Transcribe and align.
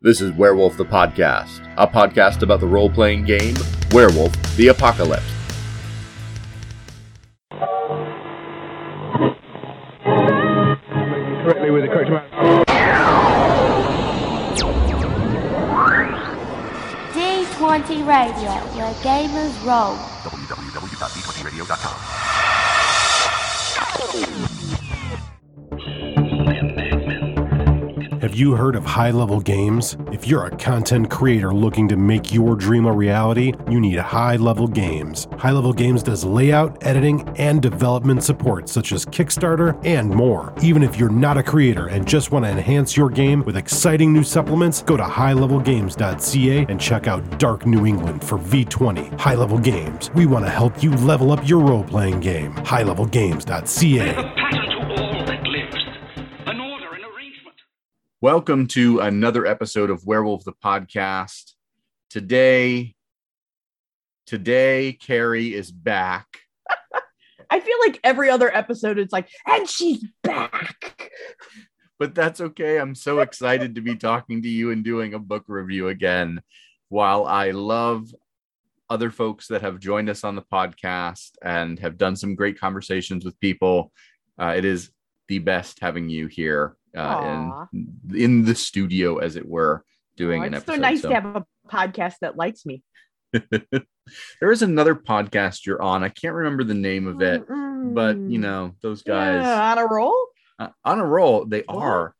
This 0.00 0.20
is 0.20 0.30
Werewolf 0.30 0.76
the 0.76 0.84
Podcast, 0.84 1.74
a 1.76 1.84
podcast 1.84 2.42
about 2.42 2.60
the 2.60 2.68
role 2.68 2.88
playing 2.88 3.24
game 3.24 3.56
Werewolf 3.90 4.32
the 4.56 4.68
Apocalypse. 4.68 5.24
correctly 11.42 11.72
with 11.72 11.82
the 11.82 11.88
correct 11.88 12.10
amount. 12.10 12.32
D20 17.12 18.06
Radio, 18.06 18.52
where 18.76 18.94
gamers 19.02 19.66
roll. 19.66 20.17
You 28.38 28.54
heard 28.54 28.76
of 28.76 28.84
high 28.84 29.10
level 29.10 29.40
games? 29.40 29.96
If 30.12 30.28
you're 30.28 30.46
a 30.46 30.56
content 30.56 31.10
creator 31.10 31.52
looking 31.52 31.88
to 31.88 31.96
make 31.96 32.32
your 32.32 32.56
dream 32.56 32.86
a 32.86 32.92
reality, 32.92 33.52
you 33.68 33.80
need 33.80 33.98
high 33.98 34.36
level 34.36 34.68
games. 34.68 35.26
High 35.38 35.50
level 35.50 35.72
games 35.72 36.02
does 36.02 36.24
layout, 36.24 36.78
editing, 36.86 37.28
and 37.36 37.60
development 37.60 38.22
support, 38.22 38.68
such 38.68 38.92
as 38.92 39.04
Kickstarter 39.04 39.84
and 39.84 40.08
more. 40.08 40.54
Even 40.62 40.82
if 40.82 40.98
you're 40.98 41.08
not 41.08 41.36
a 41.36 41.42
creator 41.42 41.88
and 41.88 42.06
just 42.06 42.30
want 42.30 42.44
to 42.44 42.50
enhance 42.50 42.96
your 42.96 43.10
game 43.10 43.42
with 43.44 43.56
exciting 43.56 44.12
new 44.12 44.22
supplements, 44.22 44.82
go 44.82 44.96
to 44.96 45.02
highlevelgames.ca 45.02 46.66
and 46.68 46.80
check 46.80 47.08
out 47.08 47.38
Dark 47.38 47.66
New 47.66 47.86
England 47.86 48.22
for 48.22 48.38
V20. 48.38 49.18
High 49.18 49.34
level 49.34 49.58
games. 49.58 50.10
We 50.14 50.26
want 50.26 50.44
to 50.44 50.50
help 50.50 50.82
you 50.82 50.92
level 50.92 51.32
up 51.32 51.48
your 51.48 51.60
role 51.60 51.84
playing 51.84 52.20
game. 52.20 52.54
Highlevelgames.ca. 52.54 54.57
Welcome 58.20 58.66
to 58.68 58.98
another 58.98 59.46
episode 59.46 59.90
of 59.90 60.04
Werewolf 60.04 60.42
the 60.42 60.52
Podcast. 60.52 61.52
Today, 62.10 62.96
today, 64.26 64.94
Carrie 64.94 65.54
is 65.54 65.70
back. 65.70 66.26
I 67.50 67.60
feel 67.60 67.76
like 67.86 68.00
every 68.02 68.28
other 68.28 68.52
episode 68.52 68.98
it's 68.98 69.12
like, 69.12 69.28
and 69.46 69.68
she's 69.68 70.04
back. 70.24 71.12
but 72.00 72.12
that's 72.12 72.40
okay. 72.40 72.80
I'm 72.80 72.96
so 72.96 73.20
excited 73.20 73.76
to 73.76 73.82
be 73.82 73.94
talking 73.94 74.42
to 74.42 74.48
you 74.48 74.72
and 74.72 74.82
doing 74.82 75.14
a 75.14 75.20
book 75.20 75.44
review 75.46 75.86
again. 75.86 76.42
While 76.88 77.24
I 77.24 77.52
love 77.52 78.12
other 78.90 79.12
folks 79.12 79.46
that 79.46 79.62
have 79.62 79.78
joined 79.78 80.10
us 80.10 80.24
on 80.24 80.34
the 80.34 80.42
podcast 80.42 81.36
and 81.40 81.78
have 81.78 81.98
done 81.98 82.16
some 82.16 82.34
great 82.34 82.58
conversations 82.58 83.24
with 83.24 83.38
people, 83.38 83.92
uh, 84.40 84.54
it 84.56 84.64
is 84.64 84.90
the 85.28 85.38
best 85.38 85.78
having 85.80 86.08
you 86.08 86.26
here 86.26 86.77
uh, 86.96 87.66
in 87.72 88.10
in 88.14 88.44
the 88.44 88.54
studio, 88.54 89.18
as 89.18 89.36
it 89.36 89.46
were, 89.48 89.84
doing 90.16 90.42
Oh, 90.42 90.46
an 90.46 90.54
it's 90.54 90.66
so 90.66 90.74
nice 90.76 91.02
So- 91.02 91.08
to 91.08 91.14
have 91.14 91.36
a 91.36 91.46
podcast 91.68 92.14
that 92.20 92.36
likes 92.36 92.64
me. 92.66 92.82
there 94.40 94.50
is 94.52 94.62
another 94.62 94.94
podcast 94.94 95.66
you're 95.66 95.82
on. 95.82 96.02
I 96.02 96.08
can't 96.08 96.34
remember 96.34 96.64
the 96.64 96.74
name 96.74 97.06
of 97.06 97.20
it, 97.22 97.44
but 97.46 98.16
you 98.16 98.38
know 98.38 98.74
those 98.82 99.02
guys 99.02 99.42
Yeah, 99.42 99.72
on 99.72 99.78
a 99.78 99.86
roll. 99.86 100.16
uh, 100.58 100.68
on 100.84 100.98
a 100.98 101.04
roll. 101.04 101.44
They 101.44 101.60
What? 101.66 101.76
are. 101.76 102.14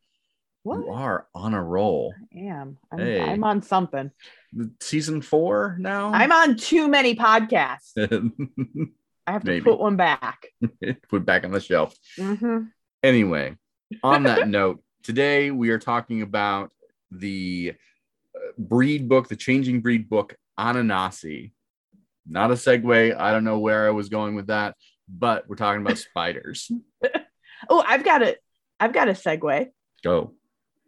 What? 0.65 0.79
You 0.81 0.91
are 0.91 1.27
on 1.35 1.55
a 1.55 1.63
roll. 1.63 2.13
I 2.35 2.41
am. 2.41 2.77
I'm, 2.93 2.99
Hey. 2.99 3.23
I'm 3.23 3.43
on 3.45 3.63
something. 3.63 4.11
Season 4.81 5.23
four 5.23 5.77
now. 5.81 6.13
I'm 6.13 6.31
on 6.33 6.57
too 6.57 6.89
many 6.89 7.15
podcasts. 7.15 7.93
I 9.27 9.33
have 9.33 9.45
to 9.45 9.51
Maybe. 9.51 9.65
put 9.65 9.79
one 9.79 9.97
back. 9.97 10.47
Put 11.11 11.25
back 11.25 11.45
on 11.45 11.53
the 11.53 11.61
shelf. 11.61 11.95
Mhm. 12.19 12.69
Anyway, 13.03 13.57
on 14.03 14.23
that 14.25 14.49
note, 14.49 14.83
today 15.03 15.51
we 15.51 15.71
are 15.71 15.79
talking 15.79 16.23
about 16.23 16.71
the 17.11 17.75
uh, 18.35 18.53
breed 18.59 19.09
book, 19.09 19.29
the 19.29 19.37
changing 19.37 19.81
breed 19.81 20.09
book, 20.09 20.37
Ananasi. 20.59 21.53
Not 22.27 22.51
a 22.51 22.55
segue. 22.55 23.19
I 23.19 23.33
don't 23.33 23.45
know 23.45 23.59
where 23.59 23.87
I 23.87 23.91
was 23.91 24.09
going 24.09 24.35
with 24.35 24.49
that, 24.49 24.77
but 25.09 25.49
we're 25.49 25.57
talking 25.57 25.83
about 25.83 25.99
spiders. 25.99 26.71
Oh, 27.69 27.83
I've 27.85 28.05
got 28.05 28.23
it. 28.23 28.39
I've 28.79 28.93
got 28.93 29.09
a 29.09 29.13
segue. 29.15 29.69
Go. 30.05 30.35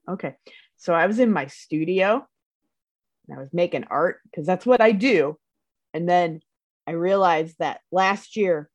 Okay. 0.09 0.37
So 0.77 0.95
I 0.95 1.07
was 1.07 1.19
in 1.19 1.33
my 1.33 1.47
studio 1.47 2.25
and 3.27 3.37
I 3.37 3.41
was 3.41 3.53
making 3.53 3.87
art 3.91 4.21
because 4.25 4.47
that's 4.47 4.65
what 4.65 4.81
I 4.81 4.93
do. 4.93 5.37
And 5.93 6.09
then 6.09 6.43
I 6.87 6.93
realized 6.93 7.57
that 7.59 7.81
last 7.91 8.37
year 8.37 8.71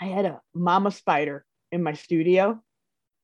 I 0.00 0.06
had 0.06 0.24
a 0.24 0.40
mama 0.54 0.90
spider 0.90 1.44
in 1.70 1.84
my 1.84 1.92
studio 1.92 2.60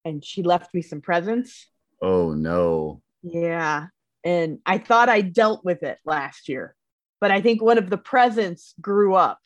and 0.05 0.25
she 0.25 0.43
left 0.43 0.73
me 0.75 0.83
some 0.83 1.01
presents. 1.01 1.67
Oh 2.03 2.33
no. 2.35 3.03
Yeah. 3.23 3.87
And 4.25 4.59
I 4.67 4.79
thought 4.79 5.09
I 5.09 5.21
dealt 5.21 5.65
with 5.65 5.83
it 5.83 5.99
last 6.05 6.49
year, 6.49 6.75
but 7.21 7.31
I 7.31 7.41
think 7.41 7.63
one 7.63 7.79
of 7.79 7.91
the 7.91 7.99
presents 7.99 8.75
grew 8.81 9.15
up 9.15 9.41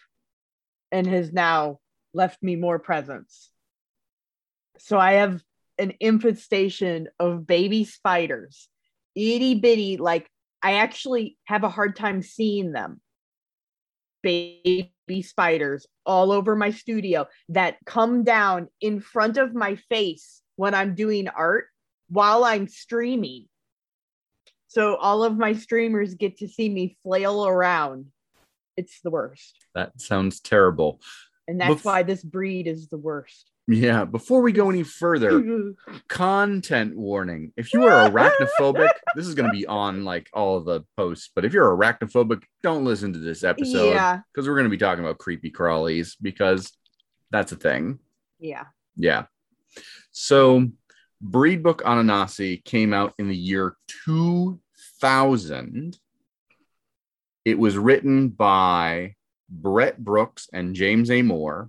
and 0.91 1.07
has 1.07 1.33
now 1.33 1.81
left 2.13 2.43
me 2.43 2.57
more 2.57 2.79
presents. 2.79 3.51
So 4.79 4.99
I 4.99 5.15
have 5.15 5.43
an 5.79 5.93
infestation 6.01 7.09
of 7.19 7.47
baby 7.47 7.85
spiders, 7.85 8.69
itty 9.15 9.57
bitty. 9.57 9.97
Like 9.97 10.29
I 10.63 10.75
actually 10.75 11.37
have 11.45 11.65
a 11.65 11.69
hard 11.69 11.97
time 11.97 12.23
seeing 12.23 12.73
them. 12.73 13.01
Baby 14.23 14.91
spiders 15.23 15.87
all 16.07 16.33
over 16.33 16.57
my 16.57 16.71
studio 16.71 17.27
that 17.51 17.77
come 17.85 18.25
down 18.25 18.69
in 18.81 19.01
front 19.01 19.37
of 19.37 19.55
my 19.55 19.77
face 19.77 20.43
when 20.57 20.75
I'm 20.75 20.95
doing 20.95 21.29
art 21.29 21.67
while 22.09 22.45
I'm 22.45 22.69
streaming. 22.69 23.47
So 24.69 24.97
all 24.97 25.23
of 25.23 25.37
my 25.37 25.55
streamers 25.55 26.15
get 26.15 26.39
to 26.39 26.49
see 26.49 26.69
me 26.69 26.97
flail 27.03 27.47
around. 27.47 28.07
It's 28.77 29.01
the 29.03 29.11
worst. 29.11 29.55
That 29.75 30.01
sounds 30.01 30.41
terrible. 30.41 31.01
And 31.47 31.61
that's 31.61 31.83
Bef- 31.83 31.85
why 31.85 32.03
this 32.03 32.23
breed 32.23 32.67
is 32.67 32.89
the 32.89 32.99
worst. 32.99 33.51
Yeah. 33.67 34.05
Before 34.05 34.43
we 34.43 34.53
go 34.53 34.69
any 34.71 34.83
further, 34.83 35.75
content 36.09 36.97
warning. 36.97 37.53
If 37.57 37.73
you 37.73 37.85
are 37.87 38.11
arachnophobic, 38.11 38.91
this 39.15 39.27
is 39.27 39.35
going 39.35 39.49
to 39.49 39.57
be 39.57 39.67
on 39.67 40.05
like 40.05 40.29
all 40.33 40.57
of 40.57 40.65
the 40.65 40.83
posts, 40.97 41.31
but 41.35 41.45
if 41.45 41.53
you're 41.53 41.75
arachnophobic, 41.77 42.43
don't 42.63 42.85
listen 42.85 43.13
to 43.13 43.19
this 43.19 43.45
episode 43.45 43.91
yeah. 43.91 44.21
because 44.33 44.49
we're 44.49 44.57
going 44.57 44.65
to 44.65 44.71
be 44.71 44.77
talking 44.77 45.05
about 45.05 45.19
creepy 45.19 45.51
crawlies 45.51 46.15
because 46.21 46.73
that's 47.31 47.53
a 47.53 47.57
thing. 47.57 48.01
Yeah. 48.39 48.65
Yeah. 48.97 49.25
So, 50.17 50.69
Breed 51.21 51.65
Book 51.65 51.83
Ananasi 51.83 52.65
came 52.65 52.95
out 52.95 53.15
in 53.19 53.29
the 53.29 53.37
year 53.37 53.75
2000. 54.05 55.99
It 57.45 57.59
was 57.59 57.77
written 57.77 58.29
by 58.29 59.17
Brett 59.51 59.99
Brooks 59.99 60.49
and 60.53 60.77
James 60.77 61.11
A. 61.11 61.23
Moore, 61.23 61.69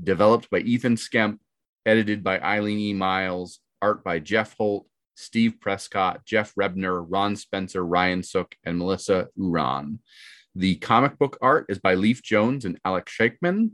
developed 0.00 0.48
by 0.48 0.60
Ethan 0.60 0.94
Skemp, 0.94 1.40
edited 1.84 2.22
by 2.22 2.38
Eileen 2.38 2.78
E. 2.78 2.94
Miles, 2.94 3.58
art 3.82 4.04
by 4.04 4.20
Jeff 4.20 4.54
Holt, 4.56 4.86
Steve 5.16 5.56
Prescott, 5.60 6.24
Jeff 6.24 6.54
Rebner, 6.54 7.04
Ron 7.04 7.34
Spencer, 7.34 7.84
Ryan 7.84 8.22
Sook, 8.22 8.54
and 8.64 8.78
Melissa 8.78 9.26
Uran. 9.36 9.98
The 10.54 10.76
comic 10.76 11.18
book 11.18 11.36
art 11.42 11.66
is 11.68 11.80
by 11.80 11.94
Leif 11.94 12.22
Jones 12.22 12.64
and 12.64 12.78
Alex 12.84 13.12
Sheikman, 13.12 13.72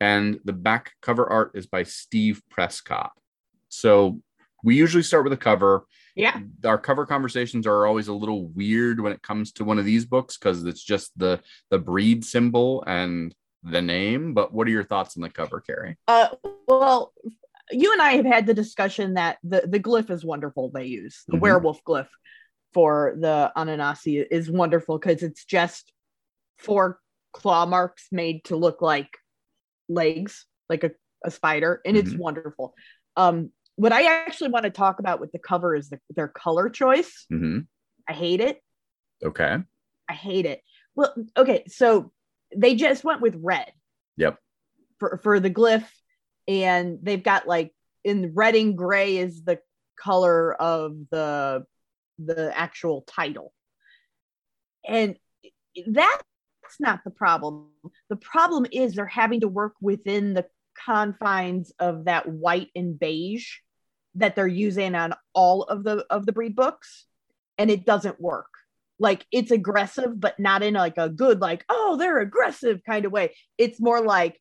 and 0.00 0.40
the 0.46 0.54
back 0.54 0.92
cover 1.02 1.26
art 1.26 1.50
is 1.54 1.66
by 1.66 1.82
Steve 1.82 2.40
Prescott. 2.48 3.12
So 3.78 4.20
we 4.62 4.76
usually 4.76 5.02
start 5.02 5.24
with 5.24 5.32
a 5.32 5.36
cover. 5.38 5.84
Yeah. 6.14 6.40
Our 6.64 6.78
cover 6.78 7.06
conversations 7.06 7.66
are 7.66 7.86
always 7.86 8.08
a 8.08 8.14
little 8.14 8.46
weird 8.48 9.00
when 9.00 9.12
it 9.12 9.22
comes 9.22 9.52
to 9.52 9.64
one 9.64 9.78
of 9.78 9.84
these 9.84 10.04
books 10.04 10.36
because 10.38 10.64
it's 10.64 10.82
just 10.82 11.10
the 11.18 11.40
the 11.70 11.78
breed 11.78 12.24
symbol 12.24 12.84
and 12.86 13.34
the 13.62 13.82
name. 13.82 14.32
But 14.34 14.52
what 14.52 14.66
are 14.66 14.70
your 14.70 14.84
thoughts 14.84 15.16
on 15.16 15.22
the 15.22 15.30
cover, 15.30 15.60
Carrie? 15.60 15.96
Uh, 16.06 16.28
well, 16.68 17.12
you 17.70 17.92
and 17.92 18.00
I 18.00 18.12
have 18.12 18.26
had 18.26 18.46
the 18.46 18.54
discussion 18.54 19.14
that 19.14 19.38
the, 19.42 19.62
the 19.66 19.80
glyph 19.80 20.10
is 20.10 20.24
wonderful. 20.24 20.70
They 20.70 20.84
use 20.86 21.24
the 21.26 21.36
Mhm. 21.36 21.40
werewolf 21.40 21.82
glyph 21.84 22.08
for 22.72 23.16
the 23.18 23.52
Ananasi 23.56 24.24
is 24.30 24.50
wonderful 24.50 24.98
because 24.98 25.22
it's 25.22 25.44
just 25.44 25.92
four 26.58 27.00
claw 27.32 27.66
marks 27.66 28.06
made 28.12 28.44
to 28.44 28.56
look 28.56 28.80
like 28.82 29.18
legs, 29.88 30.46
like 30.68 30.84
a, 30.84 30.92
a 31.24 31.30
spider, 31.30 31.80
and 31.84 31.96
it's 31.96 32.12
Mhm. 32.12 32.18
wonderful. 32.18 32.74
Um, 33.16 33.50
what 33.76 33.92
I 33.92 34.04
actually 34.04 34.50
want 34.50 34.64
to 34.64 34.70
talk 34.70 34.98
about 34.98 35.20
with 35.20 35.32
the 35.32 35.38
cover 35.38 35.74
is 35.74 35.88
the, 35.88 35.98
their 36.14 36.28
color 36.28 36.68
choice. 36.68 37.26
hmm 37.28 37.60
I 38.08 38.12
hate 38.12 38.40
it. 38.40 38.62
Okay. 39.24 39.56
I 40.08 40.12
hate 40.12 40.44
it. 40.46 40.60
Well, 40.94 41.14
okay, 41.36 41.64
so 41.68 42.12
they 42.54 42.74
just 42.74 43.02
went 43.02 43.20
with 43.22 43.36
red. 43.40 43.72
Yep. 44.16 44.38
For 45.00 45.18
for 45.22 45.40
the 45.40 45.50
glyph, 45.50 45.88
and 46.46 46.98
they've 47.02 47.22
got 47.22 47.48
like 47.48 47.74
in 48.04 48.32
red 48.34 48.54
and 48.54 48.76
gray 48.76 49.16
is 49.16 49.42
the 49.42 49.60
color 49.98 50.54
of 50.54 50.96
the 51.10 51.64
the 52.18 52.56
actual 52.56 53.02
title. 53.06 53.52
And 54.86 55.16
that's 55.86 56.22
not 56.78 57.00
the 57.04 57.10
problem. 57.10 57.70
The 58.08 58.16
problem 58.16 58.66
is 58.70 58.94
they're 58.94 59.06
having 59.06 59.40
to 59.40 59.48
work 59.48 59.74
within 59.80 60.34
the 60.34 60.46
confines 60.84 61.72
of 61.78 62.04
that 62.04 62.28
white 62.28 62.68
and 62.74 62.98
beige 62.98 63.58
that 64.16 64.36
they're 64.36 64.46
using 64.46 64.94
on 64.94 65.14
all 65.34 65.62
of 65.64 65.84
the 65.84 66.04
of 66.10 66.26
the 66.26 66.32
breed 66.32 66.54
books 66.54 67.06
and 67.58 67.70
it 67.70 67.84
doesn't 67.84 68.20
work. 68.20 68.46
Like 68.98 69.26
it's 69.32 69.50
aggressive, 69.50 70.20
but 70.20 70.38
not 70.38 70.62
in 70.62 70.74
like 70.74 70.98
a 70.98 71.08
good, 71.08 71.40
like, 71.40 71.64
oh, 71.68 71.96
they're 71.98 72.20
aggressive 72.20 72.80
kind 72.86 73.04
of 73.04 73.12
way. 73.12 73.34
It's 73.58 73.80
more 73.80 74.00
like 74.00 74.40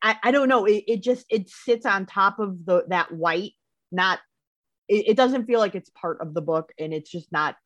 I, 0.00 0.16
I 0.22 0.30
don't 0.30 0.48
know. 0.48 0.64
It, 0.66 0.84
it 0.86 1.02
just 1.02 1.26
it 1.28 1.48
sits 1.48 1.84
on 1.84 2.06
top 2.06 2.38
of 2.38 2.64
the 2.64 2.84
that 2.88 3.12
white, 3.12 3.52
not 3.90 4.20
it, 4.88 5.08
it 5.08 5.16
doesn't 5.16 5.46
feel 5.46 5.58
like 5.58 5.74
it's 5.74 5.90
part 5.90 6.20
of 6.20 6.34
the 6.34 6.40
book 6.42 6.72
and 6.78 6.92
it's 6.94 7.10
just 7.10 7.30
not 7.32 7.56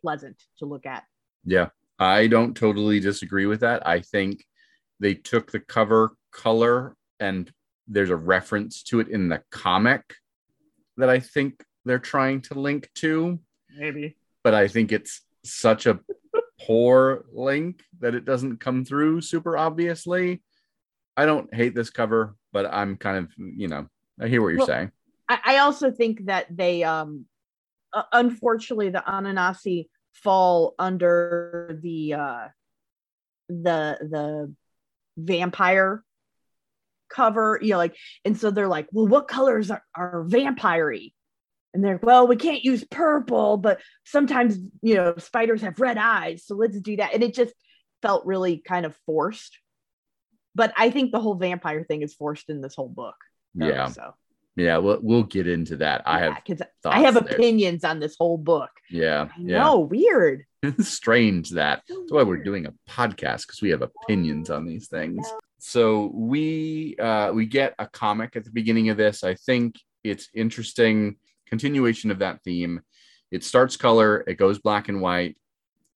pleasant 0.00 0.42
to 0.58 0.64
look 0.64 0.86
at. 0.86 1.04
Yeah, 1.44 1.68
I 1.98 2.26
don't 2.26 2.56
totally 2.56 3.00
disagree 3.00 3.46
with 3.46 3.60
that. 3.60 3.86
I 3.86 4.00
think 4.00 4.44
they 5.00 5.14
took 5.14 5.50
the 5.50 5.60
cover 5.60 6.12
color 6.32 6.96
and 7.20 7.50
there's 7.88 8.10
a 8.10 8.16
reference 8.16 8.82
to 8.84 9.00
it 9.00 9.08
in 9.08 9.28
the 9.28 9.42
comic 9.50 10.14
that 10.96 11.08
I 11.08 11.20
think 11.20 11.64
they're 11.84 11.98
trying 11.98 12.42
to 12.42 12.54
link 12.54 12.90
to, 12.96 13.38
Maybe. 13.76 14.16
but 14.44 14.54
I 14.54 14.68
think 14.68 14.92
it's 14.92 15.22
such 15.44 15.86
a 15.86 16.00
poor 16.60 17.24
link 17.32 17.82
that 18.00 18.14
it 18.14 18.24
doesn't 18.24 18.58
come 18.58 18.84
through 18.84 19.20
super 19.22 19.56
obviously. 19.56 20.42
I 21.16 21.24
don't 21.26 21.52
hate 21.54 21.74
this 21.74 21.90
cover, 21.90 22.34
but 22.52 22.66
I'm 22.72 22.96
kind 22.96 23.18
of, 23.18 23.32
you 23.36 23.68
know, 23.68 23.88
I 24.20 24.28
hear 24.28 24.42
what 24.42 24.48
you're 24.48 24.58
Well, 24.58 24.66
saying. 24.66 24.92
I, 25.28 25.38
I 25.44 25.58
also 25.58 25.90
think 25.90 26.26
that 26.26 26.46
they 26.54 26.82
um 26.84 27.26
uh, 27.92 28.02
unfortunately 28.12 28.90
the 28.90 29.02
Ananasi 29.06 29.86
fall 30.12 30.74
under 30.78 31.78
the 31.82 32.14
uh 32.14 32.48
the 33.48 33.98
the 34.00 34.54
vampire 35.16 36.04
cover, 37.08 37.58
you 37.62 37.70
know, 37.70 37.78
like 37.78 37.96
and 38.24 38.36
so 38.38 38.50
they're 38.50 38.68
like, 38.68 38.88
well, 38.92 39.06
what 39.06 39.28
colors 39.28 39.70
are, 39.70 39.82
are 39.94 40.24
vampire 40.24 40.92
And 41.74 41.84
they're 41.84 42.00
well, 42.02 42.26
we 42.26 42.36
can't 42.36 42.64
use 42.64 42.84
purple, 42.84 43.56
but 43.56 43.80
sometimes 44.04 44.58
you 44.82 44.94
know 44.94 45.14
spiders 45.18 45.62
have 45.62 45.80
red 45.80 45.98
eyes, 45.98 46.44
so 46.46 46.54
let's 46.54 46.80
do 46.80 46.96
that. 46.96 47.14
And 47.14 47.22
it 47.22 47.34
just 47.34 47.54
felt 48.02 48.26
really 48.26 48.58
kind 48.58 48.86
of 48.86 48.96
forced. 49.06 49.58
But 50.54 50.72
I 50.76 50.90
think 50.90 51.12
the 51.12 51.20
whole 51.20 51.34
vampire 51.34 51.84
thing 51.84 52.02
is 52.02 52.14
forced 52.14 52.48
in 52.50 52.60
this 52.60 52.74
whole 52.74 52.88
book. 52.88 53.16
though, 53.54 53.68
Yeah. 53.68 53.86
So 53.86 54.14
Yeah, 54.56 54.78
we'll, 54.78 54.98
we'll 55.00 55.22
get 55.22 55.46
into 55.46 55.76
that. 55.76 56.02
I 56.06 56.20
have 56.20 56.34
because 56.34 56.66
thoughts 56.82 56.96
I 56.96 57.00
have 57.00 57.14
there. 57.14 57.34
opinions 57.34 57.84
on 57.84 58.00
this 58.00 58.16
whole 58.18 58.38
book. 58.38 58.70
Yeah, 58.90 59.28
I 59.30 59.40
yeah. 59.40 59.62
know, 59.62 59.80
weird. 59.80 60.44
strange 60.80 61.50
that 61.50 61.82
that's 61.88 62.10
why 62.10 62.24
we're 62.24 62.42
doing 62.42 62.66
a 62.66 62.74
podcast 62.90 63.46
because 63.46 63.62
we 63.62 63.70
have 63.70 63.82
opinions 63.82 64.50
oh, 64.50 64.56
on 64.56 64.66
these 64.66 64.88
things 64.88 65.30
so 65.58 66.10
we 66.14 66.96
uh 66.98 67.32
we 67.32 67.46
get 67.46 67.74
a 67.78 67.86
comic 67.86 68.36
at 68.36 68.44
the 68.44 68.50
beginning 68.50 68.88
of 68.88 68.96
this. 68.96 69.24
I 69.24 69.34
think 69.34 69.76
it's 70.04 70.28
interesting 70.34 71.16
continuation 71.46 72.10
of 72.10 72.20
that 72.20 72.42
theme. 72.44 72.80
It 73.30 73.44
starts 73.44 73.76
color 73.76 74.24
it 74.26 74.34
goes 74.34 74.58
black 74.58 74.88
and 74.88 75.00
white. 75.00 75.36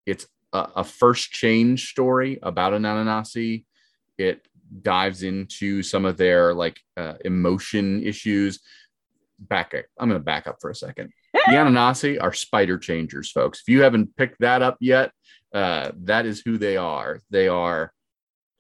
It's 0.07 0.27
a, 0.53 0.69
a 0.77 0.85
first 0.85 1.31
change 1.31 1.91
story 1.91 2.39
about 2.43 2.75
an 2.75 2.83
ananasi. 2.83 3.65
It 4.19 4.47
dives 4.81 5.23
into 5.23 5.83
some 5.83 6.05
of 6.05 6.17
their 6.17 6.55
like 6.55 6.81
uh, 6.97 7.15
emotion 7.25 8.03
issues. 8.03 8.61
Back 9.39 9.75
i'm 9.99 10.09
going 10.09 10.21
to 10.21 10.25
back 10.25 10.47
up 10.47 10.59
for 10.61 10.71
a 10.71 10.75
second. 10.75 11.11
The 11.47 11.55
Ananasi 11.55 12.23
are 12.23 12.33
spider 12.33 12.79
changers, 12.79 13.31
folks. 13.31 13.61
If 13.61 13.69
you 13.69 13.83
haven't 13.83 14.17
picked 14.17 14.41
that 14.41 14.63
up 14.63 14.77
yet, 14.81 15.13
uh, 15.53 15.91
that 16.03 16.25
is 16.25 16.41
who 16.45 16.57
they 16.57 16.77
are. 16.77 17.21
They 17.31 17.49
are 17.49 17.93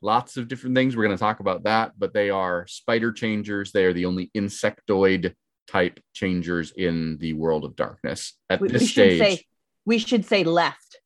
lots 0.02 0.36
of 0.36 0.48
different 0.48 0.74
things. 0.76 0.96
We're 0.96 1.04
going 1.06 1.16
to 1.16 1.20
talk 1.20 1.40
about 1.40 1.62
that, 1.64 1.92
but 1.98 2.12
they 2.12 2.28
are 2.30 2.66
spider 2.66 3.12
changers. 3.12 3.72
They 3.72 3.84
are 3.84 3.92
the 3.92 4.04
only 4.06 4.30
insectoid 4.36 5.34
type 5.68 6.00
changers 6.12 6.72
in 6.76 7.16
the 7.18 7.32
world 7.34 7.64
of 7.64 7.76
darkness 7.76 8.34
at 8.50 8.60
We, 8.60 8.68
this 8.68 8.82
we 8.82 8.86
should 8.88 9.16
stage. 9.16 9.38
say 9.38 9.44
we 9.86 9.98
should 9.98 10.24
say 10.26 10.44
left. 10.44 10.98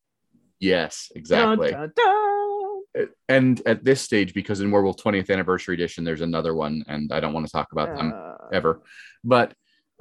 yes, 0.61 1.11
exactly. 1.15 1.71
Dun, 1.71 1.93
dun, 1.97 2.23
dun. 2.95 3.07
And 3.29 3.61
at 3.67 3.85
this 3.85 4.01
stage, 4.01 4.33
because 4.33 4.61
in 4.61 4.71
Werewolf 4.71 4.97
20th 4.97 5.31
Anniversary 5.31 5.75
Edition, 5.75 6.03
there's 6.05 6.23
another 6.23 6.55
one, 6.55 6.83
and 6.89 7.13
I 7.13 7.21
don't 7.21 7.35
want 7.35 7.45
to 7.47 7.53
talk 7.53 7.73
about 7.73 7.95
them 7.97 8.13
Uh, 8.15 8.35
ever. 8.53 8.83
But 9.23 9.53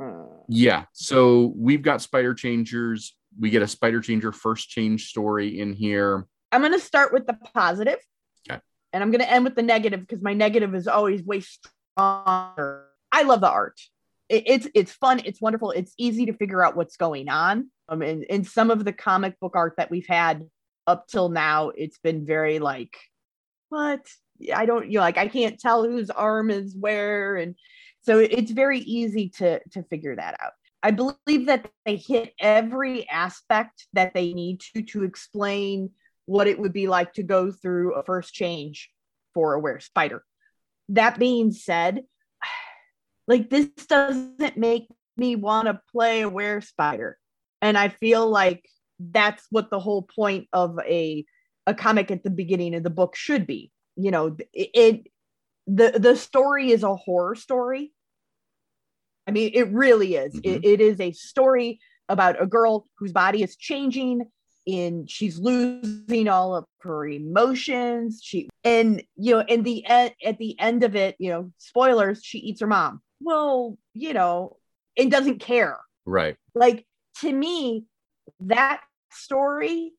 uh, 0.01 0.23
Yeah. 0.47 0.85
So 0.93 1.53
we've 1.57 1.81
got 1.81 2.01
spider 2.01 2.33
changers. 2.33 3.15
We 3.37 3.49
get 3.49 3.61
a 3.61 3.67
spider 3.67 3.99
changer 3.99 4.31
first 4.31 4.69
change 4.69 5.07
story 5.09 5.59
in 5.59 5.73
here. 5.73 6.25
I'm 6.53 6.61
going 6.61 6.71
to 6.73 6.79
start 6.79 7.11
with 7.11 7.27
the 7.27 7.37
positive. 7.53 7.99
And 8.95 9.03
I'm 9.03 9.11
going 9.11 9.19
to 9.19 9.29
end 9.29 9.43
with 9.43 9.55
the 9.55 9.61
negative 9.61 9.99
because 9.99 10.23
my 10.23 10.33
negative 10.33 10.73
is 10.73 10.87
always 10.87 11.21
way 11.21 11.41
stronger. 11.41 12.85
I 13.11 13.23
love 13.23 13.41
the 13.41 13.49
art. 13.49 13.77
It, 14.29 14.43
it's 14.47 14.67
it's 14.73 14.93
fun. 14.93 15.21
It's 15.25 15.41
wonderful. 15.41 15.71
It's 15.71 15.93
easy 15.97 16.27
to 16.27 16.33
figure 16.33 16.63
out 16.63 16.77
what's 16.77 16.95
going 16.95 17.27
on. 17.27 17.69
Um, 17.89 18.01
and 18.01 18.23
in 18.23 18.45
some 18.45 18.71
of 18.71 18.85
the 18.85 18.93
comic 18.93 19.37
book 19.41 19.51
art 19.53 19.73
that 19.77 19.91
we've 19.91 20.07
had 20.07 20.49
up 20.87 21.07
till 21.07 21.27
now, 21.27 21.71
it's 21.75 21.97
been 21.97 22.25
very 22.25 22.59
like, 22.59 22.95
what? 23.67 24.07
I 24.53 24.65
don't, 24.65 24.89
you 24.89 24.99
know, 24.99 25.03
like 25.03 25.17
I 25.17 25.27
can't 25.27 25.59
tell 25.59 25.83
whose 25.83 26.09
arm 26.09 26.49
is 26.49 26.73
where, 26.73 27.35
and 27.35 27.55
so 27.99 28.19
it's 28.19 28.51
very 28.51 28.79
easy 28.79 29.27
to 29.39 29.59
to 29.71 29.83
figure 29.83 30.15
that 30.15 30.37
out. 30.41 30.53
I 30.81 30.91
believe 30.91 31.47
that 31.47 31.69
they 31.85 31.97
hit 31.97 32.33
every 32.39 33.09
aspect 33.09 33.87
that 33.91 34.13
they 34.13 34.31
need 34.31 34.61
to 34.73 34.83
to 34.83 35.03
explain 35.03 35.89
what 36.25 36.47
it 36.47 36.59
would 36.59 36.73
be 36.73 36.87
like 36.87 37.13
to 37.13 37.23
go 37.23 37.51
through 37.51 37.93
a 37.93 38.03
first 38.03 38.33
change 38.33 38.89
for 39.33 39.53
a 39.53 39.59
were 39.59 39.79
spider. 39.79 40.23
That 40.89 41.19
being 41.19 41.51
said, 41.51 42.03
like 43.27 43.49
this 43.49 43.67
doesn't 43.87 44.57
make 44.57 44.87
me 45.17 45.35
want 45.35 45.67
to 45.67 45.81
play 45.91 46.21
a 46.21 46.29
were 46.29 46.61
spider. 46.61 47.17
And 47.61 47.77
I 47.77 47.89
feel 47.89 48.27
like 48.29 48.65
that's 48.99 49.45
what 49.49 49.69
the 49.69 49.79
whole 49.79 50.03
point 50.03 50.47
of 50.53 50.79
a 50.85 51.25
a 51.67 51.73
comic 51.73 52.11
at 52.11 52.23
the 52.23 52.29
beginning 52.29 52.75
of 52.75 52.83
the 52.83 52.89
book 52.89 53.15
should 53.15 53.47
be. 53.47 53.71
You 53.95 54.11
know, 54.11 54.37
it, 54.53 54.69
it 54.73 55.07
the 55.67 55.97
the 55.99 56.15
story 56.15 56.71
is 56.71 56.83
a 56.83 56.95
horror 56.95 57.35
story. 57.35 57.91
I 59.27 59.31
mean, 59.31 59.51
it 59.53 59.71
really 59.71 60.15
is. 60.15 60.35
It, 60.35 60.43
mm-hmm. 60.43 60.59
it 60.63 60.81
is 60.81 60.99
a 60.99 61.11
story 61.11 61.79
about 62.07 62.41
a 62.41 62.45
girl 62.45 62.87
whose 62.99 63.11
body 63.11 63.41
is 63.41 63.55
changing 63.55 64.21
and 64.67 65.09
she's 65.09 65.37
losing 65.37 66.27
all 66.27 66.55
of 66.55 66.65
her 66.81 67.07
emotions. 67.07 68.21
She 68.23 68.49
and 68.63 69.03
you 69.15 69.35
know, 69.35 69.45
in 69.47 69.63
the 69.63 69.85
end, 69.85 70.13
at 70.23 70.37
the 70.37 70.59
end 70.59 70.83
of 70.83 70.95
it, 70.95 71.15
you 71.19 71.29
know, 71.29 71.51
spoilers, 71.57 72.23
she 72.23 72.39
eats 72.39 72.61
her 72.61 72.67
mom. 72.67 73.01
Well, 73.19 73.77
you 73.93 74.13
know, 74.13 74.57
and 74.97 75.11
doesn't 75.11 75.39
care. 75.39 75.79
Right. 76.05 76.37
Like 76.53 76.85
to 77.21 77.31
me, 77.31 77.85
that 78.41 78.81
story 79.11 79.93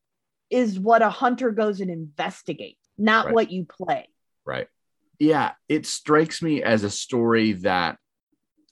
is 0.49 0.79
what 0.79 1.01
a 1.01 1.09
hunter 1.09 1.51
goes 1.51 1.81
and 1.81 1.89
investigates, 1.91 2.79
not 2.97 3.25
Right. 3.25 3.35
what 3.35 3.51
you 3.51 3.65
play. 3.65 4.07
Right. 4.45 4.67
Yeah. 5.19 5.53
It 5.67 5.85
strikes 5.85 6.41
me 6.41 6.63
as 6.63 6.83
a 6.83 6.89
story 6.89 7.53
that 7.53 7.97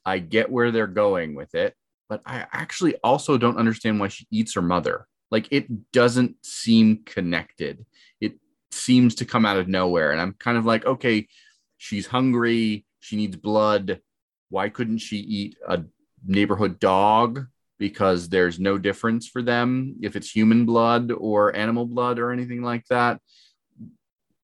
I 0.05 0.19
get 0.19 0.51
where 0.51 0.71
they're 0.71 0.87
going 0.87 1.35
with 1.35 1.55
it, 1.55 1.73
but 2.07 2.21
I 2.25 2.45
actually 2.53 2.95
also 3.03 3.37
don't 3.37 3.57
understand 3.57 3.99
why 3.99 4.09
she 4.09 4.27
eats 4.31 4.53
her 4.53 4.61
mother. 4.61 5.07
Like 5.35 5.49
it 5.51 5.91
doesn't 5.91 6.37
seem 6.45 7.03
connected. 7.03 7.85
It 8.21 8.35
seems 8.71 9.15
to 9.15 9.25
come 9.25 9.45
out 9.45 9.57
of 9.57 9.67
nowhere. 9.67 10.13
And 10.13 10.21
I'm 10.21 10.31
kind 10.31 10.57
of 10.57 10.65
like, 10.65 10.85
okay, 10.85 11.27
she's 11.75 12.07
hungry. 12.07 12.85
She 13.01 13.17
needs 13.17 13.35
blood. 13.35 13.99
Why 14.47 14.69
couldn't 14.69 14.99
she 14.99 15.17
eat 15.17 15.57
a 15.67 15.83
neighborhood 16.25 16.79
dog? 16.79 17.47
Because 17.77 18.29
there's 18.29 18.61
no 18.61 18.77
difference 18.77 19.27
for 19.27 19.41
them 19.41 19.97
if 20.01 20.15
it's 20.15 20.31
human 20.31 20.65
blood 20.65 21.11
or 21.11 21.53
animal 21.53 21.85
blood 21.85 22.17
or 22.17 22.31
anything 22.31 22.61
like 22.61 22.85
that. 22.87 23.19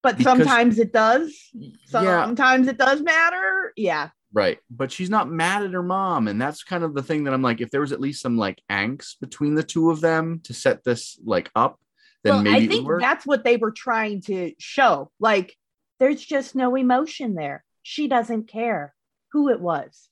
But 0.03 0.17
Because- 0.17 0.39
sometimes 0.39 0.77
it 0.77 0.91
does. 0.91 1.33
yeah, 1.53 2.25
Sometimes 2.25 2.67
it 2.67 2.77
does 2.77 3.01
matter. 3.01 3.71
Yeah. 3.77 4.09
Right. 4.33 4.59
But 4.69 4.91
she's 4.91 5.09
not 5.09 5.29
mad 5.29 5.63
at 5.63 5.71
her 5.71 5.83
mom. 5.83 6.27
And 6.27 6.41
that's 6.41 6.63
kind 6.63 6.83
of 6.83 6.93
the 6.93 7.03
thing 7.03 7.25
that 7.25 7.33
I'm 7.33 7.41
like, 7.41 7.59
if 7.59 7.69
there 7.69 7.81
was 7.81 7.91
at 7.91 7.99
least 7.99 8.21
some 8.21 8.37
like 8.37 8.61
angst 8.69 9.19
between 9.19 9.55
the 9.55 9.63
two 9.63 9.91
of 9.91 9.99
them 10.01 10.39
to 10.43 10.53
set 10.53 10.83
this 10.83 11.19
like 11.25 11.49
up, 11.55 11.79
then 12.23 12.35
well, 12.35 12.43
maybe 12.43 12.65
I 12.65 12.67
think 12.67 12.89
that's 13.01 13.25
what 13.25 13.43
they 13.43 13.57
were 13.57 13.71
trying 13.71 14.21
to 14.23 14.53
show. 14.59 15.11
Like, 15.19 15.55
there's 15.99 16.23
just 16.23 16.55
no 16.55 16.75
emotion 16.75 17.35
there. 17.35 17.63
She 17.83 18.07
doesn't 18.07 18.47
care 18.47 18.93
who 19.31 19.49
it 19.49 19.59
was. 19.59 20.09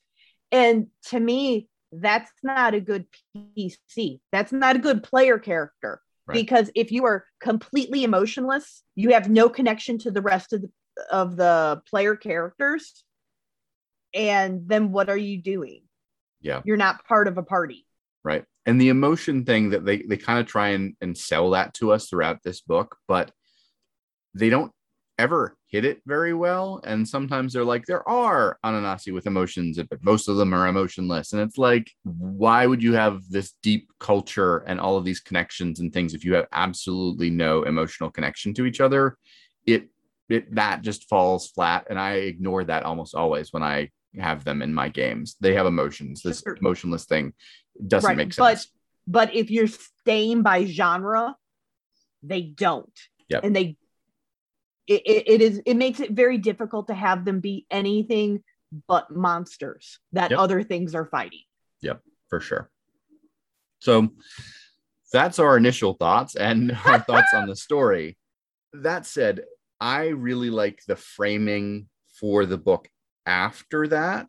And 0.52 0.88
to 1.06 1.20
me, 1.20 1.68
that's 1.92 2.30
not 2.42 2.74
a 2.74 2.80
good 2.80 3.06
PC. 3.36 4.20
That's 4.32 4.52
not 4.52 4.76
a 4.76 4.80
good 4.80 5.02
player 5.02 5.38
character. 5.38 6.00
Right. 6.26 6.34
Because 6.34 6.70
if 6.74 6.92
you 6.92 7.06
are 7.06 7.24
completely 7.40 8.04
emotionless, 8.04 8.82
you 8.94 9.10
have 9.14 9.28
no 9.28 9.48
connection 9.48 9.98
to 9.98 10.10
the 10.10 10.22
rest 10.22 10.52
of 10.52 10.62
the 10.62 10.70
of 11.10 11.36
the 11.36 11.82
player 11.88 12.16
characters. 12.16 13.04
And 14.14 14.68
then 14.68 14.92
what 14.92 15.08
are 15.08 15.16
you 15.16 15.40
doing? 15.40 15.82
Yeah. 16.40 16.62
You're 16.64 16.76
not 16.76 17.04
part 17.04 17.28
of 17.28 17.38
a 17.38 17.42
party. 17.42 17.86
right. 18.24 18.44
And 18.66 18.80
the 18.80 18.90
emotion 18.90 19.44
thing 19.44 19.70
that 19.70 19.84
they, 19.86 20.02
they 20.02 20.18
kind 20.18 20.38
of 20.38 20.46
try 20.46 20.68
and, 20.68 20.94
and 21.00 21.16
sell 21.16 21.50
that 21.50 21.74
to 21.74 21.92
us 21.92 22.08
throughout 22.08 22.42
this 22.42 22.60
book, 22.60 22.96
but 23.08 23.32
they 24.34 24.50
don't 24.50 24.70
ever 25.18 25.56
hit 25.66 25.84
it 25.84 26.00
very 26.06 26.34
well. 26.34 26.80
And 26.84 27.08
sometimes 27.08 27.52
they're 27.52 27.64
like, 27.64 27.86
there 27.86 28.06
are 28.08 28.58
Ananasi 28.64 29.12
with 29.12 29.26
emotions, 29.26 29.78
but 29.88 30.04
most 30.04 30.28
of 30.28 30.36
them 30.36 30.54
are 30.54 30.66
emotionless. 30.66 31.32
And 31.32 31.42
it's 31.42 31.58
like, 31.58 31.90
why 32.04 32.66
would 32.66 32.82
you 32.82 32.92
have 32.94 33.22
this 33.28 33.54
deep 33.62 33.90
culture 33.98 34.58
and 34.58 34.78
all 34.78 34.96
of 34.96 35.04
these 35.04 35.20
connections 35.20 35.80
and 35.80 35.92
things 35.92 36.14
if 36.14 36.24
you 36.24 36.34
have 36.34 36.46
absolutely 36.52 37.30
no 37.30 37.62
emotional 37.64 38.10
connection 38.10 38.54
to 38.54 38.66
each 38.66 38.80
other? 38.80 39.16
It 39.66 39.88
it 40.28 40.54
that 40.54 40.82
just 40.82 41.08
falls 41.08 41.48
flat. 41.48 41.86
And 41.90 41.98
I 41.98 42.12
ignore 42.14 42.64
that 42.64 42.84
almost 42.84 43.14
always 43.14 43.52
when 43.52 43.62
I 43.62 43.90
have 44.18 44.44
them 44.44 44.62
in 44.62 44.74
my 44.74 44.88
games. 44.88 45.36
They 45.40 45.54
have 45.54 45.66
emotions. 45.66 46.22
This 46.22 46.40
Sure. 46.40 46.56
emotionless 46.60 47.04
thing 47.04 47.32
doesn't 47.86 48.08
Right, 48.08 48.16
make 48.16 48.36
but- 48.36 48.58
sense. 48.58 48.72
But 49.06 49.34
if 49.34 49.50
you're 49.50 49.66
staying 49.66 50.42
by 50.42 50.66
genre, 50.66 51.36
they 52.22 52.42
don't. 52.42 52.92
Yep. 53.28 53.44
And 53.44 53.56
they 53.56 53.76
it, 54.86 55.02
it, 55.06 55.28
it 55.28 55.40
is 55.42 55.62
it 55.66 55.74
makes 55.76 56.00
it 56.00 56.10
very 56.12 56.36
difficult 56.38 56.88
to 56.88 56.94
have 56.94 57.24
them 57.24 57.40
be 57.40 57.66
anything 57.70 58.42
but 58.88 59.10
monsters 59.14 59.98
that 60.12 60.30
Yep. 60.30 60.38
other 60.38 60.62
things 60.62 60.94
are 60.94 61.06
fighting. 61.06 61.42
Yep, 61.80 62.02
for 62.28 62.40
sure. 62.40 62.70
So 63.80 64.10
that's 65.12 65.38
our 65.38 65.56
initial 65.56 65.94
thoughts 65.94 66.34
and 66.36 66.72
our 66.84 67.00
thoughts 67.00 67.32
on 67.34 67.48
the 67.48 67.56
story. 67.56 68.18
That 68.72 69.06
said, 69.06 69.44
I 69.80 70.08
really 70.08 70.50
like 70.50 70.82
the 70.86 70.96
framing 70.96 71.88
for 72.18 72.46
the 72.46 72.58
book 72.58 72.88
after 73.26 73.88
that, 73.88 74.28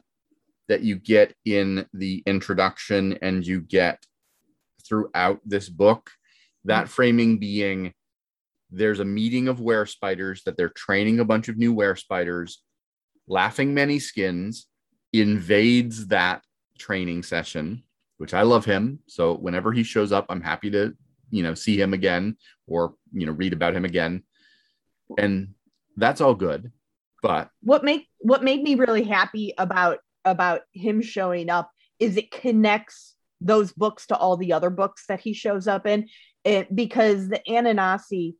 that 0.67 0.83
you 0.83 0.95
get 0.95 1.33
in 1.45 1.85
the 1.93 2.23
introduction 2.25 3.17
and 3.21 3.45
you 3.45 3.61
get 3.61 4.05
throughout 4.87 5.39
this 5.45 5.69
book. 5.69 6.11
That 6.65 6.85
mm. 6.85 6.89
framing 6.89 7.39
being 7.39 7.93
there's 8.71 9.01
a 9.01 9.05
meeting 9.05 9.47
of 9.49 9.59
were 9.59 9.85
spiders 9.85 10.43
that 10.45 10.55
they're 10.55 10.69
training 10.69 11.19
a 11.19 11.25
bunch 11.25 11.49
of 11.49 11.57
new 11.57 11.73
were 11.73 11.95
spiders. 11.95 12.63
Laughing 13.27 13.73
Many 13.73 13.99
Skins 13.99 14.67
invades 15.11 16.07
that 16.07 16.43
training 16.79 17.23
session, 17.23 17.83
which 18.17 18.33
I 18.33 18.43
love 18.43 18.63
him. 18.63 18.99
So 19.07 19.35
whenever 19.35 19.73
he 19.73 19.83
shows 19.83 20.11
up, 20.11 20.25
I'm 20.29 20.41
happy 20.41 20.71
to, 20.71 20.93
you 21.31 21.43
know, 21.43 21.53
see 21.53 21.79
him 21.79 21.93
again 21.93 22.37
or, 22.65 22.93
you 23.11 23.25
know, 23.25 23.33
read 23.33 23.53
about 23.53 23.75
him 23.75 23.83
again. 23.83 24.23
And 25.17 25.53
that's 25.97 26.21
all 26.21 26.33
good. 26.33 26.71
But 27.21 27.49
What 27.61 27.83
make 27.83 28.07
what 28.19 28.43
made 28.43 28.61
me 28.63 28.75
really 28.75 29.03
happy 29.03 29.53
about 29.57 29.99
about 30.25 30.61
him 30.73 31.01
showing 31.01 31.49
up 31.49 31.71
is 31.99 32.17
it 32.17 32.31
connects 32.31 33.15
those 33.39 33.71
books 33.71 34.07
to 34.07 34.17
all 34.17 34.37
the 34.37 34.53
other 34.53 34.69
books 34.69 35.05
that 35.07 35.19
he 35.19 35.33
shows 35.33 35.67
up 35.67 35.85
in. 35.87 36.07
It, 36.43 36.75
because 36.75 37.29
the 37.29 37.41
Ananasi 37.47 38.35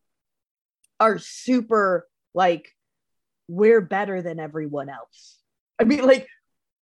are 1.00 1.20
super 1.20 2.08
like 2.34 2.70
we're 3.48 3.82
better 3.82 4.22
than 4.22 4.40
everyone 4.40 4.90
else. 4.90 5.40
I 5.80 5.84
mean, 5.84 6.06
like 6.06 6.28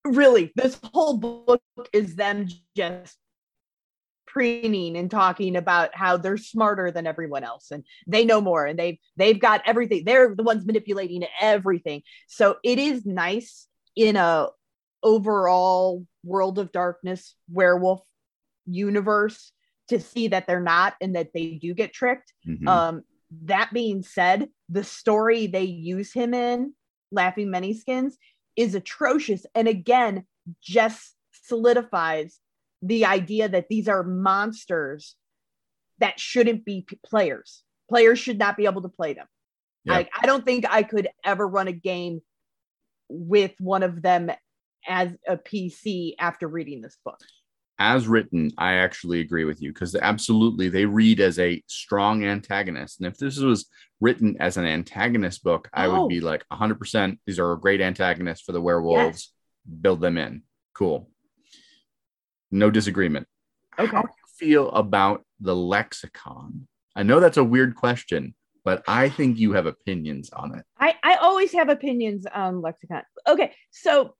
really, 0.04 0.52
this 0.56 0.80
whole 0.84 1.18
book 1.18 1.62
is 1.94 2.16
them 2.16 2.48
just 2.76 3.18
preening 4.36 4.98
and 4.98 5.10
talking 5.10 5.56
about 5.56 5.96
how 5.96 6.18
they're 6.18 6.36
smarter 6.36 6.92
than 6.92 7.08
everyone 7.08 7.46
else 7.46 7.72
and 7.72 7.86
they 8.06 8.26
know 8.26 8.42
more 8.42 8.66
and 8.66 8.78
they've 8.78 8.98
they've 9.16 9.40
got 9.40 9.62
everything. 9.66 10.04
They're 10.04 10.36
the 10.36 10.44
ones 10.44 10.66
manipulating 10.66 11.24
everything. 11.40 12.02
So 12.28 12.58
it 12.62 12.78
is 12.78 13.06
nice 13.06 13.68
in 13.96 14.18
a 14.18 14.50
overall 15.02 16.06
world 16.26 16.60
of 16.60 16.74
darkness 16.74 17.36
werewolf 17.50 18.02
universe 18.66 19.54
to 19.88 20.02
see 20.02 20.28
that 20.28 20.48
they're 20.48 20.60
not 20.60 20.96
and 21.00 21.16
that 21.16 21.30
they 21.34 21.52
do 21.52 21.74
get 21.74 21.94
tricked. 21.94 22.34
mhm, 22.46 22.68
Um, 22.68 23.04
that 23.44 23.72
being 23.72 24.04
said, 24.04 24.50
the 24.68 24.84
story 24.84 25.48
they 25.48 25.64
use 25.64 26.12
him 26.12 26.34
in, 26.34 26.74
Laughing 27.10 27.50
Many 27.52 27.74
Skins, 27.74 28.18
is 28.58 28.76
atrocious. 28.76 29.46
And 29.56 29.70
again, 29.70 30.26
just 30.62 31.16
solidifies 31.32 32.40
the 32.82 33.06
idea 33.06 33.50
that 33.50 33.68
these 33.70 33.88
are 33.88 34.04
monsters 34.04 35.16
that 36.00 36.20
shouldn't 36.20 36.66
be 36.66 36.82
p- 36.88 37.00
players. 37.06 37.64
Players 37.90 38.20
should 38.20 38.38
not 38.38 38.58
be 38.58 38.66
able 38.66 38.82
to 38.84 38.90
play 38.90 39.14
them. 39.14 39.28
Yeah. 39.86 39.94
Like, 39.94 40.10
I 40.20 40.26
don't 40.26 40.44
think 40.44 40.66
I 40.70 40.84
could 40.84 41.08
ever 41.24 41.48
run 41.48 41.68
a 41.68 41.72
game 41.74 42.22
with 43.10 43.54
one 43.60 43.84
of 43.84 44.02
them 44.02 44.32
as 44.88 45.12
a 45.28 45.38
PC 45.38 46.16
after 46.20 46.48
reading 46.48 46.82
this 46.82 46.98
book. 47.06 47.20
as 47.78 48.08
written, 48.08 48.50
I 48.58 48.76
actually 48.76 49.20
agree 49.20 49.44
with 49.44 49.62
you 49.62 49.74
because 49.74 49.96
absolutely 49.96 50.70
they 50.70 50.86
read 50.86 51.20
as 51.20 51.38
a 51.40 51.62
strong 51.68 52.24
antagonist. 52.24 53.00
And 53.02 53.08
if 53.08 53.18
this 53.18 53.38
was 53.38 53.66
written 54.00 54.38
as 54.40 54.56
an 54.56 54.64
antagonist 54.66 55.44
book, 55.44 55.70
I 55.74 55.88
Oh. 55.88 56.02
would 56.04 56.08
be 56.10 56.22
like 56.22 56.46
100% 56.50 57.20
these 57.26 57.38
are 57.38 57.52
a 57.52 57.60
great 57.60 57.82
antagonists 57.82 58.42
for 58.44 58.54
the 58.54 58.62
werewolves. 58.62 59.34
Build 59.82 60.00
them 60.00 60.18
in. 60.18 60.44
Cool. 60.74 61.10
No 62.52 62.70
disagreement. 62.72 63.28
Okay. 63.78 63.96
How 63.96 64.02
do 64.04 64.08
you 64.08 64.48
feel 64.48 64.70
about 64.72 65.24
the 65.40 65.56
lexicon? 65.56 66.68
I 66.96 67.04
know 67.04 67.20
that's 67.20 67.38
a 67.38 67.44
weird 67.44 67.76
question, 67.76 68.34
but 68.64 68.84
I 68.88 69.10
think 69.10 69.38
you 69.38 69.54
have 69.54 69.66
opinions 69.66 70.30
on 70.32 70.56
it. 70.58 70.66
I, 70.80 70.96
I 71.04 71.16
always 71.16 71.52
have 71.54 71.70
opinions 71.70 72.26
on 72.34 72.62
lexicon. 72.62 73.04
Okay, 73.28 73.54
so 73.72 74.16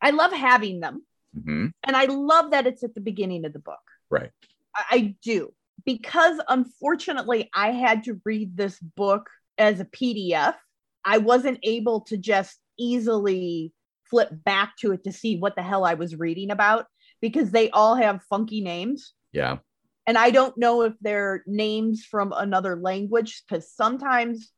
I 0.00 0.10
love 0.10 0.32
having 0.32 0.80
them, 0.80 1.04
Mhm. 1.36 1.72
and 1.82 1.96
I 1.96 2.04
love 2.04 2.52
that 2.52 2.66
it's 2.66 2.84
at 2.84 2.94
the 2.94 3.00
beginning 3.00 3.44
of 3.44 3.52
the 3.52 3.58
book. 3.58 3.80
Right. 4.10 4.30
I, 4.74 4.84
I 4.90 5.16
do 5.22 5.52
because 5.84 6.38
unfortunately 6.48 7.50
I 7.54 7.72
had 7.72 8.04
to 8.04 8.20
read 8.24 8.56
this 8.56 8.78
book 8.78 9.28
as 9.58 9.80
a 9.80 9.84
PDF. 9.84 10.54
I 11.04 11.18
wasn't 11.18 11.58
able 11.62 12.02
to 12.02 12.16
just 12.16 12.58
easily 12.78 13.72
flip 14.04 14.28
back 14.44 14.76
to 14.78 14.92
it 14.92 15.02
to 15.04 15.12
see 15.12 15.36
what 15.38 15.56
the 15.56 15.62
hell 15.62 15.84
I 15.84 15.94
was 15.94 16.14
reading 16.16 16.50
about 16.50 16.86
because 17.20 17.50
they 17.50 17.70
all 17.70 17.94
have 17.94 18.22
funky 18.30 18.60
names 18.60 19.14
Yeah. 19.32 19.58
and 20.06 20.16
I 20.18 20.30
don't 20.30 20.56
know 20.58 20.82
if 20.82 20.94
they're 21.00 21.42
names 21.46 22.04
from 22.04 22.32
another 22.36 22.76
language 22.76 23.42
because 23.48 23.72
sometimes 23.72 24.52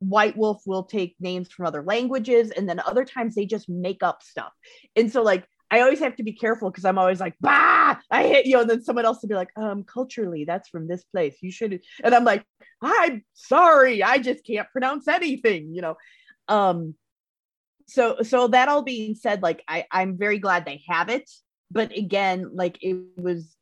White 0.00 0.36
Wolf 0.36 0.62
will 0.66 0.82
take 0.82 1.14
names 1.20 1.50
from 1.52 1.66
other 1.66 1.82
languages 1.82 2.50
and 2.50 2.68
then 2.68 2.80
other 2.80 3.04
times 3.04 3.34
they 3.36 3.46
just 3.46 3.68
make 3.68 4.02
up 4.02 4.22
stuff. 4.22 4.52
And 4.96 5.12
so 5.12 5.22
like 5.22 5.46
I 5.70 5.80
always 5.80 6.00
have 6.00 6.16
to 6.16 6.22
be 6.22 6.32
careful 6.32 6.70
because 6.70 6.84
I'm 6.84 6.98
always 6.98 7.20
like, 7.20 7.34
bah, 7.40 7.96
I 8.10 8.22
hate 8.24 8.44
you. 8.46 8.60
And 8.60 8.68
then 8.68 8.82
someone 8.82 9.06
else 9.06 9.22
will 9.22 9.30
be 9.30 9.36
like, 9.36 9.52
um, 9.56 9.84
culturally, 9.84 10.44
that's 10.44 10.68
from 10.68 10.86
this 10.88 11.02
place. 11.04 11.36
You 11.40 11.50
should 11.52 11.80
and 12.02 12.14
I'm 12.14 12.24
like, 12.24 12.44
I'm 12.82 13.24
sorry, 13.34 14.02
I 14.02 14.18
just 14.18 14.44
can't 14.44 14.68
pronounce 14.72 15.06
anything, 15.08 15.72
you 15.74 15.82
know. 15.82 15.96
Um 16.48 16.94
so 17.86 18.22
so 18.22 18.48
that 18.48 18.68
all 18.68 18.82
being 18.82 19.14
said, 19.14 19.40
like 19.42 19.62
I, 19.68 19.86
I'm 19.90 20.18
very 20.18 20.38
glad 20.38 20.64
they 20.64 20.82
have 20.88 21.08
it. 21.10 21.30
But 21.72 21.96
again, 21.96 22.50
like 22.54 22.78
it 22.82 22.96
was 23.16 23.56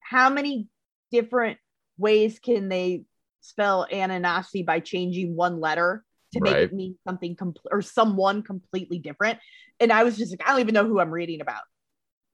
how 0.00 0.30
many 0.30 0.68
different 1.10 1.58
ways 1.98 2.38
can 2.38 2.68
they 2.68 3.04
spell 3.42 3.86
Ananasi 3.92 4.64
by 4.64 4.80
changing 4.80 5.36
one 5.36 5.60
letter 5.60 6.04
to 6.32 6.40
make 6.40 6.54
Right. 6.54 6.62
it 6.64 6.72
mean 6.72 6.96
something 7.06 7.36
complete 7.36 7.70
or 7.70 7.82
someone 7.82 8.42
completely 8.42 8.98
different? 8.98 9.38
And 9.80 9.92
I 9.92 10.04
was 10.04 10.16
just 10.16 10.32
like, 10.32 10.40
I 10.46 10.52
don't 10.52 10.60
even 10.60 10.74
know 10.74 10.86
who 10.86 10.98
I'm 10.98 11.10
reading 11.10 11.40
about. 11.42 11.62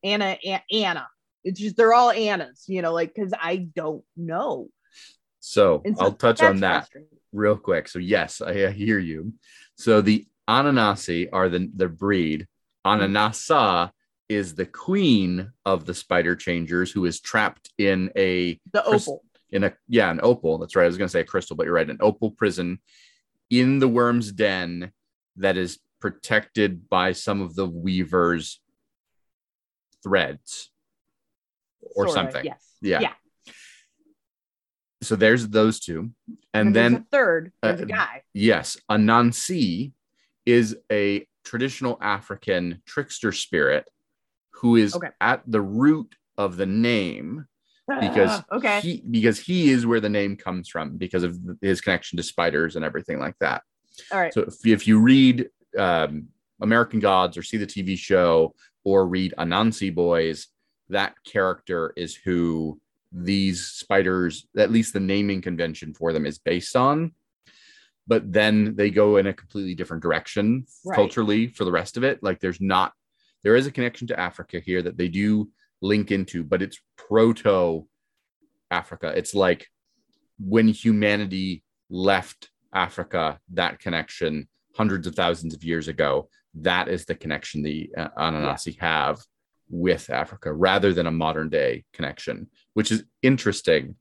Anna, 0.04 0.38
An- 0.44 0.62
Anna. 0.72 1.08
It's 1.42 1.58
just 1.58 1.76
they're 1.76 1.94
all 1.94 2.10
Annas, 2.12 2.64
you 2.68 2.82
know, 2.82 2.92
like 2.92 3.12
because 3.14 3.32
I 3.40 3.56
don't 3.56 4.04
know. 4.16 4.68
So 5.40 5.82
so 5.84 5.94
I'll 5.98 6.12
touch 6.12 6.42
on 6.42 6.60
that. 6.60 6.88
real 7.32 7.56
quick. 7.56 7.88
So 7.88 7.98
yes, 7.98 8.40
I 8.40 8.66
I 8.66 8.70
hear 8.70 8.98
you. 8.98 9.32
So 9.76 10.00
the 10.00 10.26
Ananasi 10.48 11.28
are 11.32 11.48
the 11.48 11.70
the 11.75 11.88
breed. 11.88 12.46
Mm-hmm. 12.87 13.16
Ananasa 13.16 13.90
is 14.28 14.54
the 14.54 14.66
queen 14.66 15.52
of 15.64 15.87
the 15.87 15.94
spider 15.94 16.37
changers 16.37 16.90
who 16.90 17.04
is 17.04 17.20
trapped 17.20 17.70
in 17.78 18.11
a 18.16 18.61
The 18.73 18.85
opal. 18.85 19.25
in 19.50 19.64
a 19.64 19.73
yeah 19.88 20.11
an 20.11 20.20
opal. 20.23 20.58
That's 20.58 20.76
right. 20.76 20.85
I 20.85 20.87
was 20.87 20.99
going 20.99 21.08
to 21.08 21.12
say 21.12 21.20
a 21.20 21.25
crystal, 21.25 21.56
but 21.56 21.66
you're 21.66 21.75
right. 21.75 21.88
An 21.88 21.99
opal 22.00 22.30
prison 22.30 22.80
in 23.50 23.78
the 23.78 23.88
worm's 23.88 24.32
den 24.32 24.92
that 25.37 25.56
is 25.56 25.78
protected 26.00 26.88
by 26.88 27.12
some 27.12 27.40
of 27.40 27.54
the 27.54 27.66
weaver's 27.66 28.61
threads 30.02 30.70
or 31.80 32.08
Sorta, 32.08 32.12
something. 32.12 32.44
Yes. 32.44 32.64
Yeah. 32.80 33.00
Yeah. 33.00 33.12
So 35.00 35.14
there's 35.14 35.49
those 35.49 35.78
two, 35.78 36.11
and, 36.52 36.75
there's 36.75 36.92
then 36.92 36.94
a 37.02 37.06
third, 37.12 37.52
there's 37.62 37.80
uh, 37.80 37.85
a 37.85 37.87
guy. 37.87 38.23
Yes, 38.35 38.76
Anansi 38.90 39.92
is 40.44 40.76
a 40.90 41.25
traditional 41.44 41.99
African 42.02 42.82
trickster 42.85 43.30
spirit 43.30 43.87
who 44.61 44.77
is 44.77 44.95
Okay. 44.95 45.09
at 45.21 45.43
the 45.47 45.61
root 45.61 46.15
of 46.37 46.57
the 46.57 46.67
name 46.67 47.47
because 48.00 48.43
okay. 48.53 48.81
he 48.81 49.03
because 49.11 49.38
he 49.38 49.71
is 49.71 49.87
where 49.87 50.00
the 50.00 50.09
name 50.09 50.37
comes 50.37 50.69
from 50.69 50.97
because 50.97 51.23
of 51.23 51.38
his 51.62 51.81
connection 51.81 52.17
to 52.17 52.23
spiders 52.23 52.77
and 52.77 52.85
everything 52.85 53.19
like 53.19 53.35
that. 53.41 53.62
All 54.12 54.21
right. 54.21 54.33
So 54.35 54.43
if, 54.43 54.55
if 54.67 54.87
you 54.87 55.00
read 55.00 55.49
um, 55.77 56.29
American 56.61 57.00
Gods 57.00 57.37
or 57.37 57.43
see 57.43 57.57
the 57.57 57.67
TV 57.67 57.97
show 57.97 58.55
or 58.85 59.07
read 59.07 59.35
Anansi 59.38 59.95
Boys, 59.95 60.49
that 60.88 61.15
character 61.25 61.93
is 61.97 62.15
who 62.15 62.81
these 63.12 63.67
spiders, 63.67 64.47
at 64.57 64.71
least 64.71 64.93
the 64.93 65.00
naming 65.00 65.41
convention 65.41 65.95
for 65.95 66.12
them, 66.12 66.27
is 66.27 66.38
based 66.38 66.77
on. 66.77 67.12
but 68.07 68.33
then 68.33 68.75
they 68.77 68.91
go 68.91 69.17
in 69.19 69.27
a 69.27 69.33
completely 69.35 69.75
different 69.75 70.03
direction 70.03 70.65
Right. 70.85 70.95
culturally 70.97 71.49
for 71.49 71.65
the 71.65 71.73
rest 71.73 71.97
of 71.99 72.05
it. 72.05 72.23
Like 72.23 72.41
there's 72.41 72.61
not, 72.61 72.93
there 73.42 73.57
is 73.57 73.66
a 73.66 73.73
connection 73.73 74.07
to 74.09 74.18
Africa 74.18 74.61
here 74.61 74.83
that 74.83 74.97
they 74.97 75.09
do 75.09 75.50
link 75.80 76.11
into, 76.11 76.42
but 76.45 76.62
it's 76.62 76.78
proto 76.97 77.87
Africa. 78.71 79.12
It's 79.16 79.35
like 79.35 79.66
when 80.38 80.68
humanity 80.68 81.62
left 81.90 82.50
Africa, 82.73 83.38
that 83.54 83.78
connection 83.78 84.49
hundreds 84.76 85.07
of 85.07 85.14
thousands 85.14 85.54
of 85.54 85.64
years 85.64 85.88
ago, 85.88 86.28
that 86.54 86.88
is 86.88 87.04
the 87.04 87.14
connection 87.14 87.62
the 87.62 87.90
uh, 87.97 88.09
Ananasi 88.18 88.78
have 88.78 89.18
with 89.71 90.11
Africa 90.11 90.52
rather 90.52 90.92
than 90.92 91.07
a 91.07 91.11
modern 91.11 91.49
day 91.49 91.85
connection, 91.92 92.49
which 92.75 92.90
is 92.90 93.04
interesting. 93.23 93.97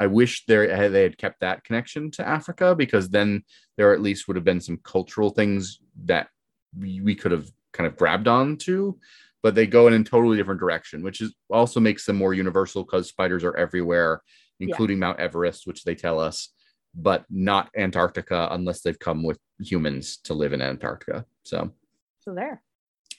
I 0.00 0.06
wish 0.06 0.44
there 0.46 0.88
they 0.90 1.02
had 1.02 1.18
kept 1.18 1.40
that 1.40 1.64
connection 1.64 2.10
to 2.12 2.26
Africa 2.26 2.74
because 2.74 3.08
then 3.08 3.44
there 3.76 3.92
at 3.92 4.02
least 4.02 4.26
would 4.26 4.36
have 4.36 4.44
been 4.44 4.60
some 4.60 4.78
cultural 4.82 5.30
things 5.30 5.78
that 6.04 6.28
we, 6.76 7.00
we 7.00 7.14
could 7.14 7.32
have 7.32 7.48
kind 7.74 7.86
of 7.86 7.96
grabbed 7.96 8.28
onto, 8.28 8.94
but 9.42 9.54
they 9.54 9.66
go 9.66 9.86
in 9.88 9.92
a 9.92 10.02
totally 10.02 10.38
different 10.38 10.60
direction, 10.60 11.02
which 11.02 11.20
is 11.20 11.34
also 11.50 11.80
makes 11.80 12.06
them 12.06 12.16
more 12.16 12.32
universal 12.32 12.84
because 12.84 13.08
spiders 13.08 13.44
are 13.44 13.56
everywhere, 13.56 14.22
including 14.60 14.98
Mount 14.98 15.20
Everest, 15.20 15.66
which 15.66 15.84
they 15.84 15.94
tell 15.94 16.18
us, 16.18 16.48
but 16.94 17.24
not 17.28 17.68
Antarctica 17.76 18.48
unless 18.52 18.80
they've 18.80 18.98
come 18.98 19.22
with 19.22 19.38
humans 19.60 20.16
to 20.24 20.32
live 20.32 20.54
in 20.54 20.62
Antarctica. 20.62 21.26
So 21.42 21.72
So 22.20 22.32
there. 22.34 22.62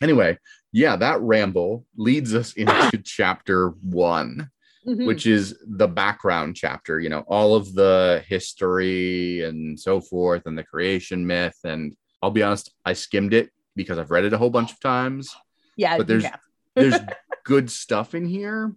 anyway, 0.02 0.40
yeah, 0.72 0.96
that 0.96 1.22
ramble 1.22 1.86
leads 1.96 2.34
us 2.34 2.54
into 2.58 2.98
chapter 3.04 3.70
one 3.82 4.50
Mhm. 4.88 5.08
which 5.08 5.26
is 5.26 5.58
the 5.66 5.88
background 5.88 6.56
chapter 6.56 7.00
you 7.00 7.10
know 7.10 7.24
all 7.28 7.56
of 7.56 7.74
the 7.74 8.24
history 8.28 9.42
and 9.42 9.80
so 9.80 10.00
forth 10.00 10.44
and 10.46 10.56
the 10.56 10.64
creation 10.64 11.26
myth 11.26 11.58
and 11.64 11.96
i'll 12.22 12.30
be 12.30 12.44
honest 12.44 12.72
i 12.86 12.94
skimmed 12.94 13.34
it 13.34 13.50
because 13.76 13.98
i've 13.98 14.12
read 14.12 14.26
it 14.26 14.34
a 14.34 14.38
whole 14.38 14.50
bunch 14.50 14.72
of 14.72 14.80
times 14.80 15.36
yeah, 15.78 15.98
but 15.98 16.08
there's 16.08 16.26
there's 16.76 16.96
good 17.44 17.70
stuff 17.70 18.16
in 18.16 18.26
here 18.26 18.74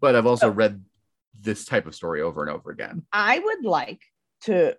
but 0.00 0.14
i've 0.14 0.26
also 0.26 0.46
Oh. 0.48 0.50
read 0.50 0.84
this 1.40 1.64
type 1.64 1.86
of 1.86 1.94
story 1.94 2.20
over 2.22 2.42
and 2.42 2.50
over 2.50 2.70
again 2.70 3.04
I 3.12 3.38
would 3.38 3.64
like 3.64 4.02
to 4.44 4.74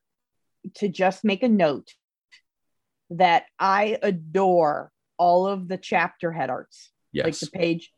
to 0.75 0.89
just 0.89 1.23
make 1.23 1.41
a 1.43 1.47
note 1.47 1.89
that 3.11 3.45
I 3.57 3.97
adore 4.03 4.91
all 5.17 5.47
of 5.47 5.67
the 5.67 5.77
chapter 5.77 6.31
head 6.31 6.49
arts, 6.49 6.91
Yes. 7.13 7.25
like 7.25 7.39
the 7.39 7.47
page. 7.57 7.91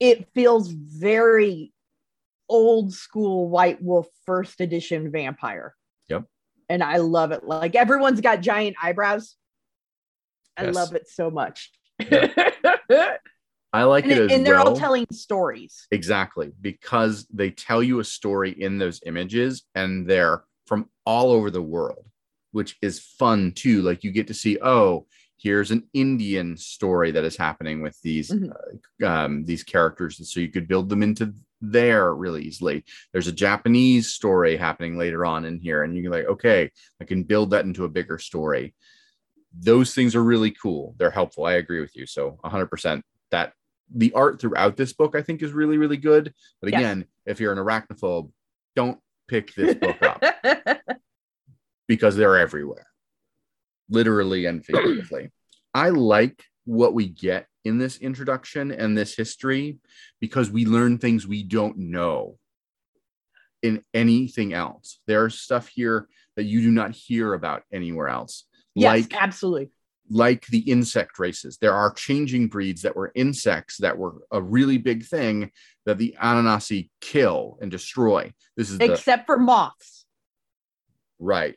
It 0.00 0.28
feels 0.34 0.68
very 0.70 1.72
old 2.48 2.92
school 2.92 3.48
White 3.48 3.82
Wolf 3.82 4.06
first 4.26 4.60
edition 4.60 5.10
vampire. 5.10 5.74
Yep. 6.08 6.24
And 6.68 6.82
I 6.82 6.98
love 6.98 7.32
it. 7.32 7.42
Like 7.44 7.74
everyone's 7.74 8.20
got 8.20 8.42
giant 8.42 8.76
eyebrows. 8.82 9.36
I 10.56 10.64
Yes. 10.64 10.74
love 10.74 10.94
it 10.94 11.08
so 11.08 11.30
much. 11.30 11.70
i 13.74 13.84
like 13.84 14.04
and 14.04 14.12
it 14.12 14.18
as 14.18 14.32
and 14.32 14.44
they're 14.44 14.54
well 14.56 14.68
all 14.68 14.76
telling 14.76 15.06
stories. 15.12 15.86
Exactly, 15.90 16.52
because 16.60 17.26
they 17.32 17.50
tell 17.50 17.82
you 17.82 18.00
a 18.00 18.04
story 18.04 18.50
in 18.50 18.78
those 18.78 19.00
images 19.06 19.62
and 19.74 20.06
they're 20.08 20.44
from 20.66 20.88
all 21.06 21.30
over 21.32 21.50
the 21.50 21.62
world, 21.62 22.04
which 22.52 22.76
is 22.82 23.00
fun 23.00 23.52
too. 23.52 23.82
Like 23.82 24.04
you 24.04 24.10
get 24.10 24.26
to 24.28 24.34
see, 24.34 24.58
oh, 24.62 25.06
here's 25.38 25.70
an 25.70 25.88
Indian 25.92 26.56
story 26.56 27.10
that 27.12 27.24
is 27.24 27.36
happening 27.36 27.82
with 27.82 28.00
these 28.02 28.30
Mhm. 28.30 28.52
uh, 29.02 29.06
um, 29.06 29.44
these 29.44 29.64
characters, 29.64 30.18
and 30.18 30.26
so 30.28 30.38
you 30.40 30.48
could 30.48 30.68
build 30.68 30.88
them 30.88 31.02
into 31.02 31.32
there 31.60 32.14
really 32.14 32.42
easily. 32.44 32.84
There's 33.12 33.26
a 33.28 33.32
Japanese 33.32 34.12
story 34.12 34.56
happening 34.56 34.98
later 34.98 35.24
on 35.24 35.44
in 35.44 35.58
here, 35.58 35.82
and 35.82 35.96
you're 35.96 36.12
like, 36.12 36.26
okay, 36.26 36.70
I 37.00 37.04
can 37.04 37.22
build 37.22 37.50
that 37.50 37.64
into 37.64 37.84
a 37.84 37.88
bigger 37.88 38.18
story. 38.18 38.74
Those 39.58 39.94
things 39.94 40.14
are 40.14 40.22
really 40.22 40.50
cool. 40.50 40.94
They're 40.98 41.10
helpful. 41.10 41.44
I 41.44 41.54
agree 41.54 41.80
with 41.80 41.94
you. 41.96 42.06
So 42.06 42.38
100% 42.44 43.02
that 43.30 43.52
the 43.94 44.12
art 44.14 44.40
throughout 44.40 44.76
this 44.76 44.92
book 44.92 45.14
I 45.14 45.22
think 45.22 45.42
is 45.42 45.52
really 45.52 45.76
really 45.76 45.96
good. 45.96 46.32
But 46.60 46.68
again, 46.68 47.06
if 47.26 47.40
you're 47.40 47.52
an 47.52 47.58
arachnophobe, 47.58 48.30
don't 48.74 48.98
pick 49.28 49.54
this 49.54 49.74
book 49.74 50.02
up 50.02 50.22
because 51.88 52.16
they're 52.16 52.38
everywhere, 52.38 52.86
literally 53.88 54.46
and 54.46 54.64
figuratively. 54.64 55.30
I 55.74 55.90
like 55.90 56.44
what 56.64 56.94
we 56.94 57.08
get 57.08 57.48
in 57.64 57.78
this 57.78 57.98
introduction 57.98 58.72
and 58.72 58.96
this 58.96 59.14
history 59.14 59.78
because 60.20 60.50
we 60.50 60.66
learn 60.66 60.98
things 60.98 61.26
we 61.26 61.42
don't 61.42 61.76
know 61.78 62.38
in 63.62 63.84
anything 63.94 64.52
else. 64.52 65.00
There's 65.06 65.38
stuff 65.38 65.68
here 65.68 66.08
that 66.36 66.44
you 66.44 66.60
do 66.60 66.70
not 66.70 66.92
hear 66.92 67.34
about 67.34 67.62
anywhere 67.72 68.08
else. 68.08 68.44
Yes, 68.74 69.02
like 69.10 69.22
absolutely. 69.22 69.70
like 70.10 70.46
the 70.46 70.60
insect 70.60 71.18
races. 71.18 71.58
There 71.60 71.74
are 71.74 71.92
changing 71.92 72.48
breeds 72.48 72.82
that 72.82 72.96
were 72.96 73.12
insects 73.14 73.78
that 73.78 73.98
were 73.98 74.22
a 74.30 74.40
really 74.40 74.78
big 74.78 75.04
thing 75.04 75.50
that 75.84 75.98
the 75.98 76.16
Ananasi 76.22 76.90
kill 77.00 77.58
and 77.60 77.70
destroy. 77.70 78.32
This 78.56 78.70
is 78.70 78.78
the 78.78 78.92
Except 78.92 79.26
for 79.26 79.38
moths. 79.38 80.06
right. 81.18 81.56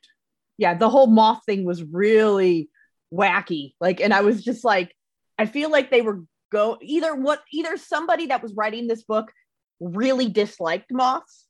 yeah, 0.57 0.73
the 0.73 0.89
whole 0.89 1.07
moth 1.07 1.41
thing 1.45 1.65
was 1.65 1.83
really 1.83 2.69
wacky. 3.13 3.73
Like, 3.79 4.01
and 4.01 4.13
I 4.13 4.21
was 4.21 4.43
just 4.43 4.63
like, 4.63 4.93
I 5.37 5.45
feel 5.45 5.69
like 5.69 5.89
they 5.91 6.01
were 6.01 6.23
go 6.51 6.77
either 6.81 7.15
what 7.15 7.41
either 7.51 7.77
somebody 7.77 8.27
that 8.27 8.43
was 8.43 8.53
writing 8.53 8.87
this 8.87 9.03
book 9.03 9.31
really 9.79 10.29
disliked 10.29 10.91
moths, 10.91 11.45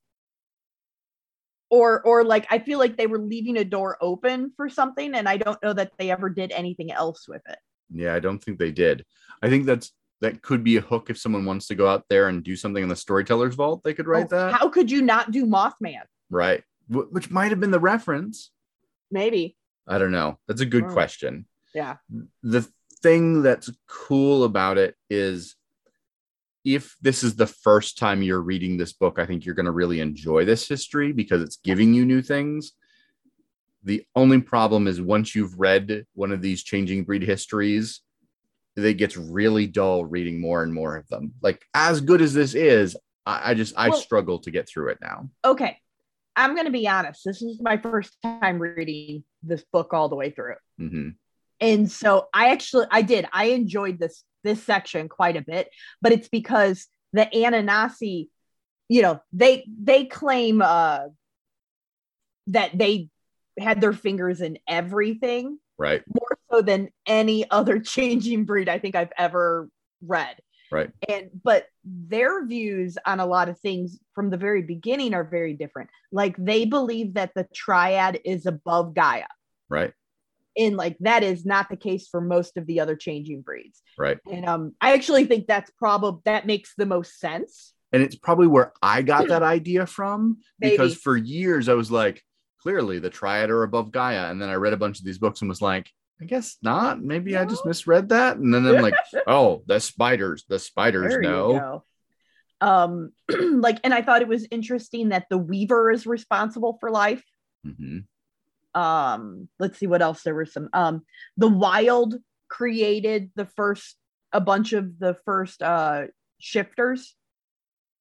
or 1.76 2.02
or 2.04 2.24
like 2.24 2.46
I 2.50 2.60
feel 2.60 2.80
like 2.80 2.96
they 2.98 3.08
were 3.08 3.20
leaving 3.20 3.58
a 3.58 3.64
door 3.66 3.98
open 4.02 4.52
for 4.56 4.70
something, 4.70 5.14
and 5.14 5.28
I 5.28 5.38
don't 5.38 5.62
know 5.64 5.74
that 5.74 5.92
they 5.98 6.10
ever 6.12 6.30
did 6.30 6.52
anything 6.52 6.92
else 6.92 7.28
with 7.28 7.42
it. 7.48 7.58
Yeah, 7.94 8.16
I 8.16 8.20
don't 8.20 8.40
think 8.44 8.58
they 8.60 8.72
did. 8.72 9.06
I 9.44 9.50
think 9.50 9.66
that's 9.66 9.92
that 10.22 10.42
could 10.42 10.64
be 10.64 10.78
a 10.78 10.82
hook 10.82 11.10
if 11.10 11.18
someone 11.18 11.44
wants 11.46 11.68
to 11.68 11.76
go 11.76 11.88
out 11.88 12.06
there 12.10 12.30
and 12.30 12.44
do 12.44 12.56
something 12.56 12.82
in 12.82 12.90
the 12.90 12.96
storyteller's 12.96 13.56
vault. 13.56 13.82
They 13.84 13.94
could 13.94 14.08
write 14.08 14.28
Oh, 14.32 14.38
that, 14.38 14.54
How 14.54 14.70
could 14.70 14.90
you 14.90 15.02
not 15.02 15.32
do 15.32 15.46
Mothman? 15.46 16.04
right? 16.30 16.64
Wh- 16.88 17.12
Which 17.12 17.30
might 17.30 17.52
have 17.52 17.60
been 17.60 17.72
the 17.72 17.80
reference. 17.80 18.52
Maybe. 19.12 19.58
I 19.88 19.98
don't 20.00 20.12
know. 20.14 20.40
That's 20.48 20.62
a 20.62 20.66
good 20.66 20.86
Mm. 20.86 20.94
question. 20.94 21.46
Yeah. 21.76 21.98
the 22.42 22.66
thing 23.04 23.42
that's 23.44 23.70
cool 23.88 24.46
about 24.46 24.78
it 24.78 24.96
is 25.10 25.56
if 26.66 26.96
this 27.02 27.24
is 27.24 27.36
the 27.36 27.48
first 27.48 27.98
time 27.98 28.22
you're 28.24 28.42
reading 28.42 28.76
this 28.76 28.92
book, 28.92 29.20
I 29.20 29.26
think 29.26 29.46
you're 29.46 29.56
going 29.56 29.68
to 29.68 29.72
really 29.72 30.00
enjoy 30.00 30.44
this 30.46 30.68
history 30.68 31.14
because 31.14 31.42
it's 31.42 31.58
giving 31.58 31.94
you 31.94 32.06
new 32.06 32.22
things. 32.22 32.72
The 33.84 34.04
only 34.16 34.42
problem 34.42 34.88
is 34.88 35.00
once 35.00 35.36
you've 35.36 35.60
read 35.60 36.06
one 36.16 36.32
of 36.32 36.42
these 36.42 36.64
changing 36.64 37.04
breed 37.04 37.22
histories, 37.22 38.02
it 38.76 38.96
gets 38.96 39.16
really 39.16 39.68
dull 39.68 40.04
reading 40.06 40.42
more 40.42 40.64
and 40.64 40.74
more 40.74 40.98
of 40.98 41.08
them. 41.08 41.34
Like 41.42 41.64
as 41.76 42.02
good 42.02 42.22
as 42.22 42.34
this 42.34 42.56
is, 42.56 42.98
I, 43.28 43.52
I 43.52 43.54
just 43.54 43.76
I 43.78 43.90
Well- 43.90 44.00
struggle 44.00 44.40
to 44.40 44.52
get 44.52 44.68
through 44.68 44.90
it 44.90 44.98
now. 45.02 45.30
Okay. 45.46 45.78
I'm 46.36 46.54
going 46.56 46.66
to 46.66 46.72
be 46.72 46.88
honest. 46.88 47.22
This 47.24 47.42
is 47.42 47.62
my 47.62 47.78
first 47.78 48.18
time 48.22 48.60
reading 48.60 49.24
this 49.42 49.64
book 49.72 49.94
all 49.94 50.10
the 50.10 50.16
way 50.18 50.32
through. 50.32 50.56
hmm 50.80 51.10
and 51.62 51.90
so 51.90 52.28
i 52.34 52.50
actually 52.52 52.86
i 52.92 53.02
did 53.02 53.26
i 53.32 53.46
enjoyed 53.46 53.98
this 53.98 54.26
this 54.46 54.64
section 54.64 55.10
quite 55.10 55.36
a 55.36 55.42
bit 55.42 55.68
but 56.02 56.14
it's 56.14 56.30
because 56.30 56.88
the 57.12 57.28
ananasi 57.34 58.30
you 58.88 59.02
know 59.02 59.20
they 59.34 59.66
they 59.82 60.06
claim 60.06 60.62
uh 60.62 61.00
that 62.48 62.78
they 62.78 63.10
had 63.60 63.82
their 63.82 63.92
fingers 63.94 64.40
in 64.40 64.58
everything 64.68 65.58
Right. 65.78 66.04
more 66.08 66.38
so 66.50 66.62
than 66.62 66.88
any 67.06 67.50
other 67.52 67.80
changing 67.96 68.46
breed 68.46 68.70
i 68.70 68.80
think 68.80 68.96
i've 68.96 69.12
ever 69.18 69.68
read 70.02 70.38
Right. 70.72 70.92
and 71.10 71.30
but 71.44 71.66
their 71.84 72.46
views 72.46 72.98
on 73.06 73.20
a 73.20 73.26
lot 73.26 73.50
of 73.50 73.60
things 73.60 74.00
from 74.14 74.30
the 74.30 74.38
very 74.38 74.62
beginning 74.62 75.14
are 75.14 75.24
very 75.24 75.54
different 75.54 75.90
like 76.12 76.36
they 76.38 76.66
believe 76.66 77.16
that 77.16 77.32
the 77.36 77.48
triad 77.54 78.20
is 78.24 78.46
above 78.46 78.94
gaia 78.94 79.28
Right. 79.68 79.94
And 80.58 80.78
like 80.78 80.98
that 81.00 81.24
is 81.24 81.46
not 81.46 81.70
the 81.70 81.78
case 81.78 82.08
for 82.08 82.22
most 82.22 82.58
of 82.58 82.66
the 82.66 82.80
other 82.80 82.96
changing 82.96 83.42
breeds. 83.42 83.82
Right. 83.98 84.18
and 84.30 84.46
um 84.46 84.74
i 84.82 84.94
actually 84.94 85.26
think 85.26 85.48
that's 85.48 85.72
probably 85.78 86.22
that 86.26 86.46
makes 86.46 86.74
the 86.78 86.86
most 86.86 87.20
sense. 87.20 87.74
And 87.92 88.04
it's 88.04 88.16
probably 88.16 88.48
where 88.48 88.74
I 88.82 89.04
got 89.04 89.30
that 89.30 89.44
idea 89.44 89.86
from 89.86 90.40
because 90.60 90.96
for 90.96 91.16
years 91.16 91.70
I 91.70 91.76
was 91.76 91.90
like, 91.90 92.22
clearly 92.60 93.00
the 93.00 93.10
triad 93.10 93.50
are 93.50 93.64
above 93.64 93.92
Gaia, 93.92 94.30
and 94.30 94.42
then 94.42 94.50
I 94.50 94.56
read 94.56 94.74
a 94.74 94.78
bunch 94.78 95.00
of 95.00 95.06
these 95.06 95.20
books 95.20 95.42
and 95.42 95.48
was 95.48 95.62
like, 95.62 95.90
I 96.20 96.26
guess 96.26 96.58
not. 96.62 97.02
Maybe 97.02 97.38
I 97.38 97.46
just 97.46 97.66
misread 97.66 98.10
that, 98.10 98.38
and 98.38 98.54
then 98.54 98.66
I'm 98.66 98.82
like, 98.82 98.96
oh, 99.28 99.64
the 99.66 99.80
spiders, 99.80 100.44
the 100.50 100.60
spiders 100.60 101.12
There 101.14 101.22
know. 101.22 101.84
um 102.60 103.12
like 103.30 103.80
and 103.84 103.94
i 103.94 104.02
thought 104.02 104.22
it 104.22 104.28
was 104.30 104.48
interesting 104.50 105.10
that 105.10 105.28
the 105.30 105.38
weaver 105.38 105.92
is 105.92 106.06
responsible 106.06 106.78
for 106.82 106.92
life. 106.92 107.24
Hmm 107.64 108.00
um 108.76 109.48
let's 109.60 109.80
see 109.80 109.88
what 109.88 110.02
else 110.02 110.24
there 110.24 110.36
were 110.36 110.46
some 110.46 110.70
um 110.74 111.02
the 111.38 111.48
wild 111.48 112.16
created 112.50 113.32
the 113.36 113.46
first 113.46 113.96
a 114.34 114.42
bunch 114.42 114.74
of 114.74 115.00
the 115.00 115.16
first 115.26 115.62
uh 115.62 116.04
shifters. 116.40 117.16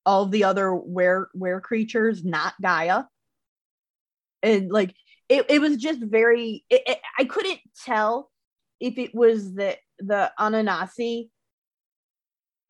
All 0.05 0.27
the 0.27 0.45
other 0.45 0.75
were 0.75 1.31
were 1.35 1.61
creatures 1.61 2.25
not 2.25 2.55
gaia. 2.61 3.05
And 4.43 4.71
like 4.71 4.95
it, 5.29 5.47
it 5.49 5.61
was 5.61 5.77
just 5.77 6.01
very 6.01 6.65
it, 6.69 6.83
it- 6.87 7.01
i 7.19 7.25
couldn't 7.25 7.61
tell 7.85 8.31
if 8.81 8.99
it 8.99 9.15
was 9.15 9.55
the 9.55 9.77
the 9.99 10.31
ananasi 10.39 11.31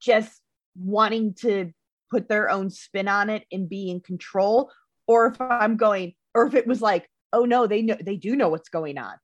just 0.01 0.41
wanting 0.77 1.35
to 1.35 1.73
put 2.11 2.29
their 2.29 2.51
own 2.51 2.71
spin 2.71 3.09
on 3.09 3.31
it 3.31 3.45
and 3.51 3.69
be 3.69 3.91
in 3.91 4.01
control 4.01 4.71
or 5.07 5.27
if 5.27 5.41
i'm 5.41 5.77
going 5.77 6.15
or 6.35 6.47
if 6.47 6.55
it 6.55 6.67
was 6.67 6.81
like 6.83 7.09
oh 7.35 7.45
no 7.45 7.67
they 7.67 7.83
know 7.83 7.97
they 8.01 8.17
do 8.17 8.37
know 8.37 8.49
what's 8.49 8.69
going 8.69 8.99
on. 8.99 9.15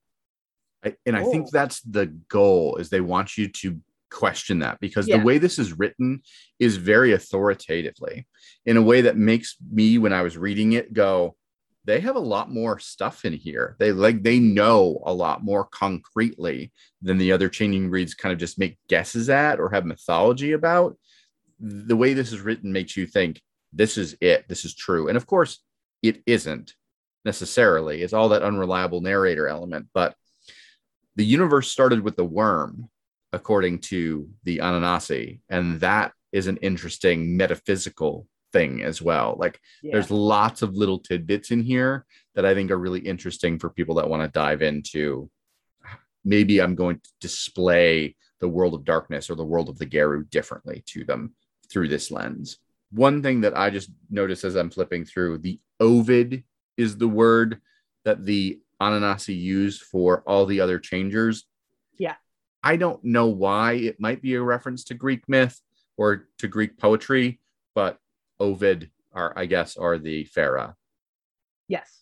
I, 0.83 0.95
and 1.05 1.15
I 1.15 1.23
think 1.23 1.47
Oh. 1.47 1.49
that's 1.51 1.81
the 1.81 2.07
goal 2.07 2.77
is 2.77 2.89
they 2.89 3.01
want 3.01 3.37
you 3.37 3.47
to 3.47 3.79
question 4.09 4.59
that 4.59 4.79
because 4.79 5.07
Yeah. 5.07 5.17
the 5.17 5.23
way 5.23 5.37
this 5.37 5.57
is 5.57 5.77
written 5.77 6.21
is 6.59 6.75
very 6.77 7.13
authoritatively 7.13 8.27
in 8.65 8.77
a 8.77 8.81
way 8.81 9.01
that 9.01 9.15
makes 9.15 9.55
me 9.71 9.97
when 9.97 10.11
I 10.11 10.21
was 10.21 10.37
reading 10.37 10.73
it 10.73 10.93
go 10.93 11.35
they 11.85 11.99
have 11.99 12.15
a 12.15 12.19
lot 12.19 12.51
more 12.51 12.77
stuff 12.77 13.25
in 13.25 13.33
here. 13.33 13.75
They 13.79 13.91
like 13.91 14.21
they 14.21 14.37
know 14.39 15.01
a 15.03 15.13
lot 15.13 15.43
more 15.43 15.65
concretely 15.65 16.71
than 17.01 17.17
the 17.17 17.31
other 17.31 17.49
changing 17.49 17.89
breeds 17.89 18.13
kind 18.13 18.31
of 18.31 18.37
just 18.39 18.59
make 18.59 18.77
guesses 18.87 19.29
at 19.31 19.59
or 19.59 19.71
have 19.71 19.85
mythology 19.85 20.51
about. 20.51 20.95
The 21.59 21.95
way 21.95 22.13
this 22.13 22.31
is 22.33 22.39
written 22.41 22.71
makes 22.71 22.95
you 22.95 23.07
think 23.07 23.41
this 23.73 23.97
is 23.97 24.15
it. 24.21 24.47
This 24.47 24.63
is 24.63 24.75
true. 24.75 25.07
And 25.07 25.17
of 25.17 25.25
course 25.25 25.59
it 26.03 26.21
isn't 26.27 26.75
necessarily 27.25 28.01
it's 28.01 28.13
all 28.13 28.29
that 28.29 28.43
unreliable 28.43 29.01
narrator 29.01 29.47
element 29.47 29.87
but 29.93 30.15
the 31.15 31.25
universe 31.25 31.71
started 31.71 32.01
with 32.01 32.15
the 32.15 32.25
worm, 32.25 32.89
according 33.33 33.79
to 33.79 34.29
the 34.43 34.59
Ananasi, 34.59 35.41
and 35.49 35.79
that 35.81 36.13
is 36.31 36.47
an 36.47 36.57
interesting 36.57 37.35
metaphysical 37.35 38.27
thing 38.53 38.81
as 38.81 39.01
well. 39.01 39.35
Like 39.37 39.59
yeah. 39.81 39.91
there's 39.93 40.11
lots 40.11 40.61
of 40.61 40.75
little 40.75 40.99
tidbits 40.99 41.51
in 41.51 41.61
here 41.61 42.05
that 42.35 42.45
I 42.45 42.53
think 42.53 42.71
are 42.71 42.77
really 42.77 42.99
interesting 42.99 43.59
for 43.59 43.69
people 43.69 43.95
that 43.95 44.09
want 44.09 44.23
to 44.23 44.39
dive 44.39 44.61
into. 44.61 45.29
Maybe 46.23 46.61
I'm 46.61 46.75
going 46.75 46.99
to 46.99 47.09
display 47.19 48.15
the 48.39 48.49
world 48.49 48.73
of 48.73 48.85
darkness 48.85 49.29
or 49.29 49.35
the 49.35 49.45
world 49.45 49.69
of 49.69 49.77
the 49.77 49.85
Garou 49.85 50.25
differently 50.25 50.83
to 50.87 51.03
them 51.03 51.33
through 51.69 51.89
this 51.89 52.11
lens. 52.11 52.57
One 52.91 53.21
thing 53.21 53.41
that 53.41 53.57
I 53.57 53.69
just 53.69 53.89
noticed 54.09 54.43
as 54.43 54.55
I'm 54.55 54.69
flipping 54.69 55.05
through 55.05 55.39
the 55.39 55.59
Ovid 55.79 56.43
is 56.77 56.97
the 56.97 57.07
word 57.07 57.61
that 58.05 58.25
the 58.25 58.59
Ananasi 58.81 59.39
used 59.39 59.81
for 59.83 60.23
all 60.25 60.45
the 60.45 60.61
other 60.61 60.79
changers. 60.79 61.45
Yeah. 61.97 62.15
I 62.63 62.77
don't 62.77 63.03
know 63.03 63.27
why 63.27 63.73
it 63.73 63.99
might 63.99 64.21
be 64.21 64.35
a 64.35 64.41
reference 64.41 64.83
to 64.85 64.93
Greek 64.93 65.27
myth 65.27 65.59
or 65.97 66.27
to 66.39 66.47
Greek 66.47 66.77
poetry, 66.77 67.39
but 67.75 67.97
Ovid 68.39 68.89
are, 69.13 69.33
I 69.35 69.45
guess, 69.45 69.77
are 69.77 69.97
the 69.97 70.23
Fera. 70.25 70.75
yes 71.67 72.01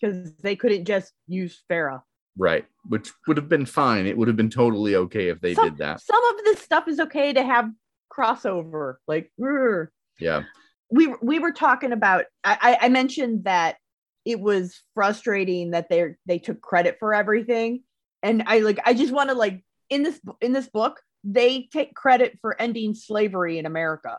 because 0.00 0.34
they 0.36 0.56
couldn't 0.56 0.84
just 0.84 1.12
use 1.26 1.62
Fera. 1.68 2.02
Right. 2.36 2.66
Which 2.88 3.10
would 3.26 3.36
have 3.36 3.48
been 3.48 3.66
fine. 3.66 4.06
It 4.06 4.16
would 4.16 4.28
have 4.28 4.36
been 4.36 4.50
totally 4.50 4.94
okay 4.96 5.28
if 5.28 5.40
they 5.40 5.54
some, 5.54 5.70
did 5.70 5.78
that. 5.78 6.00
some 6.00 6.22
of 6.24 6.44
this 6.44 6.60
stuff 6.60 6.86
is 6.86 7.00
okay 7.00 7.32
to 7.32 7.42
have 7.42 7.70
crossover 8.12 8.96
like 9.08 9.32
"Rrr." 9.40 9.88
Yeah. 10.20 10.42
We 10.90 11.14
we 11.20 11.38
were 11.38 11.52
talking 11.52 11.92
about 11.92 12.24
I, 12.44 12.78
I 12.82 12.88
mentioned 12.88 13.44
that 13.44 13.76
it 14.24 14.40
was 14.40 14.80
frustrating 14.94 15.70
that 15.70 15.88
they 15.88 16.14
they 16.26 16.38
took 16.38 16.60
credit 16.60 16.96
for 16.98 17.14
everything. 17.14 17.82
And 18.22 18.44
i 18.46 18.60
like 18.60 18.80
i 18.84 18.94
just 18.94 19.12
want 19.12 19.30
to 19.30 19.34
like 19.34 19.64
in 19.90 20.02
this 20.02 20.20
in 20.40 20.52
this 20.52 20.68
book 20.68 21.00
they 21.24 21.68
take 21.72 21.94
credit 21.94 22.38
for 22.40 22.60
ending 22.60 22.94
slavery 22.94 23.58
in 23.58 23.66
america. 23.66 24.18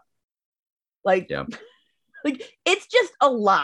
Like 1.03 1.27
Yeah. 1.30 1.45
like 2.25 2.43
it's 2.65 2.88
just 2.88 3.13
a 3.21 3.30
lot. 3.30 3.63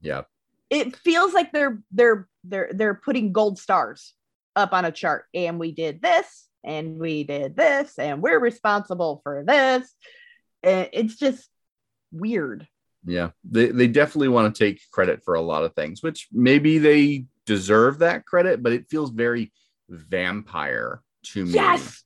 Yeah. 0.00 0.22
it 0.70 0.96
feels 0.96 1.34
like 1.34 1.52
they're 1.52 1.82
they're 1.90 2.28
they're 2.44 2.70
they're 2.72 2.94
putting 2.94 3.32
gold 3.32 3.58
stars 3.58 4.14
up 4.56 4.72
on 4.72 4.84
a 4.84 4.92
chart. 4.92 5.26
And 5.34 5.58
we 5.58 5.72
did 5.72 6.02
this 6.02 6.48
and 6.64 6.98
we 6.98 7.24
did 7.24 7.56
this 7.56 7.98
and 7.98 8.22
we're 8.22 8.38
responsible 8.38 9.20
for 9.22 9.44
this. 9.46 9.92
And 10.62 10.88
it's 10.92 11.16
just 11.16 11.48
weird 12.12 12.66
Yeah. 13.04 13.30
They, 13.44 13.68
they 13.68 13.86
definitely 13.86 14.28
want 14.28 14.54
to 14.54 14.64
take 14.64 14.80
credit 14.90 15.24
for 15.24 15.34
a 15.34 15.40
lot 15.40 15.64
of 15.64 15.74
things, 15.74 16.02
which 16.02 16.28
maybe 16.32 16.78
they 16.78 17.24
deserve 17.46 18.00
that 18.00 18.26
credit, 18.26 18.62
but 18.62 18.72
it 18.72 18.88
feels 18.88 19.10
very 19.10 19.52
vampire 19.88 21.02
to 21.22 21.44
me. 21.44 21.52
yes 21.52 22.04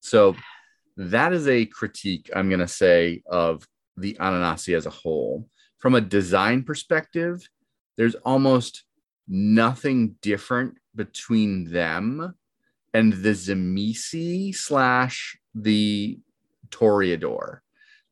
So 0.00 0.36
that 0.96 1.32
is 1.32 1.46
a 1.48 1.66
critique, 1.66 2.30
I'm 2.34 2.48
going 2.48 2.60
to 2.60 2.68
say, 2.68 3.22
of 3.26 3.66
the 3.96 4.14
Ananasi 4.14 4.76
as 4.76 4.86
a 4.86 4.90
whole. 4.90 5.48
From 5.78 5.94
a 5.94 6.00
design 6.00 6.62
perspective, 6.62 7.46
there's 7.96 8.14
almost 8.16 8.84
nothing 9.28 10.16
different 10.22 10.78
between 10.94 11.70
them 11.70 12.34
and 12.94 13.12
the 13.12 13.30
Tzimisce 13.30 14.54
slash 14.54 15.38
the 15.54 16.18
Toreador. 16.70 17.58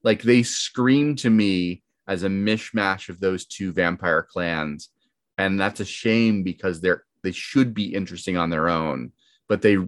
Like 0.04 0.22
they 0.22 0.42
scream 0.42 1.16
to 1.16 1.30
me 1.30 1.82
as 2.06 2.22
a 2.22 2.28
mishmash 2.28 3.08
of 3.08 3.18
those 3.18 3.46
two 3.46 3.72
vampire 3.72 4.22
clans. 4.22 4.90
And 5.38 5.58
that's 5.58 5.80
a 5.80 5.84
shame 5.84 6.42
because 6.44 6.80
they're 6.80 7.04
they 7.22 7.32
should 7.32 7.72
be 7.74 7.94
interesting 7.94 8.36
on 8.36 8.50
their 8.50 8.68
own, 8.68 9.10
but 9.48 9.62
they 9.62 9.78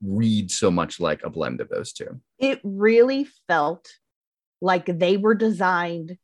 read 0.00 0.50
so 0.50 0.70
much 0.70 1.00
like 1.00 1.22
a 1.24 1.30
blend 1.30 1.60
of 1.60 1.68
those 1.68 1.92
two. 1.92 2.20
it 2.38 2.60
really 2.62 3.26
felt 3.48 3.86
like 4.60 4.86
they 4.86 5.16
were 5.16 5.34
designed 5.34 6.16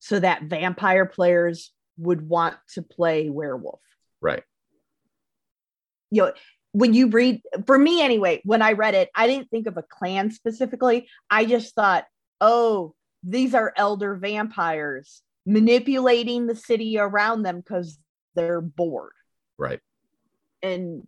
so 0.00 0.18
that 0.20 0.44
vampire 0.44 1.04
players 1.06 1.72
would 1.98 2.26
want 2.26 2.56
to 2.74 2.80
play 2.82 3.28
werewolf 3.28 3.80
Right. 4.22 4.42
you 6.10 6.22
know 6.22 6.32
when 6.72 6.94
you 6.94 7.08
read 7.08 7.42
for 7.66 7.76
me 7.78 8.00
anyway 8.02 8.40
when 8.44 8.62
i 8.62 8.72
read 8.72 8.94
it 8.94 9.10
i 9.14 9.26
didn't 9.26 9.50
think 9.50 9.66
of 9.66 9.76
a 9.76 9.82
clan 9.82 10.30
specifically 10.30 11.06
i 11.28 11.44
just 11.44 11.74
thought 11.74 12.04
oh 12.42 12.94
these 13.22 13.54
are 13.54 13.72
elder 13.76 14.14
vampires 14.16 15.22
manipulating 15.46 16.46
the 16.46 16.54
city 16.54 16.98
around 16.98 17.42
them 17.42 17.56
because 17.58 17.98
they're 18.34 18.60
bored 18.60 19.12
Right. 19.58 19.80
and 20.62 21.06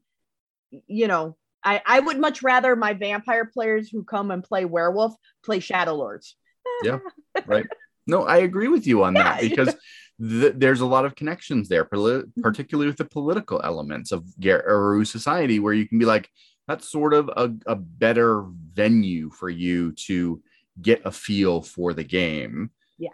you 0.86 1.08
know 1.08 1.36
I, 1.62 1.82
I 1.86 2.00
would 2.00 2.18
much 2.18 2.42
rather 2.42 2.76
my 2.76 2.94
vampire 2.94 3.44
players 3.46 3.88
who 3.90 4.04
come 4.04 4.30
and 4.30 4.42
play 4.42 4.64
werewolf 4.64 5.14
play 5.44 5.60
shadow 5.60 5.94
lords 5.94 6.36
Yeah. 6.82 6.98
Right. 7.46 7.66
No, 8.06 8.24
I 8.24 8.38
agree 8.38 8.68
with 8.68 8.86
you 8.86 9.04
on 9.04 9.14
that 9.14 9.40
because 9.48 9.74
th- 10.20 10.54
there's 10.56 10.80
a 10.80 10.86
lot 10.86 11.04
of 11.04 11.14
connections 11.14 11.68
there, 11.68 11.84
poli- 11.84 12.22
mm-hmm. 12.22 12.40
particularly 12.42 12.88
with 12.88 12.98
the 12.98 13.04
political 13.04 13.60
elements 13.62 14.12
of 14.12 14.24
Garou 14.40 15.04
society, 15.04 15.58
where 15.58 15.72
you 15.72 15.88
can 15.88 15.98
be 15.98 16.04
like, 16.04 16.28
that's 16.68 16.90
sort 16.90 17.14
of 17.14 17.28
a, 17.28 17.52
a 17.66 17.76
better 17.76 18.44
venue 18.72 19.30
for 19.30 19.48
you 19.48 19.92
to 19.92 20.42
get 20.80 21.02
a 21.04 21.12
feel 21.12 21.62
for 21.62 21.92
the 21.94 22.04
game. 22.04 22.70
Yeah. 22.98 23.10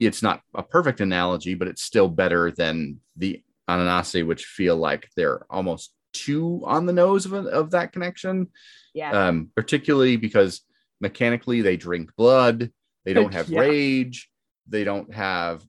It's 0.00 0.22
not 0.22 0.42
a 0.54 0.62
perfect 0.62 1.00
analogy, 1.00 1.54
but 1.54 1.68
it's 1.68 1.82
still 1.82 2.08
better 2.08 2.50
than 2.50 3.00
the 3.16 3.42
Ananasi, 3.68 4.26
which 4.26 4.44
feel 4.44 4.76
like 4.76 5.08
they're 5.16 5.46
almost 5.50 5.94
too 6.12 6.62
on 6.64 6.86
the 6.86 6.92
nose 6.92 7.26
of, 7.26 7.32
a, 7.32 7.38
of 7.48 7.72
that 7.72 7.90
connection 7.90 8.46
yeah 8.94 9.10
um, 9.10 9.50
particularly 9.56 10.16
because 10.16 10.60
mechanically 11.00 11.60
they 11.60 11.76
drink 11.76 12.10
blood, 12.16 12.70
they 13.04 13.12
don't 13.12 13.34
have 13.38 13.48
Yeah. 13.48 13.60
rage, 13.60 14.30
they 14.68 14.84
don't 14.84 15.12
have. 15.12 15.62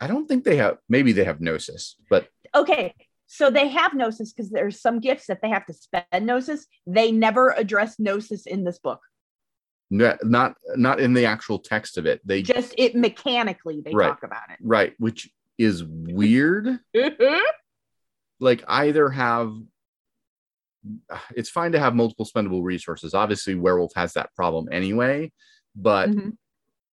I 0.00 0.06
don't 0.06 0.26
think 0.26 0.44
they 0.44 0.56
have. 0.56 0.78
Maybe 0.88 1.12
they 1.12 1.24
have 1.24 1.40
gnosis, 1.40 1.96
but 2.08 2.28
okay 2.54 2.94
so 3.26 3.50
they 3.50 3.68
have 3.68 3.92
gnosis 3.92 4.32
because 4.32 4.50
there's 4.50 4.80
some 4.80 5.00
gifts 5.00 5.26
that 5.26 5.42
they 5.42 5.48
have 5.48 5.66
to 5.66 5.74
spend 5.74 6.04
gnosis 6.26 6.66
they 6.86 7.10
never 7.10 7.50
address 7.50 7.98
gnosis 7.98 8.46
in 8.46 8.64
this 8.64 8.78
book 8.78 9.00
not 9.90 10.18
not, 10.24 10.54
not 10.76 11.00
in 11.00 11.12
the 11.14 11.24
actual 11.24 11.58
text 11.58 11.96
of 11.98 12.06
it. 12.06 12.20
They 12.24 12.42
just 12.42 12.74
it 12.76 12.94
mechanically 12.94 13.80
they 13.84 13.92
Right. 13.92 14.08
talk 14.08 14.22
about 14.22 14.50
it. 14.50 14.58
right, 14.60 14.94
which 14.98 15.30
is 15.58 15.84
weird. 15.84 16.80
like 18.40 18.64
either 18.68 19.08
have. 19.10 19.52
It's 21.34 21.50
fine 21.50 21.72
to 21.72 21.80
have 21.80 21.94
multiple 21.96 22.26
spendable 22.26 22.62
resources. 22.62 23.12
Obviously, 23.12 23.54
werewolf 23.56 23.92
has 23.96 24.12
that 24.12 24.32
problem 24.36 24.68
anyway, 24.70 25.32
but 25.74 26.10
Mhm. 26.10 26.36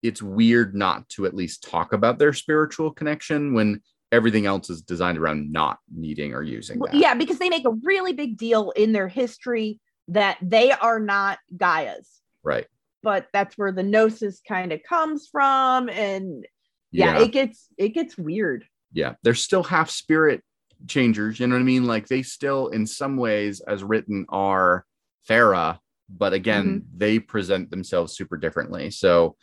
it's 0.02 0.20
weird 0.20 0.74
not 0.74 1.08
to 1.10 1.26
at 1.26 1.34
least 1.34 1.62
talk 1.62 1.92
about 1.92 2.18
their 2.18 2.32
spiritual 2.32 2.90
connection 2.92 3.54
when 3.54 3.80
everything 4.10 4.46
else 4.46 4.68
is 4.68 4.82
designed 4.82 5.18
around 5.18 5.52
not 5.52 5.78
needing 5.94 6.34
or 6.34 6.42
using 6.42 6.78
Well, 6.80 6.90
that. 6.92 6.98
yeah 7.00 7.14
because 7.14 7.38
they 7.38 7.48
make 7.48 7.64
a 7.66 7.70
really 7.84 8.12
big 8.12 8.36
deal 8.36 8.70
in 8.72 8.92
their 8.92 9.08
history 9.08 9.80
that 10.08 10.38
they 10.42 10.70
are 10.72 11.00
not 11.00 11.38
gaias 11.56 12.20
Right. 12.44 12.66
But 13.04 13.28
that's 13.32 13.56
where 13.56 13.70
the 13.72 13.82
gnosis 13.84 14.40
kind 14.48 14.72
of 14.72 14.82
comes 14.82 15.28
from 15.30 15.88
and 15.88 16.44
yeah, 16.90 17.18
Yeah. 17.18 17.24
it 17.24 17.32
gets 17.32 17.68
it 17.78 17.90
gets 17.90 18.16
weird 18.18 18.64
yeah. 18.96 19.14
They're 19.24 19.34
still 19.34 19.64
half 19.64 19.90
spirit 19.90 20.40
changers. 20.86 21.40
You 21.40 21.48
know 21.48 21.56
what 21.56 21.60
I 21.62 21.64
mean? 21.64 21.84
Like 21.84 22.06
they 22.06 22.22
still, 22.22 22.68
in 22.68 22.86
some 22.86 23.16
ways, 23.16 23.60
as 23.60 23.82
written, 23.82 24.24
are 24.28 24.84
Fera, 25.24 25.80
but 26.08 26.32
again, 26.32 26.66
Mm-hmm. 26.66 26.98
they 26.98 27.18
present 27.18 27.70
themselves 27.72 28.14
super 28.16 28.36
differently. 28.36 28.90
So, 28.92 29.34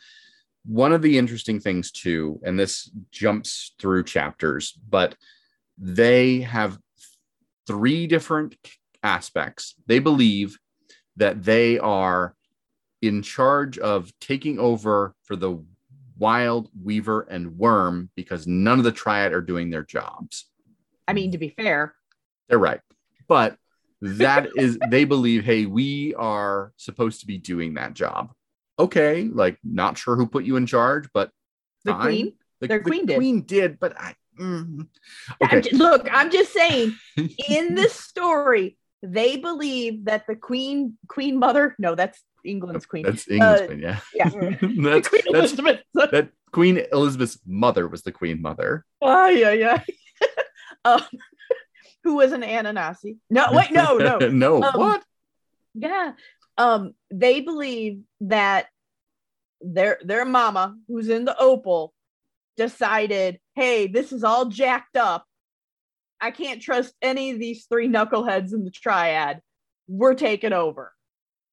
one 0.64 0.92
of 0.94 1.02
the 1.02 1.18
interesting 1.18 1.60
things, 1.60 1.92
too, 1.92 2.40
and 2.44 2.58
this 2.58 2.90
jumps 3.10 3.74
through 3.78 4.04
chapters, 4.04 4.72
but 4.88 5.16
they 5.76 6.40
have 6.40 6.78
three 7.66 8.06
different 8.06 8.56
aspects. 9.02 9.74
They 9.86 9.98
believe 9.98 10.58
that 11.16 11.42
they 11.44 11.78
are 11.78 12.34
in 13.02 13.22
charge 13.22 13.78
of 13.78 14.12
taking 14.20 14.58
over 14.58 15.14
for 15.24 15.36
the 15.36 15.62
wild 16.18 16.70
weaver 16.82 17.22
and 17.22 17.58
worm 17.58 18.08
because 18.14 18.46
none 18.46 18.78
of 18.78 18.84
the 18.84 18.92
triad 18.92 19.32
are 19.32 19.40
doing 19.42 19.70
their 19.70 19.82
jobs. 19.82 20.46
I 21.08 21.12
mean, 21.12 21.32
to 21.32 21.38
be 21.38 21.48
fair, 21.50 21.94
They're 22.48 22.58
right. 22.58 22.80
But 23.28 23.56
that 24.00 24.48
is, 24.56 24.78
they 24.90 25.04
believe, 25.04 25.44
hey, 25.44 25.66
we 25.66 26.14
are 26.14 26.72
supposed 26.76 27.20
to 27.20 27.26
be 27.26 27.38
doing 27.38 27.74
that 27.74 27.94
job. 27.94 28.32
Okay, 28.78 29.24
like 29.32 29.58
not 29.64 29.98
sure 29.98 30.16
who 30.16 30.26
put 30.26 30.44
you 30.44 30.56
in 30.56 30.66
charge, 30.66 31.08
but 31.12 31.30
the 31.84 31.92
fine. 31.92 32.00
queen. 32.00 32.32
The, 32.60 32.68
Their 32.68 32.78
the 32.78 32.84
queen 32.84 33.06
did. 33.06 33.16
Queen 33.16 33.42
did, 33.42 33.78
but 33.80 33.98
I. 34.00 34.14
mm. 34.38 34.86
I'm 35.42 35.58
Okay. 35.58 35.70
look, 35.72 36.08
I'm 36.10 36.30
just 36.30 36.52
saying, 36.52 36.94
in 37.48 37.74
this 37.74 37.94
story, 37.94 38.76
they 39.02 39.36
believe 39.36 40.04
that 40.06 40.26
the 40.28 40.36
queen, 40.36 40.96
queen 41.08 41.38
mother, 41.38 41.74
no, 41.78 41.94
that's 41.94 42.22
England's 42.44 42.86
queen. 42.86 43.04
That's 43.04 43.28
England's 43.28 43.62
Uh, 43.62 43.66
queen, 43.66 43.78
yeah. 43.80 44.00
yeah. 44.14 44.28
that's, 44.82 45.08
queen 45.08 45.22
Elizabeth. 45.26 45.80
that 45.94 46.30
Queen 46.52 46.82
Elizabeth's 46.92 47.38
mother 47.46 47.88
was 47.88 48.02
the 48.02 48.12
Queen 48.12 48.42
Mother. 48.42 48.84
Oh, 49.00 49.28
yeah, 49.28 49.52
yeah. 49.52 49.82
um, 50.84 51.00
who 52.04 52.16
was 52.16 52.32
an 52.32 52.42
Ananasi? 52.42 53.16
No, 53.30 53.46
wait, 53.52 53.70
no, 53.70 53.96
no. 53.96 54.18
no, 54.28 54.62
Um, 54.62 54.78
what? 54.80 55.02
Yeah. 55.74 56.12
Um, 56.58 56.94
they 57.10 57.40
believe 57.40 58.00
that 58.22 58.66
their 59.60 59.98
their 60.04 60.24
mama, 60.24 60.76
who's 60.88 61.08
in 61.08 61.24
the 61.24 61.38
opal, 61.38 61.94
decided, 62.56 63.38
hey, 63.54 63.86
this 63.86 64.12
is 64.12 64.24
all 64.24 64.46
jacked 64.46 64.96
up. 64.96 65.24
I 66.20 66.30
can't 66.30 66.60
trust 66.60 66.94
any 67.00 67.30
of 67.30 67.38
these 67.38 67.64
three 67.66 67.88
knuckleheads 67.88 68.52
in 68.52 68.64
the 68.64 68.70
triad. 68.70 69.40
We're 69.88 70.14
taking 70.14 70.52
over. 70.52 70.92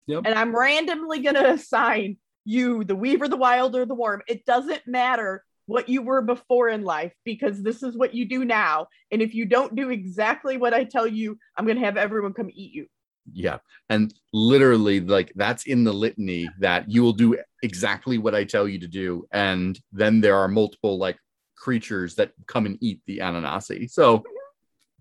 Yep. 0.10 0.24
And 0.26 0.34
I'm 0.34 0.56
randomly 0.56 1.19
gonna 1.19 1.50
assign 1.50 2.17
you 2.43 2.84
the 2.84 2.95
Weaver, 2.95 3.28
the 3.28 3.38
Wild, 3.38 3.76
or 3.76 3.86
the 3.86 3.93
Worm. 3.93 4.24
It 4.28 4.43
doesn't 4.43 4.88
matter 4.88 5.45
what 5.67 5.88
you 5.88 6.02
were 6.02 6.24
before 6.24 6.67
in 6.67 6.84
life 6.84 7.13
because 7.24 7.62
this 7.62 7.84
is 7.84 7.95
what 7.95 8.15
you 8.15 8.26
do 8.26 8.43
now. 8.43 8.88
And 9.12 9.22
if 9.22 9.36
you 9.36 9.45
don't 9.45 9.76
do 9.76 9.91
exactly 9.91 10.58
what 10.58 10.74
I 10.74 10.84
tell 10.84 11.06
you, 11.06 11.38
I'm 11.56 11.67
gonna 11.67 11.82
have 11.82 11.95
everyone 11.95 12.34
come 12.34 12.50
eat 12.52 12.74
you. 12.74 12.88
Yeah. 13.32 13.60
And 13.89 14.12
literally, 14.34 15.00
like 15.00 15.32
that's 15.36 15.67
in 15.67 15.84
the 15.84 15.93
litany 15.93 16.50
that 16.58 16.89
you 16.89 17.04
will 17.04 17.13
do 17.13 17.38
exactly 17.62 18.17
what 18.17 18.34
I 18.34 18.45
tell 18.45 18.67
you 18.67 18.80
to 18.80 18.88
do. 18.88 19.28
And 19.32 19.80
then 19.91 20.22
there 20.22 20.38
are 20.38 20.48
multiple 20.48 20.98
like 20.98 21.19
creatures 21.56 22.15
that 22.15 22.32
come 22.48 22.65
and 22.65 22.80
eat 22.82 23.02
the 23.06 23.19
Ananasi. 23.19 23.91
So 23.91 24.24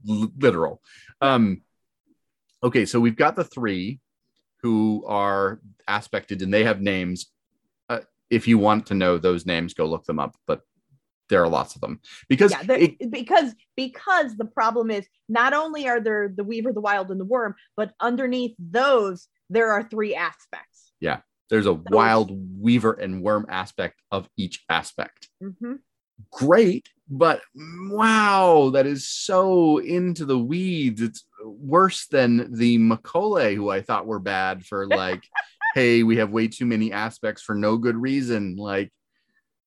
l- 0.06 0.32
literal. 0.36 0.82
Um 1.22 1.62
okay, 2.62 2.84
so 2.84 3.00
we've 3.00 3.16
got 3.16 3.36
the 3.36 3.44
three 3.44 4.00
who 4.62 5.04
are 5.06 5.60
aspected 5.86 6.42
and 6.42 6.52
they 6.52 6.64
have 6.64 6.80
names. 6.80 7.26
Uh, 7.88 8.00
if 8.30 8.46
you 8.48 8.58
want 8.58 8.86
to 8.86 8.94
know 8.94 9.18
those 9.18 9.46
names, 9.46 9.74
go 9.74 9.86
look 9.86 10.04
them 10.04 10.18
up. 10.18 10.36
But 10.46 10.62
there 11.28 11.42
are 11.42 11.48
lots 11.48 11.74
of 11.74 11.80
them 11.82 12.00
because 12.28 12.50
yeah, 12.52 12.62
it- 12.74 13.10
because 13.10 13.54
because 13.76 14.36
the 14.36 14.46
problem 14.46 14.90
is 14.90 15.06
not 15.28 15.52
only 15.52 15.86
are 15.86 16.00
there 16.00 16.32
the 16.34 16.44
weaver, 16.44 16.72
the 16.72 16.80
wild, 16.80 17.10
and 17.10 17.20
the 17.20 17.24
worm, 17.24 17.54
but 17.76 17.92
underneath 18.00 18.54
those 18.58 19.28
there 19.50 19.70
are 19.70 19.82
three 19.82 20.14
aspects. 20.14 20.92
Yeah, 21.00 21.20
there's 21.50 21.66
a 21.66 21.74
wild 21.74 22.30
weaver 22.60 22.92
and 22.92 23.22
worm 23.22 23.46
aspect 23.48 24.00
of 24.10 24.28
each 24.36 24.64
aspect. 24.68 25.28
Mhm. 25.42 25.78
Great, 26.30 26.88
but 27.08 27.40
wow, 27.56 28.70
that 28.74 28.86
is 28.86 29.06
so 29.08 29.78
into 29.78 30.24
the 30.24 30.38
weeds. 30.38 31.00
It's 31.00 31.24
worse 31.44 32.06
than 32.06 32.52
the 32.54 32.78
Mokole, 32.78 33.54
who 33.54 33.70
I 33.70 33.80
thought 33.82 34.06
were 34.06 34.18
bad 34.18 34.64
for 34.66 34.86
like, 34.86 35.22
hey, 35.74 36.02
we 36.02 36.16
have 36.16 36.30
way 36.30 36.48
too 36.48 36.66
many 36.66 36.92
aspects 36.92 37.42
for 37.42 37.54
no 37.54 37.76
good 37.76 37.96
reason. 37.96 38.56
Like, 38.56 38.92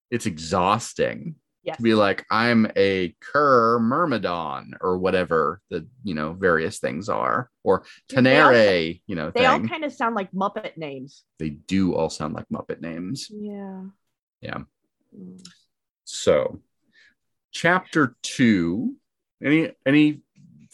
it's 0.09 0.25
exhausting 0.25 1.35
Yes. 1.63 1.77
to 1.77 1.83
be 1.83 1.93
like, 1.93 2.25
I'm 2.31 2.65
a 2.75 3.15
cur 3.21 3.77
myrmidon 3.79 4.73
or 4.81 4.97
whatever 4.97 5.61
the 5.69 5.85
you 6.03 6.15
know 6.15 6.33
various 6.33 6.79
things 6.79 7.07
are, 7.07 7.51
or 7.63 7.81
all- 7.81 7.85
tenere, 8.09 8.99
you 9.05 9.15
know, 9.15 9.29
They 9.29 9.45
all 9.45 9.59
kind 9.61 9.83
of 9.85 9.93
sound 9.93 10.15
like 10.15 10.31
Muppet 10.31 10.75
names. 10.77 11.23
they 11.37 11.51
do 11.51 11.93
all 11.93 12.09
sound 12.09 12.33
like 12.33 12.49
Muppet 12.51 12.81
names. 12.81 13.27
Yeah. 13.31 13.83
Yeah. 14.41 14.57
Mm. 15.15 15.47
So, 16.11 16.59
chapter 17.51 18.15
two. 18.21 18.95
Any 19.43 19.71
any 19.85 20.21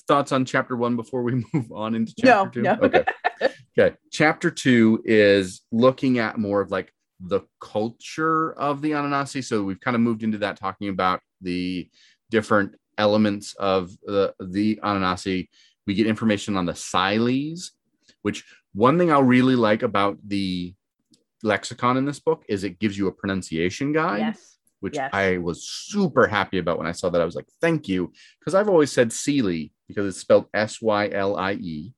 thoughts 0.07 0.31
on 0.31 0.45
chapter 0.45 0.75
one 0.75 0.95
before 0.95 1.21
we 1.21 1.45
move 1.53 1.71
on 1.71 1.93
into 1.95 2.13
No, 2.23 2.45
chapter 2.45 2.49
two? 2.59 2.61
no. 2.63 2.77
Okay. 2.81 3.03
okay. 3.77 3.95
Chapter 4.11 4.49
two 4.49 5.01
is 5.05 5.61
looking 5.71 6.17
at 6.19 6.37
more 6.39 6.59
of 6.61 6.71
like 6.71 6.91
the 7.19 7.41
culture 7.61 8.53
of 8.53 8.81
the 8.81 8.91
Ananasi. 8.91 9.43
So 9.43 9.63
we've 9.63 9.79
kind 9.79 9.95
of 9.95 10.01
moved 10.01 10.23
into 10.23 10.39
that, 10.39 10.57
talking 10.57 10.89
about 10.89 11.21
the 11.41 11.89
different 12.31 12.75
elements 12.97 13.53
of 13.55 13.91
the 14.03 14.33
the 14.39 14.79
Ananasi. 14.83 15.49
We 15.85 15.93
get 15.93 16.07
information 16.07 16.57
on 16.57 16.65
the 16.65 16.73
Sylies, 16.75 17.71
which 18.23 18.43
one 18.73 18.97
thing 18.97 19.11
I 19.11 19.19
really 19.19 19.55
like 19.55 19.83
about 19.83 20.17
the 20.27 20.73
lexicon 21.43 21.95
in 21.97 22.05
this 22.05 22.19
book 22.19 22.43
is 22.49 22.63
it 22.63 22.79
gives 22.79 22.97
you 22.97 23.07
a 23.07 23.11
pronunciation 23.11 23.93
guide 23.93 24.19
Yes. 24.19 24.56
Which 24.79 24.95
Yes. 24.95 25.09
I 25.13 25.37
was 25.37 25.63
super 25.67 26.27
happy 26.27 26.57
about 26.59 26.77
when 26.77 26.87
I 26.87 26.91
saw 26.91 27.09
that. 27.09 27.21
I 27.21 27.25
was 27.25 27.35
like, 27.35 27.47
thank 27.61 27.87
you. 27.87 28.11
Because 28.39 28.55
I've 28.55 28.69
always 28.69 28.91
said 28.91 29.11
Sealy 29.11 29.71
because 29.87 30.07
it's 30.07 30.19
spelled 30.19 30.47
S 30.53 30.81
Y 30.81 31.09
L 31.11 31.35
I 31.35 31.53
E. 31.53 31.93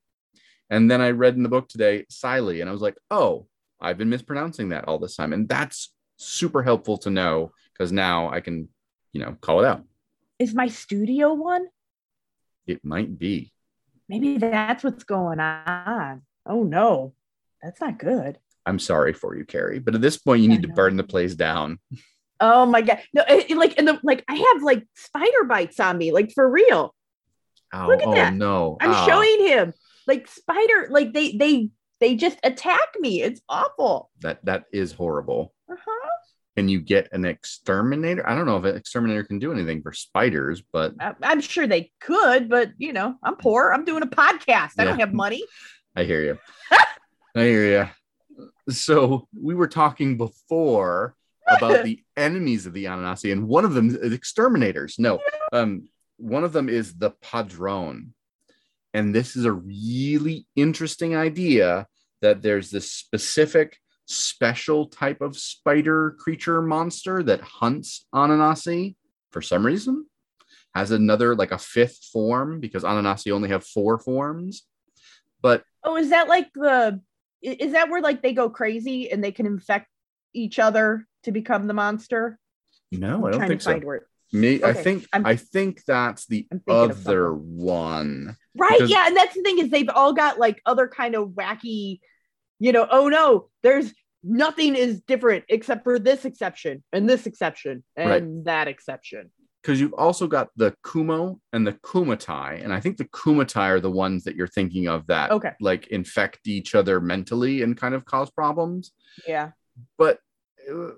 And 0.70 0.90
then 0.90 1.02
I 1.02 1.10
read 1.12 1.36
in 1.36 1.44
the 1.44 1.50
book 1.50 1.68
today, 1.68 2.06
Siley, 2.12 2.62
and 2.62 2.70
I 2.70 2.74
was 2.74 2.82
like, 2.82 2.96
oh, 3.10 3.48
I've 3.82 3.98
been 3.98 4.10
mispronouncing 4.10 4.70
that 4.70 4.86
all 4.88 5.00
this 5.00 5.16
time. 5.16 5.34
And 5.34 5.50
that's 5.50 5.94
super 6.18 6.62
helpful 6.62 6.98
to 7.00 7.10
know 7.10 7.54
because 7.74 7.92
now 7.92 8.30
I 8.30 8.40
can, 8.40 8.70
you 9.14 9.22
know, 9.22 9.36
call 9.42 9.64
it 9.64 9.66
out. 9.66 9.84
Is 10.38 10.54
my 10.54 10.68
studio 10.68 11.34
one? 11.34 11.68
It 12.68 12.86
might 12.86 13.18
be. 13.18 13.52
Maybe 14.08 14.38
that's 14.38 14.84
what's 14.84 15.04
going 15.04 15.40
on. 15.40 16.22
Oh 16.46 16.64
no, 16.64 17.14
that's 17.62 17.82
not 17.82 17.98
good. 18.00 18.38
I'm 18.66 18.80
sorry 18.80 19.14
for 19.14 19.36
you, 19.36 19.46
Carrie. 19.46 19.80
But 19.80 19.96
at 19.96 20.02
this 20.02 20.18
point, 20.18 20.42
you 20.44 20.50
Yeah, 20.50 20.56
need 20.58 20.62
to 20.64 20.74
burn 20.74 20.98
the 20.98 21.04
place 21.04 21.36
down. 21.36 21.80
Oh 22.40 22.66
my 22.66 22.82
god. 22.82 23.00
No, 23.14 23.24
it, 23.28 23.52
it- 23.52 23.58
like 23.58 23.74
in 23.78 23.86
the 23.86 24.00
like 24.04 24.24
I 24.28 24.36
have 24.36 24.64
like 24.64 24.88
spider 24.96 25.44
bites 25.48 25.80
on 25.80 25.98
me, 25.98 26.12
like 26.12 26.32
for 26.34 26.50
real. 26.50 26.96
Oh, 27.74 27.88
Look 27.88 28.02
at 28.02 28.08
oh 28.08 28.16
that. 28.16 28.34
no. 28.34 28.78
I'm 28.82 28.92
Ah, 28.92 29.06
showing 29.06 29.48
him 29.48 29.74
like 30.08 30.28
spider, 30.28 30.88
like 30.90 31.14
they 31.14 31.34
they 31.34 31.70
they 32.00 32.16
just 32.16 32.40
attack 32.44 32.88
me. 33.00 33.22
It's 33.22 33.42
awful. 33.50 34.10
that 34.22 34.44
that 34.46 34.66
is 34.72 34.92
horrible. 34.94 35.54
Uh-huh. 35.72 36.10
Can 36.56 36.68
you 36.68 36.80
get 36.82 37.10
an 37.14 37.26
exterminator? 37.26 38.28
I 38.28 38.36
don't 38.36 38.46
know 38.46 38.58
if 38.58 38.64
an 38.66 38.76
exterminator 38.76 39.24
can 39.24 39.38
do 39.40 39.52
anything 39.54 39.82
for 39.82 39.94
spiders, 39.94 40.62
but 40.74 40.94
I- 41.00 41.14
I'm 41.22 41.42
sure 41.42 41.68
they 41.68 41.92
could, 42.02 42.50
but 42.50 42.72
you 42.78 42.92
know, 42.94 43.16
I'm 43.22 43.36
poor. 43.36 43.72
I'm 43.72 43.86
doing 43.86 44.04
a 44.04 44.08
podcast. 44.08 44.72
I 44.80 44.86
don't 44.86 45.00
have 45.00 45.14
money. 45.14 45.44
I 45.96 46.04
hear 46.06 46.22
you. 46.24 46.38
I 47.36 47.44
hear 47.44 47.66
you. 47.68 47.90
So 48.74 49.28
we 49.40 49.54
were 49.56 49.68
talking 49.68 50.18
before 50.18 51.16
about 51.50 51.84
the 51.86 52.04
enemies 52.18 52.66
of 52.66 52.74
the 52.74 52.86
Ananasi, 52.86 53.32
and 53.32 53.48
one 53.48 53.66
of 53.66 53.74
them 53.74 53.90
is 53.90 54.14
exterminators. 54.14 54.98
No, 55.00 55.20
um, 55.54 55.88
one 56.18 56.44
of 56.44 56.54
them 56.54 56.70
is 56.70 56.98
the 56.98 57.12
Padrone. 57.12 58.14
And 58.94 59.14
this 59.14 59.36
is 59.36 59.46
a 59.46 59.52
really 59.52 60.48
interesting 60.56 61.16
idea 61.16 61.86
that 62.22 62.42
there's 62.42 62.72
this 62.72 62.92
specific 62.92 63.78
special 64.06 64.88
type 64.88 65.22
of 65.22 65.38
spider 65.38 66.16
creature 66.20 66.62
monster 66.62 67.22
that 67.22 67.42
hunts 67.42 68.08
Ananasi 68.14 68.96
for 69.32 69.42
some 69.42 69.66
reason, 69.66 70.06
has 70.76 70.92
another 70.92 71.36
like 71.36 71.52
a 71.52 71.58
fifth 71.58 72.10
form 72.12 72.60
because 72.60 72.84
Ananasi 72.84 73.32
only 73.32 73.50
have 73.50 73.66
four 73.66 73.98
forms. 73.98 74.64
But 75.42 75.64
Oh, 75.84 75.96
is 75.96 76.10
that 76.10 76.28
like 76.28 76.52
the 76.54 77.02
is 77.42 77.72
that 77.72 77.90
where 77.90 78.02
like 78.02 78.22
they 78.22 78.34
go 78.34 78.50
crazy 78.50 79.12
and 79.12 79.24
they 79.24 79.32
can 79.32 79.46
infect 79.46 79.88
each 80.34 80.60
other 80.60 81.08
to 81.24 81.32
become 81.32 81.68
the 81.68 81.74
monster? 81.74 82.38
no, 82.92 83.18
I'm 83.18 83.26
I 83.26 83.32
don't 83.32 83.48
think 83.48 83.62
to 83.62 83.66
so. 83.66 83.80
where 83.80 84.08
Me, 84.34 84.64
I 84.64 84.74
think 84.74 85.06
I'm- 85.14 85.26
I 85.26 85.36
think 85.36 85.84
that's 85.86 86.26
the 86.28 86.48
I'm 86.52 86.60
thinking 86.60 86.92
of 86.92 87.08
other 87.08 87.34
one. 87.34 88.36
Right. 88.58 88.72
Because- 88.74 88.90
yeah. 88.90 89.08
And 89.08 89.16
that's 89.18 89.36
the 89.36 89.42
thing 89.44 89.60
is 89.60 89.70
they've 89.70 89.90
all 89.90 90.14
got 90.14 90.40
like 90.40 90.60
other 90.66 90.88
kind 90.88 91.16
of 91.16 91.30
wacky, 91.30 92.00
you 92.60 92.72
know, 92.72 92.88
oh 92.90 93.10
no, 93.10 93.50
there's 93.64 93.94
nothing 94.24 94.76
is 94.76 95.02
different 95.02 95.46
except 95.50 95.84
for 95.84 95.98
this 96.00 96.26
exception 96.26 96.84
and 96.92 97.08
this 97.10 97.26
exception 97.28 97.84
and 97.96 98.10
Right. 98.10 98.46
that 98.46 98.68
exception. 98.68 99.32
Because 99.62 99.80
you've 99.82 99.94
also 99.94 100.26
got 100.28 100.50
the 100.56 100.74
Kumo 100.84 101.40
and 101.54 101.68
the 101.68 101.74
Kumatai, 101.74 102.64
and 102.64 102.74
I 102.74 102.80
think 102.80 102.98
the 102.98 103.06
Kumatai 103.06 103.70
are 103.72 103.80
the 103.82 103.92
ones 103.92 104.24
that 104.24 104.36
you're 104.36 104.48
thinking 104.48 104.88
of 104.88 105.06
that 105.08 105.32
Okay. 105.32 105.52
like 105.60 105.88
infect 105.88 106.48
each 106.48 106.76
other 106.76 107.00
mentally 107.02 107.62
and 107.62 107.76
kind 107.78 107.94
of 107.94 108.06
cause 108.06 108.30
problems. 108.32 108.94
Yeah. 109.28 109.52
But 109.98 110.20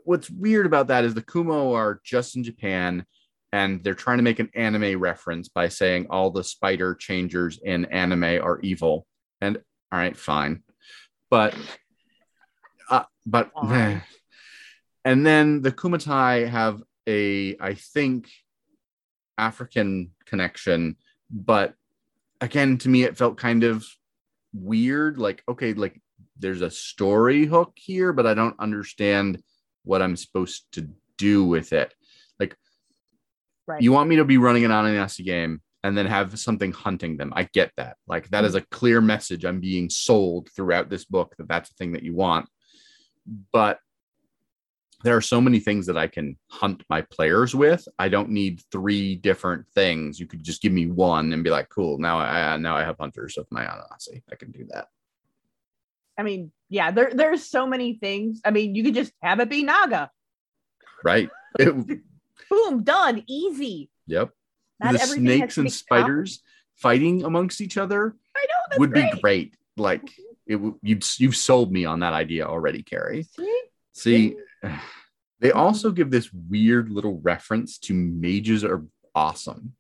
what's 0.04 0.30
weird 0.30 0.66
about 0.66 0.88
that 0.88 1.04
is 1.04 1.14
the 1.14 1.22
Kumo 1.22 1.74
are 1.74 2.02
just 2.04 2.36
in 2.36 2.44
Japan, 2.44 3.06
and 3.52 3.84
they're 3.84 3.94
trying 3.94 4.18
to 4.18 4.24
make 4.24 4.40
an 4.40 4.50
anime 4.56 5.00
reference 5.00 5.50
by 5.50 5.68
saying 5.68 6.08
all 6.10 6.32
the 6.32 6.44
spider 6.44 6.96
changers 6.96 7.60
in 7.64 7.86
anime 7.86 8.24
are 8.24 8.60
evil. 8.62 9.06
And 9.42 9.58
all 9.92 10.00
right, 10.00 10.16
fine, 10.16 10.64
but 11.30 11.56
uh, 12.90 13.04
but 13.26 13.52
Fine. 13.54 14.04
and 15.06 15.26
then 15.26 15.62
the 15.62 15.72
Kumatai 15.72 16.48
have 16.48 16.82
a 17.08 17.58
I 17.58 17.74
think 17.76 18.30
African 19.38 20.12
connection, 20.26 20.98
but 21.30 21.74
again, 22.42 22.78
to 22.80 22.90
me, 22.90 23.04
it 23.04 23.18
felt 23.18 23.38
kind 23.38 23.64
of 23.64 23.86
weird. 24.54 25.18
Like, 25.18 25.44
okay, 25.48 25.74
like 25.74 26.02
there's 26.38 26.62
a 26.62 26.72
story 26.72 27.46
hook 27.46 27.74
here, 27.76 28.14
but 28.14 28.28
I 28.28 28.34
don't 28.34 28.60
understand 28.60 29.42
what 29.84 30.02
I'm 30.02 30.16
supposed 30.16 30.66
to 30.74 30.90
do 31.18 31.46
with 31.46 31.74
it. 31.74 31.94
Like, 32.40 32.56
Right. 33.68 33.82
you 33.82 33.92
want 33.92 34.10
me 34.10 34.16
to 34.18 34.26
be 34.26 34.38
running 34.38 34.66
an 34.66 34.72
Ananasi 34.72 35.24
game 35.24 35.62
and 35.84 35.98
then 35.98 36.06
have 36.06 36.40
something 36.40 36.72
hunting 36.72 37.18
them. 37.18 37.34
I 37.36 37.50
get 37.54 37.72
that. 37.78 37.98
Like, 38.08 38.30
that 38.30 38.44
is 38.44 38.56
a 38.56 38.62
clear 38.62 39.02
message 39.02 39.46
I'm 39.46 39.60
being 39.60 39.90
sold 39.90 40.50
throughout 40.56 40.90
this 40.90 41.06
book 41.06 41.36
that 41.38 41.48
that's 41.48 41.70
the 41.70 41.76
thing 41.76 41.94
that 41.94 42.04
you 42.04 42.14
want. 42.16 42.48
But 43.52 43.80
there 45.04 45.18
are 45.18 45.22
so 45.22 45.42
many 45.42 45.60
things 45.60 45.88
that 45.88 45.98
I 45.98 46.08
can 46.08 46.38
hunt 46.50 46.84
my 46.90 47.02
players 47.02 47.56
with. 47.56 47.88
I 47.98 48.10
don't 48.10 48.30
need 48.30 48.62
three 48.72 49.16
different 49.16 49.66
things. 49.74 50.20
You 50.20 50.28
could 50.28 50.44
just 50.44 50.62
give 50.62 50.72
me 50.74 50.86
one 50.88 51.34
and 51.34 51.44
be 51.44 51.50
like, 51.50 51.70
"Cool, 51.70 51.98
now 51.98 52.20
I 52.20 52.56
now 52.58 52.76
I 52.76 52.84
have 52.84 52.98
hunters 53.00 53.38
of 53.38 53.48
my 53.50 53.66
Ananasi. 53.66 54.22
I 54.32 54.36
can 54.36 54.52
do 54.52 54.66
that." 54.70 54.90
I 56.22 56.24
mean, 56.24 56.52
yeah, 56.70 56.92
there 56.92 57.12
there's 57.14 57.44
so 57.44 57.66
many 57.66 57.96
things. 57.96 58.42
I 58.46 58.52
mean, 58.52 58.76
you 58.76 58.84
could 58.84 58.94
just 58.94 59.12
have 59.24 59.40
it 59.40 59.50
be 59.50 59.66
Nagah. 59.66 60.10
Right? 61.04 61.30
It- 61.60 62.00
Boom, 62.50 62.84
done, 62.84 63.24
easy. 63.28 63.90
yep. 64.08 64.30
Not 64.80 64.94
the 64.94 65.00
snakes 65.00 65.58
and 65.58 65.72
spiders 65.72 66.42
fighting 66.76 67.24
amongst 67.24 67.62
each 67.62 67.78
other 67.78 68.16
I 68.36 68.46
know 68.48 68.60
that's 68.70 68.80
would 68.80 68.92
great. 68.92 69.12
be 69.14 69.20
great. 69.22 69.58
Like 69.78 70.10
it, 70.46 70.60
you've 70.82 71.04
you've 71.18 71.36
sold 71.36 71.72
me 71.72 71.86
on 71.86 72.00
that 72.02 72.14
idea 72.14 72.46
already, 72.46 72.84
Carrie. 72.84 73.24
See? 73.24 73.62
See, 73.94 74.36
they 75.40 75.52
also 75.52 75.92
give 75.92 76.12
this 76.12 76.30
weird 76.34 76.90
little 76.90 77.20
reference 77.22 77.78
to 77.80 77.94
mages 77.94 78.64
are 78.64 78.84
awesome. 79.16 79.74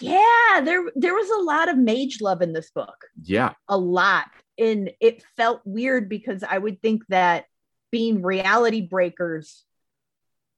Yeah, 0.00 0.60
there 0.62 0.84
there 0.94 1.14
was 1.14 1.28
a 1.30 1.42
lot 1.42 1.68
of 1.68 1.76
mage 1.76 2.20
love 2.20 2.42
in 2.42 2.52
this 2.52 2.70
book. 2.70 3.06
Yeah, 3.22 3.52
A 3.68 3.76
lot. 3.76 4.26
And 4.60 4.90
it 5.00 5.24
felt 5.36 5.62
weird 5.64 6.08
because 6.08 6.44
I 6.44 6.58
would 6.58 6.80
think 6.82 7.02
that 7.08 7.46
being 7.90 8.22
reality 8.22 8.82
breakers 8.82 9.64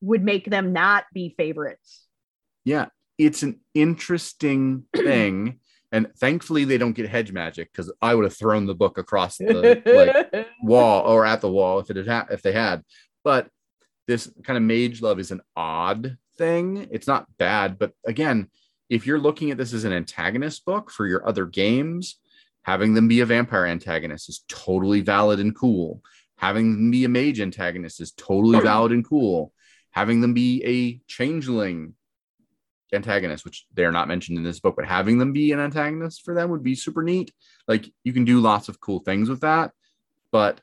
would 0.01 0.23
make 0.23 0.45
them 0.51 0.73
not 0.73 1.05
be 1.15 1.35
favorites. 1.39 2.07
yeah. 2.65 2.87
It's 3.19 3.43
an 3.45 3.61
interesting 3.75 4.85
thing. 4.97 5.61
And 5.93 6.09
thankfully 6.19 6.65
they 6.65 6.79
don't 6.79 6.95
get 6.95 7.09
hedge 7.09 7.31
magic 7.31 7.71
because 7.71 7.93
I 8.01 8.15
would 8.15 8.25
have 8.25 8.37
thrown 8.37 8.67
the 8.67 8.75
book 8.75 8.99
across 8.99 9.37
the 9.37 9.83
like 9.87 10.49
wall 10.63 11.03
or 11.07 11.25
at 11.25 11.41
the 11.43 11.51
wall 11.51 11.79
if 11.79 11.91
it 11.91 11.97
had 11.97 12.09
ha- 12.09 12.27
if 12.31 12.43
they 12.43 12.53
had. 12.53 12.83
But 13.23 13.49
this 14.09 14.33
kind 14.43 14.57
of 14.57 14.63
mage 14.63 15.03
love 15.03 15.21
is 15.21 15.31
an 15.31 15.43
odd 15.55 16.17
thing. 16.37 16.89
It's 16.91 17.07
not 17.07 17.27
bad, 17.39 17.79
but 17.79 17.93
again, 18.07 18.49
if 18.89 19.07
you're 19.07 19.21
looking 19.21 19.51
at 19.51 19.59
this 19.59 19.73
as 19.75 19.85
an 19.85 19.93
antagonist 19.93 20.65
book 20.65 20.91
for 20.91 21.07
your 21.07 21.29
other 21.29 21.47
games, 21.47 22.19
having 22.63 22.95
them 22.95 23.09
be 23.09 23.21
a 23.21 23.27
vampire 23.27 23.67
antagonist 23.67 24.29
is 24.29 24.45
totally 24.49 25.01
valid 25.01 25.41
and 25.41 25.55
cool. 25.55 26.03
Having 26.37 26.73
them 26.73 26.91
be 26.91 27.05
a 27.05 27.09
mage 27.09 27.41
antagonist 27.41 28.01
is 28.01 28.13
totally 28.13 28.61
valid 28.61 28.93
and 28.93 29.05
cool. 29.07 29.53
Having 29.91 30.21
them 30.23 30.35
be 30.35 30.63
a 30.65 31.01
changeling 31.07 31.95
antagonist, 32.93 33.45
which 33.45 33.67
they're 33.73 33.93
not 33.93 34.09
mentioned 34.09 34.39
in 34.39 34.45
this 34.45 34.61
book, 34.61 34.75
but 34.77 34.85
having 34.85 35.19
them 35.19 35.33
be 35.33 35.53
an 35.53 35.61
antagonist 35.61 36.23
for 36.25 36.35
them 36.35 36.51
would 36.51 36.63
be 36.63 36.75
super 36.75 37.03
neat. 37.03 37.33
Like 37.69 37.91
you 38.05 38.13
can 38.13 38.25
do 38.25 38.41
lots 38.41 38.69
of 38.69 38.81
cool 38.81 39.01
things 39.01 39.29
with 39.29 39.41
that. 39.41 39.73
But 40.31 40.61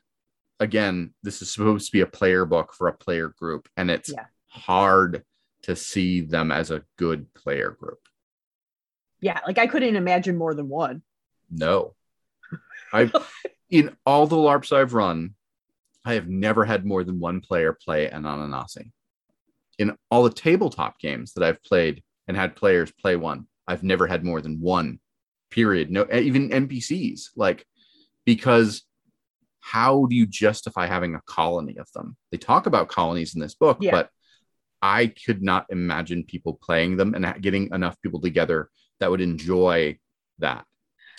again, 0.58 1.14
this 1.22 1.42
is 1.42 1.52
supposed 1.52 1.86
to 1.86 1.92
be 1.92 2.00
a 2.02 2.06
player 2.06 2.44
book 2.44 2.72
for 2.74 2.88
a 2.88 2.92
player 2.92 3.28
group, 3.28 3.68
and 3.76 3.90
it's 3.90 4.10
Yeah. 4.12 4.26
hard 4.48 5.24
to 5.62 5.76
see 5.76 6.20
them 6.20 6.50
as 6.52 6.70
a 6.70 6.82
good 6.96 7.32
player 7.34 7.70
group. 7.70 7.98
yeah, 9.22 9.38
like 9.46 9.58
I 9.58 9.66
couldn't 9.66 9.96
imagine 9.96 10.36
more 10.36 10.54
than 10.54 10.68
one. 10.68 11.02
No. 11.50 11.94
I've 12.92 13.12
in 13.70 13.96
all 14.04 14.26
the 14.26 14.36
LARPs 14.36 14.72
I've 14.72 14.94
run, 14.94 15.34
I 16.04 16.14
have 16.14 16.28
never 16.28 16.64
had 16.64 16.84
more 16.86 17.04
than 17.04 17.20
one 17.20 17.40
player 17.40 17.72
play 17.72 18.08
an 18.08 18.22
Ananasi. 18.24 18.90
In 19.78 19.96
all 20.10 20.24
the 20.24 20.30
tabletop 20.30 20.98
games 20.98 21.32
that 21.34 21.44
I've 21.44 21.62
played 21.62 22.02
and 22.28 22.36
had 22.36 22.56
players 22.56 22.92
play 22.92 23.16
one, 23.16 23.46
I've 23.66 23.82
never 23.82 24.06
had 24.06 24.24
more 24.24 24.40
than 24.40 24.60
one. 24.60 25.00
Period. 25.50 25.90
No, 25.90 26.06
even 26.12 26.50
NPCs. 26.50 27.30
Like, 27.36 27.66
because 28.24 28.82
how 29.60 30.06
do 30.06 30.14
you 30.14 30.26
justify 30.26 30.86
having 30.86 31.14
a 31.14 31.20
colony 31.26 31.76
of 31.78 31.90
them? 31.92 32.16
They 32.30 32.38
talk 32.38 32.66
about 32.66 32.88
colonies 32.88 33.34
in 33.34 33.40
this 33.40 33.54
book, 33.54 33.78
Yeah. 33.80 33.90
but 33.92 34.10
I 34.82 35.08
could 35.08 35.42
not 35.42 35.66
imagine 35.68 36.24
people 36.24 36.58
playing 36.62 36.96
them 36.96 37.14
and 37.14 37.42
getting 37.42 37.70
enough 37.72 38.00
people 38.00 38.20
together 38.20 38.70
that 38.98 39.10
would 39.10 39.20
enjoy 39.20 39.98
that 40.38 40.64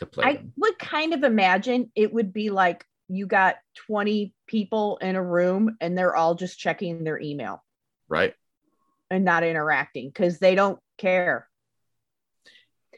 to 0.02 0.06
play 0.06 0.26
I 0.26 0.34
them. 0.34 0.54
would 0.58 0.78
kind 0.78 1.14
of 1.14 1.24
imagine 1.24 1.92
it 1.96 2.12
would 2.14 2.34
be 2.34 2.50
like 2.50 2.86
you 3.08 3.26
got 3.28 3.56
20 3.88 4.34
people 4.48 4.98
in 4.98 5.16
a 5.16 5.24
room 5.24 5.78
and 5.80 5.98
they're 5.98 6.16
all 6.16 6.36
just 6.36 6.60
checking 6.60 7.04
their 7.04 7.20
email 7.20 7.64
right? 8.10 8.34
and 9.10 9.24
not 9.26 9.44
interacting 9.44 10.08
because 10.10 10.40
they 10.40 10.56
don't 10.56 10.80
care. 10.98 11.48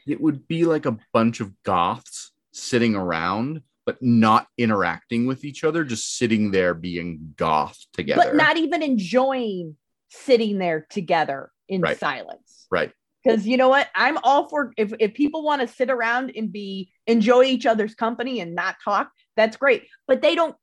It 0.06 0.20
would 0.20 0.46
be 0.48 0.64
like 0.64 0.86
a 0.86 0.96
bunch 1.12 1.40
of 1.40 1.50
goths 1.64 2.30
sitting 2.52 2.94
around, 2.94 3.62
but 3.84 4.00
not 4.00 4.46
interacting 4.56 5.26
with 5.26 5.44
each 5.44 5.64
other, 5.64 5.82
just 5.84 6.16
sitting 6.16 6.50
there 6.52 6.74
being 6.74 7.34
goth 7.36 7.78
together. 7.92 8.22
but 8.24 8.36
not 8.36 8.56
even 8.56 8.82
enjoying 8.82 9.76
sitting 10.08 10.58
there 10.58 10.86
together 10.90 11.50
in 11.68 11.80
Right. 11.80 11.98
silence. 11.98 12.66
right. 12.70 12.92
Because 13.24 13.46
you 13.46 13.56
know 13.56 13.68
what? 13.68 13.88
I'm 13.94 14.18
all 14.22 14.48
for 14.48 14.72
if, 14.76 14.92
if 15.00 15.14
people 15.14 15.42
want 15.42 15.62
to 15.62 15.68
sit 15.68 15.90
around 15.90 16.32
and 16.36 16.52
be 16.52 16.90
enjoy 17.06 17.44
each 17.44 17.64
other's 17.66 17.94
company 17.94 18.40
and 18.40 18.54
not 18.54 18.76
talk, 18.84 19.10
that's 19.36 19.56
great. 19.56 19.84
But 20.06 20.20
they 20.20 20.34
don't 20.34 20.54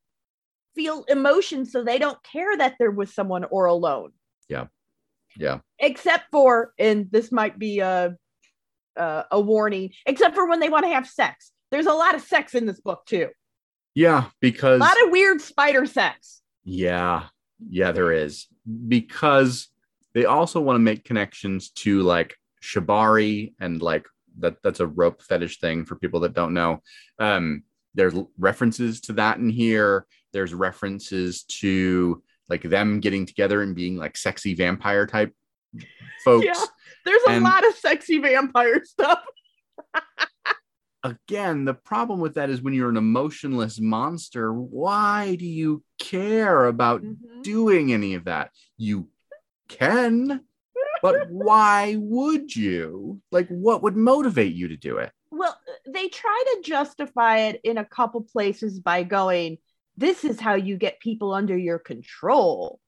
feel 0.74 1.04
emotion, 1.08 1.66
so 1.66 1.82
they 1.82 1.98
don't 1.98 2.22
care 2.22 2.56
that 2.56 2.76
they're 2.78 2.90
with 2.90 3.10
someone 3.12 3.44
or 3.44 3.66
alone. 3.66 4.12
Yeah. 4.48 4.66
Yeah. 5.36 5.58
Except 5.78 6.24
for, 6.30 6.72
and 6.78 7.08
this 7.10 7.32
might 7.32 7.58
be 7.58 7.80
a 7.80 8.16
a, 8.96 9.24
a 9.30 9.40
warning, 9.40 9.90
except 10.06 10.34
for 10.34 10.46
when 10.48 10.60
they 10.60 10.68
want 10.68 10.84
to 10.84 10.92
have 10.92 11.08
sex. 11.08 11.50
There's 11.70 11.86
a 11.86 11.92
lot 11.94 12.14
of 12.14 12.20
sex 12.20 12.54
in 12.54 12.66
this 12.66 12.80
book 12.80 13.06
too. 13.06 13.28
Yeah, 13.94 14.26
because 14.40 14.80
A 14.80 14.84
lot 14.84 15.02
of 15.04 15.10
weird 15.10 15.40
spider 15.40 15.86
sex. 15.86 16.42
yeah, 16.64 17.24
yeah, 17.68 17.92
there 17.92 18.12
is. 18.12 18.46
Because 18.88 19.68
they 20.14 20.26
also 20.26 20.60
want 20.60 20.76
to 20.76 20.80
make 20.80 21.04
connections 21.04 21.70
to 21.70 22.02
like 22.02 22.36
Shibari 22.62 23.52
and 23.60 23.82
like 23.82 24.06
that 24.38 24.56
that's 24.62 24.80
a 24.80 24.86
rope 24.86 25.20
fetish 25.22 25.58
thing 25.60 25.84
for 25.84 25.96
people 25.96 26.20
that 26.20 26.32
don't 26.32 26.54
know. 26.54 26.80
Um, 27.18 27.64
there's 27.94 28.14
references 28.38 29.00
to 29.02 29.12
that 29.14 29.36
in 29.38 29.50
here. 29.50 30.06
There's 30.32 30.54
references 30.54 31.42
to 31.60 32.22
like 32.48 32.62
them 32.62 33.00
getting 33.00 33.26
together 33.26 33.62
and 33.62 33.74
being 33.74 33.96
like 33.96 34.16
sexy 34.16 34.54
vampire 34.54 35.06
type 35.06 35.34
folks. 36.24 36.46
Yeah. 36.46 36.64
There's 37.04 37.22
a 37.26 37.30
And- 37.32 37.44
lot 37.44 37.66
of 37.66 37.74
sexy 37.74 38.18
vampire 38.18 38.82
stuff. 38.84 39.22
Again, 41.04 41.64
the 41.64 41.74
problem 41.74 42.20
with 42.20 42.34
that 42.34 42.48
is 42.48 42.62
when 42.62 42.74
you're 42.74 42.88
an 42.88 42.96
emotionless 42.96 43.80
monster, 43.80 44.52
why 44.52 45.34
do 45.34 45.44
you 45.46 45.82
care 45.98 46.66
about 46.66 47.02
Mhm. 47.02 47.42
doing 47.42 47.92
any 47.92 48.14
of 48.14 48.24
that? 48.26 48.52
You 48.76 49.08
can, 49.68 50.44
but 51.02 51.28
why 51.28 51.96
would 51.98 52.54
you? 52.54 53.20
Like, 53.30 53.48
what 53.48 53.82
would 53.82 53.96
motivate 53.96 54.54
you 54.54 54.68
to 54.68 54.76
do 54.76 54.98
it? 54.98 55.12
Well, 55.30 55.58
they 55.86 56.08
try 56.08 56.44
to 56.54 56.62
justify 56.62 57.38
it 57.38 57.60
in 57.64 57.76
a 57.78 57.84
couple 57.84 58.22
places 58.22 58.78
by 58.78 59.02
going, 59.02 59.58
this 59.96 60.24
is 60.24 60.40
how 60.40 60.54
you 60.54 60.76
get 60.76 61.00
people 61.00 61.34
under 61.34 61.56
your 61.56 61.78
control. 61.78 62.78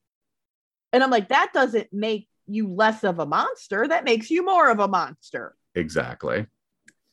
And 0.93 1.03
I'm 1.03 1.11
like, 1.11 1.29
that 1.29 1.51
doesn't 1.53 1.91
make 1.91 2.27
you 2.47 2.69
less 2.69 3.03
of 3.03 3.19
a 3.19 3.25
monster. 3.25 3.87
That 3.87 4.05
makes 4.05 4.31
you 4.31 4.45
more 4.45 4.69
of 4.69 4.79
a 4.79 4.87
monster. 4.87 5.55
Exactly. 5.75 6.45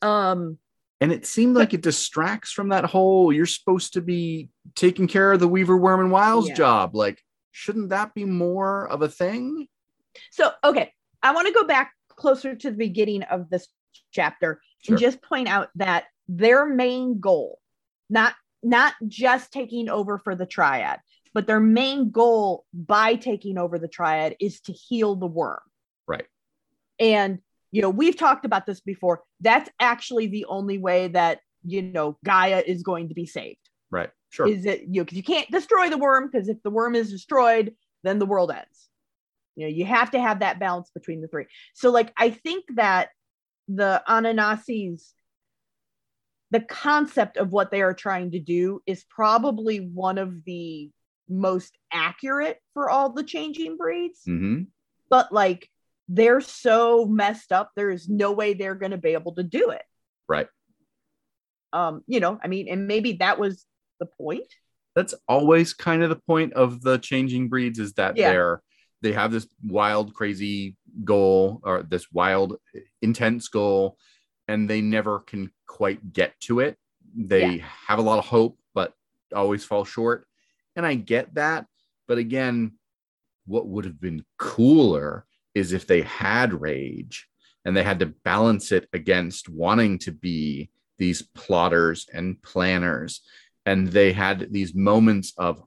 Um, 0.01 0.57
And 1.01 1.11
it 1.11 1.25
seemed 1.25 1.57
like 1.57 1.73
it 1.73 1.81
distracts 1.81 2.51
from 2.51 2.69
that 2.69 2.85
whole 2.85 3.33
you're 3.33 3.45
supposed 3.45 3.93
to 3.93 4.01
be 4.01 4.49
taking 4.75 5.07
care 5.07 5.33
of 5.33 5.39
the 5.39 5.47
Weaver 5.47 5.77
Wyrm 5.77 6.01
and 6.01 6.11
Wyld 6.11 6.47
Yeah. 6.47 6.55
job. 6.55 6.95
Like, 6.95 7.21
shouldn't 7.51 7.89
that 7.89 8.13
be 8.13 8.23
more 8.23 8.87
of 8.87 9.01
a 9.01 9.09
thing? 9.09 9.67
So 10.31 10.51
okay, 10.63 10.93
I 11.21 11.33
want 11.33 11.47
to 11.47 11.53
go 11.53 11.65
back 11.65 11.93
closer 12.09 12.55
to 12.55 12.71
the 12.71 12.77
beginning 12.77 13.23
of 13.23 13.49
this 13.49 13.67
chapter 14.11 14.61
Sure. 14.83 14.95
and 14.95 15.01
just 15.01 15.21
point 15.21 15.47
out 15.47 15.69
that 15.75 16.05
their 16.27 16.65
main 16.65 17.19
goal, 17.19 17.59
not 18.09 18.35
not 18.61 18.93
just 19.07 19.51
taking 19.51 19.89
over 19.89 20.17
for 20.17 20.35
the 20.35 20.45
triad, 20.45 20.99
but 21.33 21.47
their 21.47 21.59
main 21.59 22.11
goal 22.11 22.65
by 22.73 23.15
taking 23.15 23.57
over 23.57 23.79
the 23.79 23.87
triad 23.87 24.35
is 24.39 24.61
to 24.61 24.73
heal 24.73 25.15
the 25.15 25.27
Wyrm. 25.27 25.59
Right. 26.07 26.25
And 26.99 27.39
you 27.71 27.81
know, 27.81 27.89
we've 27.89 28.17
talked 28.17 28.45
about 28.45 28.65
this 28.65 28.81
before. 28.81 29.23
That's 29.41 29.69
actually 29.79 30.27
the 30.27 30.45
only 30.45 30.77
way 30.77 31.07
that 31.09 31.39
you 31.65 31.81
know 31.81 32.17
Gaia 32.25 32.61
is 32.65 32.83
going 32.83 33.09
to 33.09 33.15
be 33.15 33.25
saved. 33.25 33.69
Right. 33.89 34.09
Sure. 34.29 34.47
Is 34.47 34.65
it 34.65 34.81
you 34.81 35.01
know 35.01 35.03
because 35.05 35.17
you 35.17 35.23
can't 35.23 35.49
destroy 35.49 35.89
the 35.89 35.97
Wyrm 35.97 36.29
because 36.31 36.49
if 36.49 36.61
the 36.63 36.71
Wyrm 36.71 36.95
is 36.95 37.09
destroyed, 37.09 37.73
then 38.03 38.19
the 38.19 38.25
world 38.25 38.51
ends. 38.51 38.89
You 39.55 39.67
know, 39.67 39.73
you 39.73 39.85
have 39.85 40.11
to 40.11 40.19
have 40.19 40.39
that 40.39 40.59
balance 40.59 40.89
between 40.93 41.21
the 41.21 41.27
three. 41.27 41.45
So, 41.73 41.91
like, 41.91 42.11
I 42.17 42.29
think 42.31 42.65
that 42.75 43.09
the 43.67 44.01
Ananasis, 44.07 45.11
the 46.51 46.61
concept 46.61 47.37
of 47.37 47.51
what 47.51 47.71
they 47.71 47.81
are 47.81 47.93
trying 47.93 48.31
to 48.31 48.39
do 48.39 48.81
is 48.85 49.05
probably 49.09 49.77
one 49.79 50.17
of 50.17 50.43
the 50.45 50.89
most 51.29 51.77
accurate 51.91 52.59
for 52.73 52.89
all 52.89 53.11
the 53.11 53.23
changing 53.23 53.77
breeds. 53.77 54.21
hmm 54.25 54.63
But 55.09 55.31
like, 55.31 55.69
they're 56.09 56.41
so 56.41 57.05
messed 57.05 57.51
up, 57.51 57.71
there 57.75 57.89
is 57.89 58.09
no 58.09 58.33
way 58.33 58.53
they're 58.53 58.75
going 58.75 58.91
to 58.91 58.97
be 58.97 59.13
able 59.13 59.33
to 59.35 59.43
do 59.43 59.69
it. 59.69 59.83
Right. 60.27 60.47
Um, 61.71 62.03
you 62.07 62.19
know, 62.19 62.39
I 62.43 62.47
mean, 62.47 62.67
and 62.67 62.87
maybe 62.87 63.13
that 63.13 63.39
was 63.39 63.65
the 63.99 64.05
point. 64.05 64.45
That's 64.95 65.15
always 65.27 65.73
kind 65.73 66.03
of 66.03 66.09
the 66.09 66.19
point 66.27 66.53
of 66.53 66.81
the 66.81 66.97
changing 66.97 67.49
breeds 67.49 67.79
is 67.79 67.93
that 67.93 68.17
Yeah. 68.17 68.31
they're 68.31 68.61
they 69.03 69.11
have 69.11 69.31
this 69.31 69.47
wild, 69.61 70.13
crazy 70.13 70.77
goal 71.03 71.59
or 71.63 71.83
this 71.83 72.11
wild, 72.11 72.57
intense 73.01 73.49
goal, 73.49 73.97
and 74.47 74.67
they 74.69 74.81
never 74.81 75.19
can 75.19 75.51
quite 75.67 76.13
get 76.13 76.39
to 76.39 76.61
it. 76.61 76.77
They 77.15 77.63
have 77.87 77.99
a 77.99 78.01
lot 78.01 78.17
of 78.17 78.25
hope, 78.25 78.57
but 78.73 78.93
always 79.35 79.65
fall 79.65 79.83
short. 79.83 80.25
And 80.75 80.85
I 80.85 80.95
get 80.95 81.35
that. 81.35 81.67
But 82.07 82.17
again, 82.17 82.73
what 83.45 83.67
would 83.67 83.85
have 83.85 83.99
been 83.99 84.25
cooler 84.37 85.25
is 85.53 85.73
if 85.73 85.85
they 85.85 86.01
had 86.01 86.59
rage 86.59 87.27
and 87.65 87.75
they 87.75 87.83
had 87.83 87.99
to 87.99 88.07
balance 88.07 88.71
it 88.71 88.87
against 88.93 89.49
wanting 89.49 89.99
to 89.99 90.11
be 90.11 90.69
these 90.97 91.21
plotters 91.21 92.07
and 92.13 92.41
planners 92.41 93.21
and 93.65 93.87
they 93.89 94.13
had 94.13 94.51
these 94.51 94.73
moments 94.73 95.33
of 95.37 95.61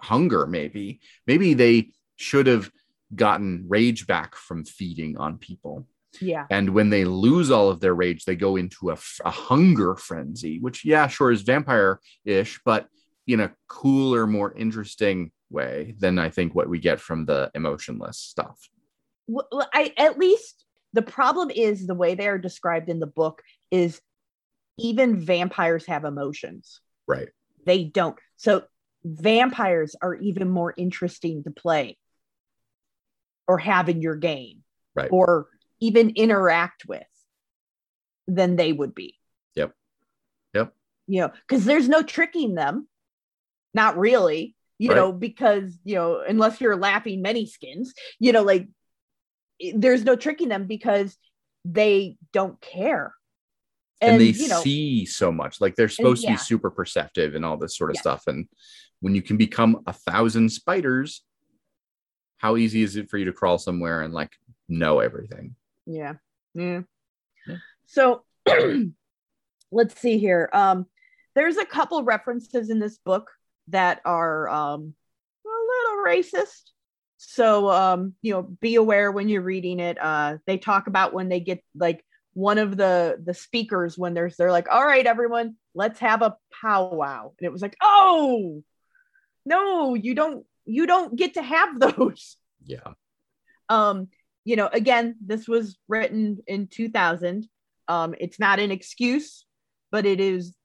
hunger 0.00 0.46
maybe 0.46 1.00
maybe 1.26 1.54
they 1.54 1.88
should 2.16 2.46
have 2.46 2.70
gotten 3.14 3.64
rage 3.68 4.06
back 4.06 4.34
from 4.34 4.64
feeding 4.64 5.16
on 5.18 5.38
people 5.38 5.86
Yeah. 6.20 6.46
and 6.50 6.70
when 6.70 6.90
they 6.90 7.04
lose 7.04 7.50
all 7.50 7.68
of 7.68 7.80
their 7.80 7.94
rage 7.94 8.24
they 8.24 8.36
go 8.36 8.56
into 8.56 8.90
a, 8.90 8.98
a 9.24 9.30
hunger 9.30 9.96
frenzy 9.96 10.58
which 10.58 10.84
yeah 10.84 11.06
sure 11.08 11.30
is 11.30 11.42
vampire-ish 11.42 12.60
but 12.64 12.88
in 13.26 13.40
a 13.40 13.52
cooler 13.68 14.26
more 14.26 14.52
interesting 14.56 15.30
way 15.50 15.94
than 15.98 16.18
i 16.18 16.28
think 16.30 16.54
what 16.54 16.68
we 16.68 16.78
get 16.78 17.00
from 17.00 17.24
the 17.26 17.50
emotionless 17.54 18.18
stuff 18.18 18.58
well, 19.28 19.46
I 19.72 19.92
at 19.96 20.18
least 20.18 20.64
the 20.92 21.02
problem 21.02 21.50
is 21.50 21.86
the 21.86 21.94
way 21.94 22.14
they 22.14 22.26
are 22.28 22.38
described 22.38 22.88
in 22.90 22.98
the 22.98 23.06
book 23.06 23.40
is 23.70 24.00
even 24.78 25.18
vampires 25.20 25.86
have 25.86 26.04
emotions. 26.04 26.80
right 27.06 27.28
They 27.64 27.84
don't. 27.84 28.18
So 28.36 28.64
vampires 29.04 29.94
are 30.02 30.14
even 30.14 30.48
more 30.50 30.74
interesting 30.76 31.44
to 31.44 31.50
play 31.50 31.96
or 33.48 33.58
have 33.58 33.88
in 33.88 34.00
your 34.02 34.16
game 34.16 34.62
Right. 34.94 35.08
or 35.12 35.48
even 35.80 36.10
interact 36.10 36.86
with 36.86 37.02
than 38.26 38.56
they 38.56 38.72
would 38.72 38.94
be. 38.94 39.18
Yep. 39.56 39.74
Yep. 40.54 40.74
You 41.08 41.20
know, 41.22 41.32
because 41.48 41.64
there's 41.64 41.88
no 41.88 42.02
tricking 42.02 42.54
them. 42.54 42.88
Not 43.74 43.96
really, 43.98 44.54
you 44.78 44.90
Right. 44.90 44.96
know, 44.96 45.12
because, 45.12 45.78
you 45.84 45.94
know, 45.94 46.20
unless 46.20 46.60
you're 46.60 46.76
laughing 46.76 47.22
many 47.22 47.46
skins, 47.46 47.94
you 48.18 48.32
know, 48.32 48.42
like 48.42 48.68
there's 49.74 50.04
no 50.04 50.14
tricking 50.16 50.48
them 50.48 50.66
because 50.66 51.16
they 51.64 52.16
don't 52.32 52.60
care. 52.60 53.14
and, 54.00 54.20
they 54.20 54.26
you 54.30 54.48
know, 54.48 54.60
see 54.60 55.06
so 55.06 55.30
much 55.30 55.60
like 55.60 55.76
they're 55.76 55.88
supposed 55.88 56.22
to 56.22 56.28
yeah. 56.28 56.34
be 56.34 56.38
super 56.38 56.70
perceptive 56.72 57.36
and 57.36 57.44
all 57.44 57.56
this 57.56 57.76
sort 57.76 57.88
of 57.90 57.94
Yeah. 57.94 58.00
stuff 58.00 58.24
and 58.26 58.48
when 58.98 59.14
you 59.14 59.22
can 59.22 59.36
become 59.36 59.80
a 59.86 59.92
thousand 59.92 60.48
spiders 60.50 61.22
how 62.42 62.56
easy 62.56 62.82
is 62.82 62.96
it 62.96 63.08
for 63.08 63.16
you 63.16 63.24
to 63.26 63.32
crawl 63.32 63.56
somewhere 63.56 64.02
and 64.02 64.12
like 64.12 64.32
know 64.68 64.98
everything 64.98 65.54
Yeah. 65.86 66.14
Yeah. 66.54 66.82
Yeah. 67.46 67.56
So 67.86 68.24
let's 69.70 69.98
see 69.98 70.18
here. 70.18 70.50
Um, 70.52 70.86
there's 71.34 71.56
a 71.56 71.64
couple 71.64 72.02
references 72.02 72.68
in 72.68 72.78
this 72.78 72.98
book 72.98 73.30
that 73.68 74.00
are 74.04 74.48
um, 74.48 74.94
a 75.46 75.48
little 75.48 76.04
racist. 76.04 76.70
So 77.16 77.70
um, 77.70 78.14
you 78.20 78.32
know, 78.32 78.42
be 78.42 78.74
aware 78.74 79.10
when 79.12 79.28
you're 79.28 79.42
reading 79.42 79.80
it. 79.80 79.96
Uh, 80.00 80.38
they 80.46 80.58
talk 80.58 80.88
about 80.88 81.14
when 81.14 81.28
they 81.28 81.40
get 81.40 81.62
like 81.74 82.04
one 82.34 82.58
of 82.58 82.76
the 82.76 83.20
the 83.22 83.34
speakers 83.34 83.96
when 83.96 84.14
there's 84.14 84.36
they're 84.36 84.50
like, 84.50 84.68
all 84.68 84.84
right, 84.84 85.06
everyone, 85.06 85.56
let's 85.74 86.00
have 86.00 86.22
a 86.22 86.36
powwow. 86.60 87.32
And 87.38 87.46
it 87.46 87.52
was 87.52 87.62
like, 87.62 87.76
oh 87.80 88.62
no, 89.44 89.94
you 89.94 90.14
don't 90.14 90.44
you 90.64 90.86
don't 90.86 91.16
get 91.16 91.34
to 91.34 91.42
have 91.42 91.78
those. 91.96 92.36
Yeah. 92.64 92.92
Um 93.68 94.08
you 94.44 94.56
know 94.56 94.68
again 94.72 95.16
this 95.24 95.46
was 95.46 95.78
written 95.86 96.38
in 96.48 96.66
2000 96.66 97.46
um 97.86 98.12
it's 98.18 98.40
not 98.40 98.58
an 98.58 98.72
excuse 98.72 99.46
but 99.92 100.04
it 100.04 100.18
is 100.18 100.56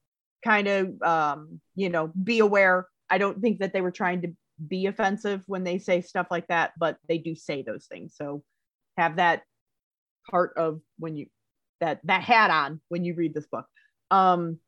kind 0.44 0.66
of 0.66 1.02
um 1.02 1.60
you 1.74 1.88
know 1.88 2.12
be 2.22 2.40
aware. 2.40 2.88
I 3.10 3.18
don't 3.18 3.40
think 3.40 3.60
that 3.60 3.72
they 3.72 3.80
were 3.80 3.90
trying 3.90 4.22
to 4.22 4.34
be 4.66 4.86
offensive 4.86 5.42
when 5.46 5.64
they 5.64 5.78
say 5.78 6.00
stuff 6.00 6.26
like 6.30 6.46
that 6.48 6.72
but 6.78 6.98
they 7.08 7.18
do 7.18 7.34
say 7.34 7.62
those 7.62 7.86
things. 7.86 8.14
So 8.16 8.42
have 8.96 9.16
that 9.16 9.42
part 10.30 10.54
of 10.56 10.80
when 10.98 11.16
you 11.16 11.26
that 11.80 12.00
that 12.04 12.22
hat 12.22 12.50
on 12.50 12.80
when 12.88 13.04
you 13.04 13.14
read 13.14 13.34
this 13.34 13.46
book. 13.46 13.66
Um 14.10 14.58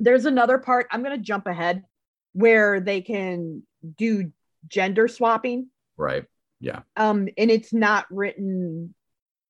there's 0.00 0.24
another 0.24 0.58
part 0.58 0.86
i'm 0.90 1.02
going 1.02 1.16
to 1.16 1.22
jump 1.22 1.46
ahead 1.46 1.84
where 2.32 2.80
they 2.80 3.00
can 3.00 3.62
do 3.96 4.32
gender 4.68 5.08
swapping. 5.08 5.68
Right. 5.96 6.24
Yeah. 6.60 6.80
Um 6.96 7.28
and 7.36 7.50
it's 7.50 7.72
not 7.72 8.06
written 8.10 8.94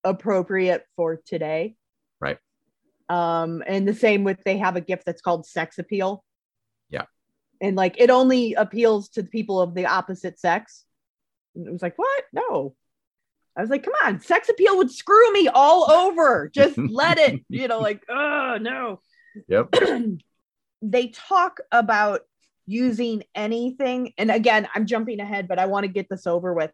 appropriate 0.04 0.84
for 0.96 1.20
today. 1.26 1.76
Right. 2.20 2.38
um 3.08 3.62
and 3.66 3.86
the 3.86 3.94
same 3.94 4.24
with 4.24 4.42
they 4.44 4.58
have 4.58 4.76
a 4.76 4.80
gift 4.80 5.04
that's 5.06 5.22
called 5.22 5.46
sex 5.46 5.78
appeal. 5.78 6.24
Yeah. 6.90 7.04
and 7.60 7.76
like 7.76 7.96
it 8.00 8.10
only 8.10 8.54
appeals 8.54 9.10
to 9.10 9.22
the 9.22 9.28
people 9.30 9.60
of 9.60 9.74
the 9.74 9.86
opposite 9.86 10.38
sex. 10.38 10.84
And 11.54 11.66
it 11.66 11.72
was 11.72 11.82
like 11.82 11.98
what? 11.98 12.24
No. 12.32 12.74
I 13.56 13.60
was 13.60 13.70
like 13.70 13.84
come 13.84 13.94
on 14.04 14.20
sex 14.20 14.48
appeal 14.48 14.78
would 14.78 14.90
screw 14.90 15.32
me 15.32 15.48
all 15.48 15.90
over. 15.90 16.50
Just 16.54 16.78
let 16.78 17.18
it 17.18 17.40
you 17.48 17.68
know 17.68 17.80
like 17.80 18.02
oh 18.08 18.58
no. 18.60 19.00
Yep. 19.48 19.74
They 20.84 21.08
talk 21.08 21.60
about 21.70 22.22
using 22.66 23.22
anything 23.34 24.12
and 24.18 24.30
again 24.30 24.68
i'm 24.74 24.86
jumping 24.86 25.18
ahead 25.20 25.48
but 25.48 25.58
i 25.58 25.66
want 25.66 25.84
to 25.84 25.92
get 25.92 26.08
this 26.08 26.26
over 26.26 26.52
with. 26.54 26.72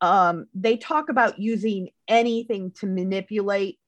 Um 0.00 0.46
they 0.54 0.76
talk 0.76 1.08
about 1.08 1.38
using 1.38 1.90
anything 2.08 2.72
to 2.80 2.86
manipulate 2.86 3.78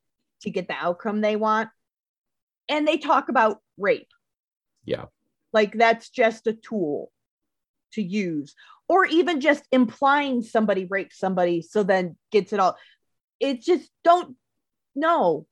to 0.43 0.51
get 0.51 0.68
the 0.68 0.74
outcome 0.74 1.20
they 1.20 1.36
want 1.36 1.68
and 2.68 2.86
they 2.86 2.99
talk 2.99 3.28
about 3.28 3.59
rape. 3.78 4.09
Yeah. 4.84 5.07
like 5.53 5.72
that's 5.72 6.11
just 6.11 6.47
a 6.47 6.53
tool 6.53 7.11
to 7.93 8.03
use 8.03 8.55
or 8.88 9.05
even 9.07 9.40
just 9.40 9.64
implying 9.70 10.43
somebody 10.43 10.86
raped 10.88 11.14
somebody 11.14 11.62
so 11.62 11.82
then 11.82 12.16
gets 12.30 12.53
it 12.53 12.61
all. 12.61 12.76
It's 13.40 13.64
just 13.64 13.90
don't 14.05 14.36
no. 14.95 15.47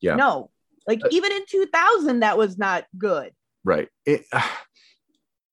Yeah. 0.00 0.16
no. 0.16 0.50
Like 0.86 1.00
Uh, 1.04 1.08
even 1.10 1.32
in 1.32 1.42
2000 1.48 2.20
that 2.20 2.38
was 2.38 2.58
not 2.58 2.84
good. 2.96 3.32
Right. 3.64 3.88
It, 4.04 4.24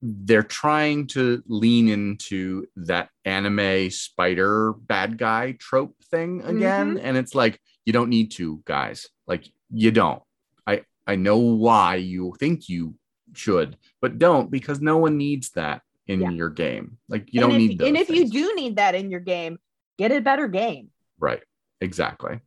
they're 0.06 0.44
trying 0.44 1.08
to 1.08 1.42
lean 1.48 1.88
into 1.88 2.66
that 2.76 3.08
anime 3.24 3.90
spider 3.90 4.74
bad 4.74 5.18
guy 5.18 5.54
trope 5.54 5.96
thing 6.12 6.42
mm-hmm. 6.42 6.58
again. 6.58 6.98
And 6.98 7.16
it's 7.16 7.34
like 7.34 7.60
you 7.86 7.94
don't 7.94 8.10
need 8.10 8.32
to 8.32 8.62
guys. 8.66 9.08
Like 9.28 9.46
you 9.72 9.92
don't. 9.92 10.22
I 10.68 10.84
i 11.08 11.16
know 11.16 11.38
why 11.38 11.96
you 11.96 12.36
think 12.38 12.68
you 12.68 12.96
should 13.34 13.78
but 14.02 14.20
don't 14.20 14.52
because 14.52 14.82
no 14.82 14.98
one 14.98 15.18
needs 15.18 15.52
that 15.52 15.82
in 16.06 16.20
Yeah. 16.20 16.32
your 16.32 16.50
game. 16.50 16.98
Like 17.08 17.34
you 17.34 17.42
and 17.42 17.52
don't 17.52 17.62
if, 17.62 17.70
need 17.70 17.80
those 17.80 17.88
and 17.88 17.98
if 17.98 18.10
you 18.10 18.30
do 18.30 18.54
need 18.56 18.76
that 18.76 18.96
in 18.96 19.10
your 19.10 19.22
game 19.22 19.58
get 19.98 20.12
a 20.12 20.20
better 20.20 20.50
game. 20.50 20.90
Right. 21.18 21.44
Exactly. 21.80 22.42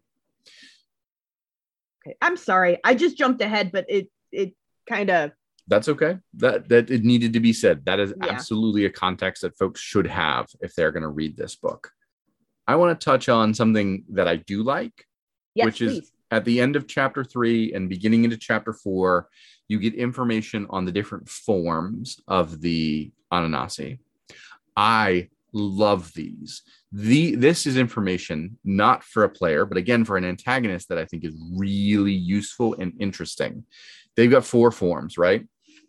Okay. 2.06 2.16
I'm 2.20 2.36
sorry. 2.36 2.78
I 2.84 2.94
just 2.94 3.16
jumped 3.16 3.40
ahead 3.40 3.72
but 3.72 3.86
it 3.88 4.10
it 4.30 4.52
kind 4.86 5.08
of 5.08 5.32
that's 5.68 5.88
okay 5.88 6.18
that 6.34 6.68
that 6.68 6.90
it 6.90 7.04
needed 7.04 7.32
to 7.32 7.40
be 7.40 7.52
said 7.52 7.84
that 7.84 7.98
is 7.98 8.12
Yeah. 8.22 8.32
absolutely 8.32 8.84
a 8.84 8.90
context 8.90 9.42
that 9.42 9.56
folks 9.56 9.80
should 9.80 10.06
have 10.06 10.46
if 10.60 10.74
they're 10.74 10.92
going 10.92 11.02
to 11.02 11.08
read 11.08 11.36
this 11.36 11.56
book 11.56 11.90
i 12.66 12.76
want 12.76 12.98
to 12.98 13.04
touch 13.04 13.28
on 13.28 13.54
something 13.54 14.04
that 14.10 14.28
i 14.28 14.36
do 14.36 14.62
like 14.62 15.06
yes 15.54 15.64
which 15.66 15.80
is 15.80 16.12
at 16.30 16.44
the 16.44 16.60
end 16.60 16.76
of 16.76 16.86
chapter 16.86 17.24
three 17.24 17.72
and 17.72 17.88
beginning 17.88 18.24
into 18.24 18.36
chapter 18.36 18.72
four, 18.72 19.28
you 19.68 19.78
get 19.78 19.94
information 19.94 20.66
on 20.70 20.84
the 20.84 20.92
different 20.92 21.28
forms 21.28 22.20
of 22.26 22.60
the 22.60 23.10
Ananasi. 23.32 23.98
I 24.76 25.28
love 25.52 26.12
these. 26.14 26.62
The 26.92 27.36
this 27.36 27.66
is 27.66 27.76
information 27.76 28.58
not 28.64 29.04
for 29.04 29.24
a 29.24 29.28
player, 29.28 29.64
but 29.64 29.78
again 29.78 30.04
for 30.04 30.16
an 30.16 30.24
antagonist 30.24 30.88
that 30.88 30.98
I 30.98 31.04
think 31.04 31.24
is 31.24 31.34
really 31.54 32.12
useful 32.12 32.74
and 32.78 32.92
interesting. 32.98 33.64
They've 34.16 34.30
got 34.30 34.44
four 34.44 34.70
forms, 34.70 35.18
right? 35.18 35.46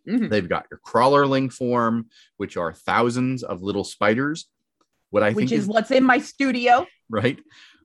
Mhm. 0.08 0.30
They've 0.30 0.48
got 0.48 0.66
your 0.72 0.80
crawlerling 0.86 1.52
form, 1.52 2.10
which 2.38 2.56
are 2.58 2.74
thousands 2.74 3.44
of 3.44 3.62
little 3.62 3.84
spiders. 3.84 4.46
What 5.10 5.24
I 5.24 5.30
which 5.32 5.50
think 5.50 5.52
is 5.54 5.64
is 5.64 5.68
what's 5.68 5.92
in 5.92 6.04
my 6.04 6.20
studio. 6.20 6.86
right? 7.10 7.40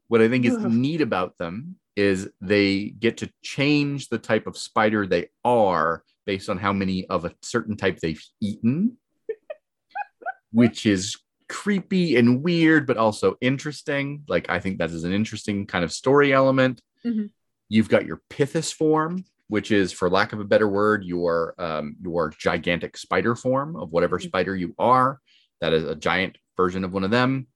What 0.08 0.20
I 0.20 0.28
think 0.28 0.44
is 0.44 0.58
neat 0.58 1.00
about 1.00 1.38
them 1.38 1.76
is 1.96 2.28
they 2.40 2.86
get 2.90 3.18
to 3.18 3.30
change 3.42 4.08
the 4.08 4.18
type 4.18 4.46
of 4.46 4.56
spider 4.56 5.06
they 5.06 5.28
are 5.44 6.02
based 6.26 6.48
on 6.48 6.58
how 6.58 6.72
many 6.72 7.06
of 7.06 7.24
a 7.24 7.34
certain 7.42 7.76
type 7.76 7.98
they've 7.98 8.22
eaten, 8.40 8.96
which 10.52 10.86
is 10.86 11.16
creepy 11.48 12.16
and 12.16 12.42
weird, 12.42 12.86
but 12.86 12.96
also 12.96 13.36
interesting. 13.40 14.24
Like, 14.28 14.48
I 14.48 14.58
think 14.58 14.78
that 14.78 14.90
is 14.90 15.04
an 15.04 15.12
interesting 15.12 15.66
kind 15.66 15.84
of 15.84 15.92
story 15.92 16.32
element. 16.32 16.80
Mhm. 17.04 17.30
You've 17.68 17.88
got 17.88 18.06
your 18.06 18.20
Pithus 18.30 18.72
form, 18.72 19.24
which 19.52 19.70
is, 19.70 19.92
for 19.92 20.08
lack 20.08 20.32
of 20.32 20.40
a 20.40 20.44
better 20.52 20.66
word, 20.66 21.04
your 21.04 21.54
um, 21.58 21.94
your 22.02 22.30
gigantic 22.30 22.96
spider 22.96 23.34
form 23.36 23.76
of 23.76 23.92
whatever 23.92 24.18
Mhm. 24.18 24.22
spider 24.24 24.56
you 24.56 24.74
are. 24.78 25.20
That 25.60 25.74
is 25.74 25.84
a 25.84 25.94
giant 25.94 26.38
version 26.56 26.84
of 26.84 26.94
one 26.94 27.04
of 27.04 27.10
them 27.10 27.48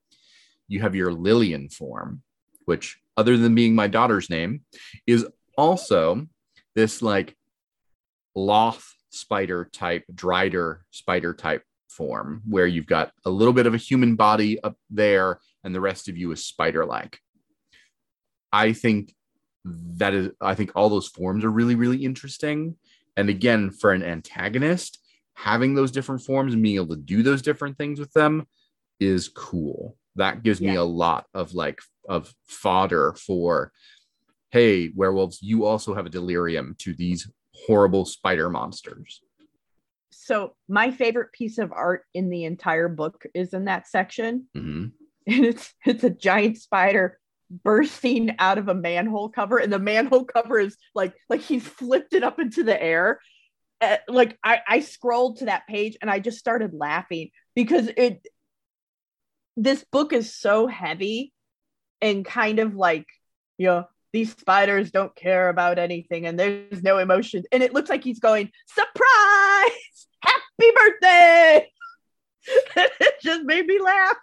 you 0.68 0.80
have 0.80 0.94
your 0.94 1.12
Lillian 1.12 1.68
form, 1.70 2.22
which, 2.66 3.00
other 3.16 3.38
than 3.38 3.54
being 3.54 3.74
my 3.74 3.86
daughter's 3.86 4.28
name, 4.28 4.64
is 5.06 5.24
also 5.56 6.26
this 6.74 7.00
like 7.00 7.34
loth 8.34 8.84
spider 9.08 9.64
type, 9.72 10.04
drider 10.12 10.80
spider 10.90 11.32
type 11.32 11.62
form, 11.88 12.42
where 12.46 12.66
you've 12.66 12.92
got 12.96 13.12
a 13.24 13.30
little 13.30 13.54
bit 13.54 13.66
of 13.66 13.72
a 13.72 13.78
human 13.88 14.16
body 14.16 14.60
up 14.62 14.76
there 14.90 15.40
and 15.64 15.74
the 15.74 15.80
rest 15.80 16.08
of 16.08 16.18
you 16.18 16.30
is 16.32 16.44
spider 16.44 16.84
like. 16.84 17.20
I 18.52 18.74
think 18.74 19.14
that 19.96 20.14
is, 20.14 20.30
I 20.40 20.54
think 20.54 20.72
all 20.74 20.88
those 20.88 21.08
forms 21.08 21.44
are 21.44 21.50
really, 21.50 21.74
really 21.74 22.04
interesting. 22.04 22.76
And 23.16 23.28
again, 23.28 23.70
for 23.70 23.92
an 23.92 24.02
antagonist, 24.02 24.98
having 25.34 25.74
those 25.74 25.90
different 25.90 26.22
forms 26.22 26.54
and 26.54 26.62
being 26.62 26.76
able 26.76 26.94
to 26.94 27.02
do 27.02 27.22
those 27.22 27.42
different 27.42 27.76
things 27.76 27.98
with 27.98 28.12
them 28.12 28.46
is 29.00 29.28
cool. 29.28 29.96
That 30.16 30.42
gives 30.42 30.60
me 30.60 30.76
a 30.76 30.84
lot 30.84 31.26
of 31.34 31.52
like 31.54 31.80
of 32.08 32.32
fodder 32.46 33.14
for 33.14 33.72
hey, 34.50 34.90
werewolves, 34.94 35.42
you 35.42 35.66
also 35.66 35.94
have 35.94 36.06
a 36.06 36.10
delirium 36.10 36.74
to 36.78 36.94
these 36.94 37.30
horrible 37.52 38.06
spider 38.06 38.48
monsters. 38.48 39.20
So 40.10 40.54
my 40.68 40.90
favorite 40.90 41.32
piece 41.32 41.58
of 41.58 41.72
art 41.72 42.04
in 42.14 42.30
the 42.30 42.44
entire 42.44 42.88
book 42.88 43.26
is 43.34 43.52
in 43.52 43.66
that 43.66 43.86
section. 43.86 44.46
Mhm. 44.56 44.92
And 45.26 45.44
it's 45.44 45.74
it's 45.84 46.04
a 46.04 46.10
giant 46.10 46.56
spider 46.58 47.18
bursting 47.50 48.36
out 48.38 48.58
of 48.58 48.68
a 48.68 48.74
manhole 48.74 49.28
cover, 49.28 49.58
and 49.58 49.72
the 49.72 49.78
manhole 49.78 50.24
cover 50.36 50.58
is 50.58 50.76
like 50.94 51.14
like 51.28 51.40
he's 51.40 51.66
flipped 51.66 52.14
it 52.14 52.22
up 52.22 52.38
into 52.38 52.62
the 52.62 52.80
air. 52.80 53.20
Uh, 53.80 53.98
like 54.08 54.38
I, 54.42 54.60
I 54.66 54.80
scrolled 54.80 55.38
to 55.38 55.46
that 55.46 55.66
page 55.66 55.98
and 56.00 56.10
I 56.10 56.18
just 56.18 56.38
started 56.38 56.72
laughing 56.72 57.30
because 57.54 57.90
it 57.96 58.26
this 59.56 59.84
book 59.92 60.14
is 60.14 60.34
so 60.34 60.66
heavy 60.66 61.32
and 62.00 62.24
kind 62.24 62.58
of 62.58 62.74
like 62.74 63.06
you 63.58 63.66
know 63.66 63.84
these 64.12 64.32
spiders 64.32 64.90
don't 64.90 65.14
care 65.14 65.50
about 65.50 65.78
anything 65.78 66.24
and 66.24 66.38
there's 66.38 66.82
no 66.82 66.96
emotion 66.96 67.42
and 67.52 67.62
it 67.62 67.74
looks 67.74 67.90
like 67.90 68.02
he's 68.02 68.18
going 68.20 68.50
surprise! 68.66 70.06
Happy 70.20 70.70
birthday! 70.74 71.70
It 72.76 73.14
just 73.22 73.42
made 73.44 73.66
me 73.66 73.80
laugh 73.80 74.16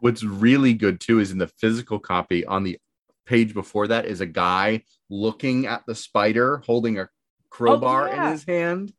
What's 0.00 0.22
really 0.22 0.74
good 0.74 1.00
too 1.00 1.18
is 1.18 1.30
in 1.30 1.38
the 1.38 1.46
physical 1.46 1.98
copy 1.98 2.44
on 2.44 2.64
the 2.64 2.78
page 3.26 3.54
before 3.54 3.88
that 3.88 4.06
is 4.06 4.20
a 4.20 4.26
guy 4.26 4.82
looking 5.08 5.66
at 5.66 5.84
the 5.86 5.94
spider 5.94 6.62
holding 6.66 6.98
a 6.98 7.08
crowbar 7.50 8.08
yeah. 8.08 8.26
in 8.26 8.32
his 8.32 8.44
hand. 8.44 8.92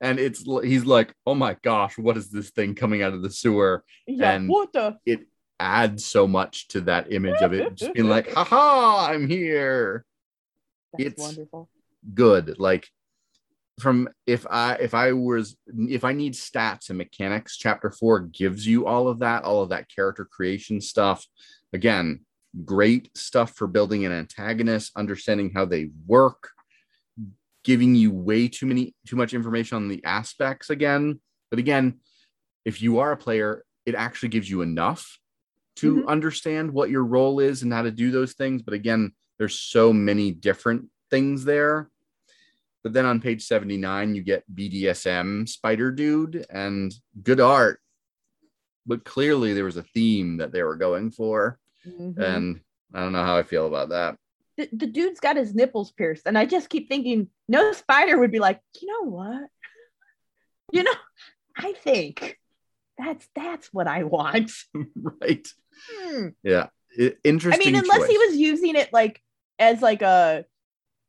And 0.00 0.18
it's 0.18 0.44
he's 0.62 0.84
like, 0.84 1.14
oh 1.26 1.34
my 1.34 1.56
gosh, 1.62 1.96
what 1.98 2.16
is 2.16 2.30
this 2.30 2.50
thing 2.50 2.74
coming 2.74 3.02
out 3.02 3.14
of 3.14 3.22
the 3.22 3.30
sewer? 3.30 3.84
yeah 4.06 4.32
And- 4.32 4.48
what 4.48 4.72
the 4.72 4.98
It 5.06 5.26
adds 5.60 6.04
so 6.04 6.26
much 6.26 6.68
to 6.68 6.80
that 6.82 7.12
image 7.12 7.40
of 7.40 7.52
it 7.52 7.74
just 7.74 7.94
being 7.94 8.08
like, 8.08 8.32
haha, 8.34 9.12
I'm 9.12 9.28
here. 9.28 10.04
that's 10.92 11.04
It's- 11.04 11.20
wonderful 11.20 11.68
good 12.12 12.58
like 12.58 12.86
from 13.80 14.08
if 14.26 14.46
i 14.50 14.74
if 14.74 14.94
i 14.94 15.12
was 15.12 15.56
if 15.66 16.04
i 16.04 16.12
need 16.12 16.34
stats 16.34 16.90
and 16.90 16.98
mechanics 16.98 17.56
chapter 17.56 17.90
four 17.90 18.20
gives 18.20 18.66
you 18.66 18.86
all 18.86 19.08
of 19.08 19.18
that 19.18 19.42
all 19.42 19.62
of 19.62 19.70
that 19.70 19.88
character 19.94 20.24
creation 20.24 20.80
stuff. 20.80 21.26
Again 21.72 22.24
great 22.64 23.10
stuff 23.16 23.56
for 23.56 23.66
building 23.66 24.04
an 24.04 24.12
antagonist 24.12 24.92
understanding 24.96 25.50
how 25.52 25.64
they 25.64 25.90
work 26.06 26.50
giving 27.64 27.96
you 27.96 28.12
way 28.12 28.46
too 28.46 28.66
many 28.66 28.94
too 29.08 29.16
much 29.16 29.34
information 29.34 29.76
on 29.76 29.88
the 29.88 30.04
aspects 30.04 30.70
again. 30.70 31.20
But 31.50 31.58
again 31.58 31.98
if 32.64 32.80
you 32.80 33.00
are 33.00 33.10
a 33.10 33.16
player 33.16 33.64
it 33.86 33.96
actually 33.96 34.28
gives 34.28 34.48
you 34.48 34.62
enough 34.62 35.18
to 35.76 35.96
Mhm. 35.96 36.06
understand 36.06 36.70
what 36.70 36.90
your 36.90 37.04
role 37.04 37.40
is 37.40 37.64
and 37.64 37.72
how 37.72 37.82
to 37.82 37.90
do 37.90 38.12
those 38.12 38.34
things. 38.34 38.62
But 38.62 38.74
again 38.74 39.14
there's 39.38 39.58
so 39.58 39.92
many 39.92 40.30
different 40.30 40.90
things 41.10 41.44
there 41.44 41.90
but 42.84 42.92
then 42.92 43.06
on 43.06 43.20
page 43.20 43.42
79 43.44 44.14
you 44.14 44.22
get 44.22 44.44
bdsm 44.54 45.48
spider 45.48 45.90
dude 45.90 46.46
and 46.50 46.94
good 47.22 47.40
art. 47.40 47.80
But 48.86 49.04
clearly 49.04 49.54
there 49.54 49.64
was 49.64 49.78
a 49.78 49.82
theme 49.82 50.36
that 50.36 50.52
they 50.52 50.62
were 50.62 50.76
going 50.76 51.10
for. 51.10 51.58
Mhm. 51.86 52.16
and 52.18 52.60
i 52.94 53.00
don't 53.00 53.12
know 53.12 53.24
how 53.24 53.36
i 53.36 53.42
feel 53.42 53.66
about 53.66 53.88
that. 53.90 54.16
The, 54.56 54.68
the 54.72 54.86
dude's 54.86 55.20
got 55.20 55.36
his 55.36 55.54
nipples 55.54 55.90
pierced 55.92 56.26
and 56.26 56.38
i 56.38 56.46
just 56.46 56.70
keep 56.70 56.88
thinking 56.88 57.28
no 57.48 57.72
spider 57.72 58.18
would 58.18 58.30
be 58.30 58.38
like 58.38 58.60
you 58.80 58.88
know 58.88 59.10
what? 59.10 59.50
You 60.72 60.84
know 60.84 60.92
i 61.56 61.72
think 61.72 62.38
that's 62.96 63.26
that's 63.34 63.72
what 63.72 63.86
i 63.88 64.04
want. 64.04 64.52
Right. 64.96 65.46
Hmm. 65.90 66.28
yeah. 66.42 66.68
Interesting. 67.24 67.52
i 67.52 67.72
mean 67.72 67.76
unless 67.76 68.08
he 68.08 68.16
was 68.16 68.36
using 68.36 68.76
it 68.76 68.92
like 68.92 69.20
as 69.58 69.82
like 69.82 70.02
a 70.02 70.44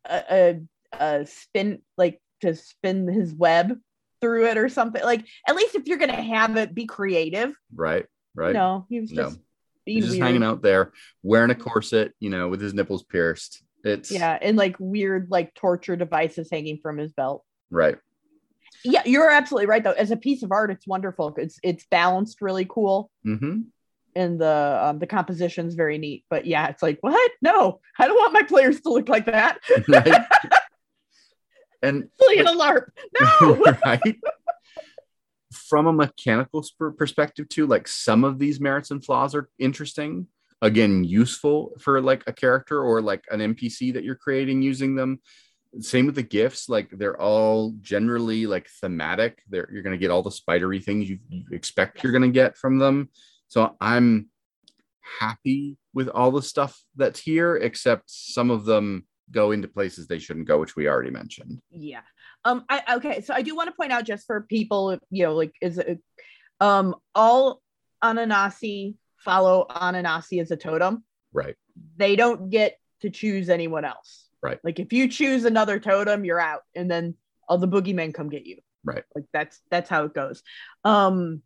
a, 0.09 0.23
a, 0.31 0.61
a 0.99 1.25
spin 1.25 1.81
like 1.97 2.21
to 2.41 2.55
spin 2.55 3.07
his 3.07 3.33
web 3.33 3.77
through 4.21 4.47
it 4.47 4.57
or 4.57 4.69
something. 4.69 5.03
Like 5.03 5.25
at 5.47 5.55
least 5.55 5.75
if 5.75 5.87
you're 5.87 5.97
gonna 5.97 6.21
have 6.21 6.57
it 6.57 6.73
be 6.73 6.85
creative. 6.85 7.53
Right 7.73 8.05
right. 8.35 8.53
No 8.53 8.85
he 8.89 8.99
was 8.99 9.11
No. 9.11 9.23
just 9.23 9.39
being 9.85 9.97
he's 9.97 10.05
just 10.05 10.15
weird. 10.17 10.25
hanging 10.25 10.43
out 10.43 10.61
there 10.61 10.91
wearing 11.21 11.51
a 11.51 11.55
corset 11.55 12.11
you 12.19 12.29
know 12.29 12.47
with 12.47 12.61
his 12.61 12.73
nipples 12.73 13.03
pierced. 13.03 13.61
It's 13.83 14.11
yeah 14.11 14.37
and 14.41 14.57
like 14.57 14.75
weird 14.79 15.27
like 15.29 15.53
torture 15.53 15.95
devices 15.95 16.49
hanging 16.51 16.79
from 16.81 16.97
his 16.97 17.11
belt. 17.13 17.43
Right. 17.69 17.97
Yeah 18.83 19.03
you're 19.05 19.29
absolutely 19.29 19.67
right 19.67 19.83
though. 19.83 19.91
As 19.91 20.11
a 20.11 20.17
piece 20.17 20.43
of 20.43 20.51
art 20.51 20.71
it's 20.71 20.87
wonderful. 20.87 21.35
It's 21.37 21.59
it's 21.63 21.85
balanced 21.91 22.41
really 22.41 22.65
cool. 22.69 23.11
Hmm 23.23 23.61
and 24.17 24.39
the 24.39 24.79
um, 24.81 24.99
the 24.99 25.07
composition's 25.07 25.75
very 25.75 25.97
neat. 25.97 26.23
But 26.29 26.45
yeah 26.45 26.67
it's 26.69 26.81
like 26.81 26.97
what? 27.01 27.31
No. 27.41 27.79
I 27.99 28.07
don't 28.07 28.15
want 28.15 28.33
my 28.33 28.43
players 28.43 28.79
to 28.81 28.89
look 28.89 29.09
like 29.09 29.25
that. 29.25 29.59
Right 29.87 30.07
and 31.81 32.09
playing 32.19 32.47
a 32.47 32.51
larp. 32.51 32.87
No! 33.41 33.55
Right? 33.85 34.17
From 35.53 35.87
a 35.87 35.93
mechanical 35.93 36.63
perspective 36.97 37.47
too 37.49 37.65
like 37.65 37.87
some 37.87 38.23
of 38.23 38.39
these 38.39 38.59
merits 38.59 38.91
and 38.91 39.03
flaws 39.03 39.35
are 39.35 39.49
interesting. 39.59 40.27
Again 40.61 41.03
useful 41.03 41.71
for 41.79 42.01
like 42.01 42.23
a 42.27 42.33
character 42.33 42.81
or 42.81 43.01
like 43.01 43.23
an 43.29 43.39
npc 43.39 43.93
that 43.93 44.03
you're 44.03 44.15
creating 44.15 44.61
using 44.61 44.95
them. 44.95 45.19
Same 45.79 46.05
with 46.05 46.15
the 46.15 46.23
gifts 46.23 46.69
like 46.69 46.89
they're 46.91 47.19
all 47.19 47.73
generally 47.81 48.45
like 48.45 48.67
thematic. 48.81 49.41
They're, 49.49 49.69
you're 49.71 49.83
going 49.83 49.93
to 49.93 49.99
get 49.99 50.11
all 50.11 50.23
the 50.23 50.31
spidery 50.31 50.79
things 50.79 51.09
you, 51.09 51.19
you 51.27 51.43
expect 51.51 52.03
you're 52.03 52.13
going 52.13 52.21
to 52.21 52.29
get 52.29 52.57
from 52.57 52.79
them. 52.79 53.09
So 53.47 53.75
i'm 53.79 54.29
happy 55.19 55.77
with 55.93 56.09
all 56.09 56.31
the 56.31 56.41
stuff 56.41 56.81
that's 56.95 57.19
here 57.19 57.55
except 57.55 58.03
some 58.07 58.49
of 58.49 58.65
them 58.65 59.05
go 59.31 59.51
into 59.51 59.67
places 59.67 60.07
they 60.07 60.19
shouldn't 60.19 60.47
go 60.47 60.59
which 60.59 60.75
we 60.75 60.87
already 60.87 61.09
mentioned. 61.09 61.61
Yeah. 61.71 62.01
Um 62.43 62.63
i 62.69 62.95
okay 62.95 63.21
so 63.21 63.33
i 63.33 63.41
do 63.41 63.55
want 63.55 63.69
to 63.69 63.75
point 63.75 63.91
out 63.91 64.05
just 64.05 64.25
for 64.25 64.41
people 64.41 64.97
you 65.09 65.23
know 65.23 65.33
like 65.33 65.53
is 65.61 65.77
it 65.77 65.99
um 66.59 66.95
all 67.13 67.61
ananasi 68.03 68.95
follow 69.17 69.65
ananasi 69.69 70.41
as 70.41 70.51
a 70.51 70.57
totem. 70.57 71.03
Right. 71.33 71.55
They 71.97 72.15
don't 72.15 72.49
get 72.49 72.77
to 73.01 73.09
choose 73.09 73.49
anyone 73.49 73.85
else. 73.85 74.29
Right. 74.41 74.59
like 74.63 74.79
if 74.79 74.93
you 74.93 75.07
choose 75.07 75.43
another 75.45 75.79
totem 75.79 76.23
you're 76.23 76.39
out 76.39 76.61
and 76.75 76.89
then 76.89 77.15
all 77.49 77.57
the 77.57 77.67
boogeymen 77.67 78.13
come 78.13 78.29
get 78.29 78.45
you. 78.45 78.57
Right. 78.83 79.03
like 79.15 79.25
that's 79.33 79.59
that's 79.71 79.89
how 79.89 80.03
it 80.05 80.13
goes. 80.13 80.43
Um 80.83 81.41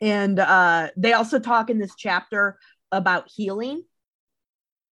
and 0.00 0.38
uh 0.38 0.88
they 0.96 1.12
also 1.12 1.38
talk 1.38 1.70
in 1.70 1.78
this 1.78 1.94
chapter 1.96 2.58
about 2.90 3.30
healing 3.32 3.84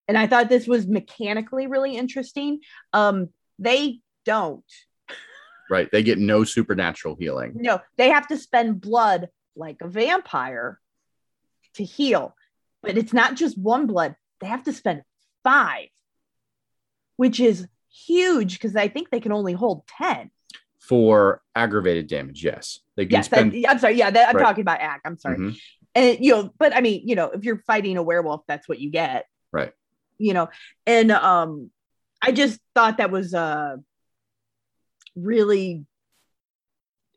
and 0.08 0.16
i 0.18 0.26
thought 0.26 0.48
this 0.48 0.66
was 0.66 0.86
mechanically 0.86 1.66
really 1.66 1.96
interesting 1.96 2.60
um 2.92 3.28
they 3.58 4.00
don't 4.24 4.64
right 5.70 5.88
they 5.92 6.02
get 6.02 6.18
no 6.18 6.44
supernatural 6.44 7.16
healing 7.18 7.52
no 7.56 7.80
they 7.96 8.10
have 8.10 8.26
to 8.26 8.36
spend 8.36 8.80
blood 8.80 9.28
like 9.56 9.76
a 9.80 9.88
vampire 9.88 10.80
to 11.74 11.84
heal. 11.84 12.34
But 12.82 12.96
it's 12.98 13.12
not 13.12 13.34
just 13.36 13.56
one 13.58 13.86
blood, 13.86 14.14
they 14.40 14.46
have 14.46 14.62
to 14.64 14.72
spend 14.72 15.02
five, 15.42 15.88
which 17.16 17.40
is 17.40 17.66
huge 17.90 18.54
because 18.54 18.76
I 18.76 18.88
think 18.88 19.10
they 19.10 19.20
can 19.20 19.32
only 19.32 19.52
hold 19.54 19.86
10. 19.98 20.30
For 20.80 21.40
aggravated 21.54 22.06
damage, 22.08 22.44
yes. 22.44 22.80
They 22.96 23.06
can 23.06 23.12
Yes, 23.12 23.26
spend 23.26 23.54
I'm 23.66 23.78
sorry. 23.78 23.94
Yeah, 23.94 24.10
that, 24.10 24.28
I'm 24.28 24.36
Right. 24.36 24.42
talking 24.42 24.62
about 24.62 24.80
Ack. 24.80 25.00
I'm 25.04 25.16
sorry. 25.18 25.38
Mhm. 25.38 25.58
And 25.94 26.18
you 26.24 26.32
know, 26.32 26.50
but 26.58 26.74
I 26.76 26.80
mean, 26.80 27.06
you 27.08 27.14
know, 27.14 27.30
if 27.30 27.44
you're 27.44 27.62
fighting 27.66 27.96
a 27.96 28.02
werewolf, 28.02 28.42
that's 28.46 28.68
what 28.68 28.80
you 28.80 28.90
get. 28.90 29.26
Right. 29.52 29.72
You 30.18 30.34
know, 30.34 30.48
and 30.86 31.10
um 31.10 31.70
I 32.22 32.32
just 32.32 32.60
thought 32.74 32.98
that 32.98 33.10
was 33.10 33.34
uh 33.34 33.76
really 35.16 35.84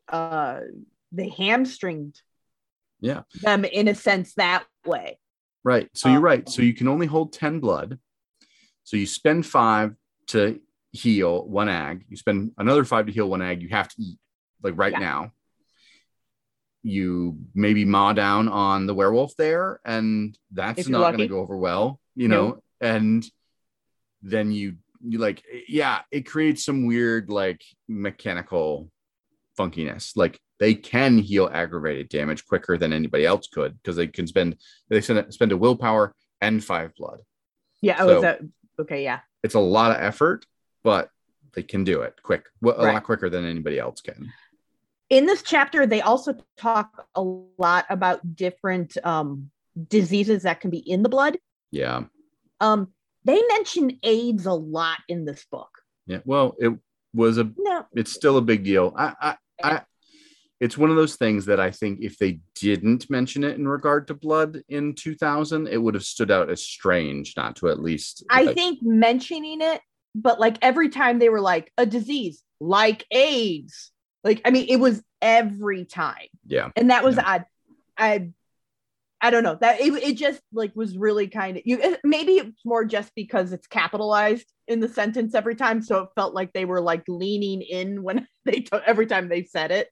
uh 0.08 0.60
they 1.12 1.28
hamstringed 1.28 2.20
Yeah. 3.00 3.22
them 3.42 3.64
in 3.64 3.88
a 3.88 3.94
sense 3.94 4.34
that 4.34 4.64
way. 4.86 5.18
Right. 5.64 5.88
So 5.94 6.08
you're 6.08 6.20
right. 6.20 6.40
Um, 6.40 6.46
So 6.46 6.62
you 6.62 6.74
can 6.74 6.88
only 6.88 7.06
hold 7.06 7.32
10 7.32 7.60
blood. 7.60 7.98
So 8.84 8.96
you 8.96 9.06
spend 9.06 9.44
five 9.46 9.94
to 10.28 10.60
heal 10.92 11.46
one 11.46 11.68
ag. 11.68 12.04
You 12.08 12.16
spend 12.16 12.52
another 12.58 12.84
five 12.84 13.06
to 13.06 13.12
heal 13.12 13.28
one 13.28 13.42
ag. 13.42 13.60
You 13.62 13.68
have 13.70 13.88
to 13.88 13.94
eat 14.02 14.18
like 14.62 14.74
right 14.76 14.92
Yeah. 14.92 14.98
now. 14.98 15.32
You 16.82 17.38
maybe 17.54 17.84
maw 17.84 18.12
down 18.12 18.48
on 18.48 18.86
the 18.86 18.94
werewolf 18.94 19.36
there, 19.36 19.80
and 19.84 20.38
that's 20.52 20.88
not 20.88 21.10
going 21.10 21.18
to 21.20 21.26
go 21.28 21.40
over 21.40 21.56
well, 21.56 22.00
you 22.14 22.28
No. 22.28 22.48
know. 22.48 22.62
And 22.80 23.24
then 24.22 24.52
you 24.52 24.76
you 25.00 25.18
like 25.18 25.44
yeah, 25.68 26.00
it 26.10 26.22
creates 26.26 26.64
some 26.64 26.86
weird 26.86 27.30
like 27.30 27.62
mechanical 27.88 28.90
funkiness. 29.58 30.12
Like 30.16 30.38
they 30.58 30.74
can 30.74 31.18
heal 31.18 31.48
aggravated 31.52 32.08
damage 32.08 32.44
quicker 32.46 32.76
than 32.76 32.92
anybody 32.92 33.24
else 33.24 33.46
could 33.48 33.76
because 33.80 33.96
they 33.96 34.06
can 34.08 34.26
spend 34.26 34.56
they 34.88 35.00
spend, 35.00 35.32
spend 35.32 35.52
a 35.52 35.56
willpower 35.56 36.14
and 36.40 36.62
five 36.64 36.94
blood. 36.96 37.20
Yeah, 37.80 37.96
oh, 38.00 38.06
So- 38.08 38.16
is 38.16 38.22
that 38.22 38.40
okay, 38.80 39.02
yeah. 39.04 39.20
It's 39.44 39.54
a 39.54 39.60
lot 39.60 39.92
of 39.92 40.02
effort, 40.02 40.44
but 40.82 41.10
they 41.54 41.62
can 41.62 41.84
do 41.84 42.02
it 42.02 42.14
quick, 42.22 42.46
a 42.64 42.66
Right. 42.66 42.94
lot 42.94 43.04
quicker 43.04 43.30
than 43.30 43.44
anybody 43.44 43.78
else 43.78 44.00
can. 44.00 44.32
in 45.10 45.24
this 45.26 45.42
chapter 45.42 45.86
they 45.86 46.02
also 46.02 46.34
talk 46.58 47.06
a 47.14 47.22
lot 47.22 47.86
about 47.88 48.36
different 48.36 48.96
um 49.04 49.50
diseases 49.88 50.42
that 50.42 50.60
can 50.60 50.70
be 50.70 50.78
in 50.78 51.02
the 51.02 51.08
blood 51.08 51.38
Yeah, 51.70 52.02
um 52.60 52.88
they 53.24 53.40
mention 53.48 53.98
aids 54.02 54.46
a 54.46 54.52
lot 54.52 54.98
in 55.08 55.24
this 55.24 55.44
book 55.50 55.70
yeah. 56.06 56.20
Well, 56.24 56.56
it 56.58 56.72
was 57.12 57.36
a. 57.36 57.50
no 57.58 57.84
It's 57.94 58.12
still 58.12 58.38
a 58.38 58.40
big 58.42 58.64
deal. 58.64 58.94
I, 58.96 59.12
I, 59.20 59.36
I. 59.62 59.82
It's 60.58 60.78
one 60.78 60.88
of 60.88 60.96
those 60.96 61.16
things 61.16 61.44
that 61.44 61.60
I 61.60 61.70
think 61.70 62.00
if 62.00 62.16
they 62.16 62.40
didn't 62.54 63.10
mention 63.10 63.44
it 63.44 63.56
in 63.58 63.68
regard 63.68 64.06
to 64.06 64.14
blood 64.14 64.62
in 64.70 64.94
2000, 64.94 65.68
it 65.68 65.76
would 65.76 65.92
have 65.92 66.04
stood 66.04 66.30
out 66.30 66.48
as 66.48 66.62
strange 66.64 67.34
not 67.36 67.56
to 67.56 67.68
at 67.68 67.80
least. 67.82 68.24
i 68.30 68.44
like- 68.44 68.56
think 68.56 68.78
mentioning 68.82 69.60
it 69.60 69.82
but 70.14 70.40
like 70.40 70.56
every 70.62 70.88
time 70.88 71.18
they 71.18 71.28
were 71.28 71.42
like 71.42 71.70
a 71.76 71.84
disease 71.84 72.42
like 72.58 73.04
aids 73.10 73.92
like 74.24 74.40
i 74.46 74.50
mean 74.50 74.64
it 74.70 74.80
was 74.80 75.02
every 75.20 75.84
time 75.84 76.26
Yeah, 76.46 76.70
and 76.74 76.88
that 76.90 77.04
was 77.04 77.16
Yeah. 77.16 77.24
odd 77.26 77.44
i 77.98 78.30
i 79.20 79.30
don't 79.30 79.42
know 79.42 79.56
that 79.60 79.80
it, 79.80 79.92
it 80.02 80.16
just 80.16 80.40
like 80.52 80.72
was 80.76 80.96
really 80.96 81.28
kind 81.28 81.56
of 81.56 81.62
you 81.66 81.78
it- 81.80 82.00
maybe 82.04 82.32
it's 82.32 82.64
more 82.64 82.84
just 82.84 83.12
because 83.14 83.52
it's 83.52 83.66
capitalized 83.66 84.46
in 84.68 84.80
the 84.80 84.88
sentence 84.88 85.34
every 85.34 85.54
time 85.56 85.82
so 85.82 86.02
it 86.02 86.08
felt 86.14 86.34
like 86.34 86.52
they 86.52 86.64
were 86.64 86.80
like 86.80 87.02
leaning 87.08 87.62
in 87.62 88.02
when 88.02 88.26
they 88.44 88.60
t- 88.60 88.68
every 88.86 89.06
time 89.06 89.28
they 89.28 89.42
said 89.44 89.70
it. 89.70 89.88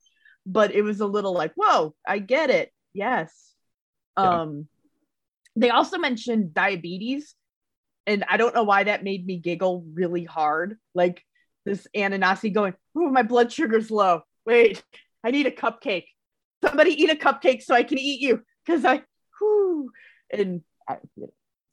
But 0.49 0.73
it 0.73 0.83
was 0.83 1.01
a 1.01 1.07
little 1.07 1.33
like 1.33 1.53
whoa 1.57 1.95
i 2.07 2.19
get 2.19 2.51
it 2.51 2.71
yes. 2.95 3.53
Yeah. 4.19 4.43
um 4.43 4.69
they 5.57 5.71
also 5.71 5.99
mentioned 5.99 6.55
diabetes 6.55 7.35
and 8.07 8.25
i 8.29 8.37
don't 8.37 8.55
know 8.55 8.63
why 8.65 8.85
that 8.85 9.03
made 9.03 9.27
me 9.27 9.39
giggle 9.39 9.85
really 9.93 10.25
hard. 10.25 10.79
Like 10.95 11.25
this 11.65 11.87
ananasi 11.97 12.55
going 12.55 12.75
oh 12.97 13.11
my 13.11 13.23
blood 13.23 13.51
sugar's 13.53 13.91
low. 13.91 14.21
Wait 14.45 14.85
i 15.25 15.33
need 15.33 15.47
a 15.47 15.51
cupcake. 15.51 16.07
Somebody 16.65 16.91
eat 16.91 17.11
a 17.11 17.17
cupcake 17.17 17.63
so 17.63 17.75
i 17.75 17.83
can 17.83 17.99
eat 17.99 18.21
you 18.21 18.43
because 18.65 18.85
i 18.85 19.03
whew, 19.39 19.91
and 20.31 20.63
I, 20.89 20.99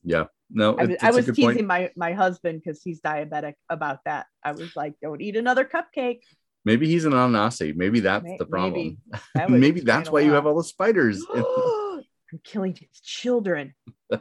yeah. 0.04 0.26
No, 0.50 0.76
I, 0.76 0.84
it- 0.84 0.88
was- 0.88 0.90
it's 0.96 1.04
I 1.04 1.12
was 1.12 1.26
teasing 1.26 1.44
point. 1.44 1.68
my 1.68 1.92
my 1.96 2.14
husband 2.14 2.62
because 2.64 2.82
he's 2.84 3.02
diabetic 3.02 3.54
about 3.70 4.00
that 4.06 4.28
i 4.44 4.52
was 4.52 4.76
like 4.76 4.94
don't 5.02 5.22
eat 5.22 5.36
another 5.36 5.66
cupcake 5.66 6.22
Maybe 6.66 6.88
he's 6.88 7.06
an 7.06 7.12
Ananasi. 7.12 7.76
Maybe 7.76 8.00
that's 8.00 8.24
May- 8.24 8.38
the 8.38 8.46
problem. 8.46 8.98
That 9.36 9.50
Maybe 9.50 9.82
that's 9.82 10.10
why 10.10 10.22
you 10.22 10.32
have 10.32 10.46
all 10.46 10.56
the 10.56 10.64
spiders. 10.64 11.22
i'm 11.36 12.40
killing 12.44 12.74
his 12.74 13.02
children. 13.02 13.74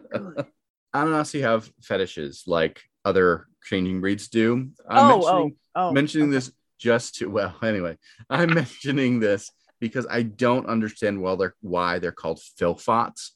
Ananasi 0.95 1.41
have 1.43 1.71
fetishes 1.83 2.45
like 2.47 2.83
other 3.05 3.47
changing 3.65 4.01
breeds 4.01 4.29
do. 4.29 4.71
I'm 4.89 5.13
oh, 5.13 5.23
oh 5.25 5.35
mentioning, 5.39 5.57
oh 5.77 5.89
oh 5.89 5.93
mentioning 5.93 6.29
okay. 6.29 6.35
this 6.35 6.53
just 6.79 7.15
to 7.17 7.31
well, 7.31 7.55
anyway, 7.63 7.97
I'm 8.29 8.53
mentioning 8.55 9.21
this 9.21 9.51
because 9.83 10.07
I 10.09 10.23
don't 10.23 10.67
understand 10.67 11.21
well 11.21 11.37
they're 11.37 11.57
why 11.61 11.99
they're 11.99 12.13
called 12.13 12.41
filfots. 12.59 13.31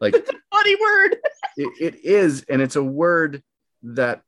Like 0.00 0.14
it's 0.16 0.30
a 0.30 0.34
funny 0.50 0.74
word 0.80 1.16
it, 1.58 1.72
it 1.78 2.04
is, 2.04 2.44
and 2.48 2.62
it's 2.62 2.76
a 2.76 2.82
word 2.82 3.42
that 3.82 4.22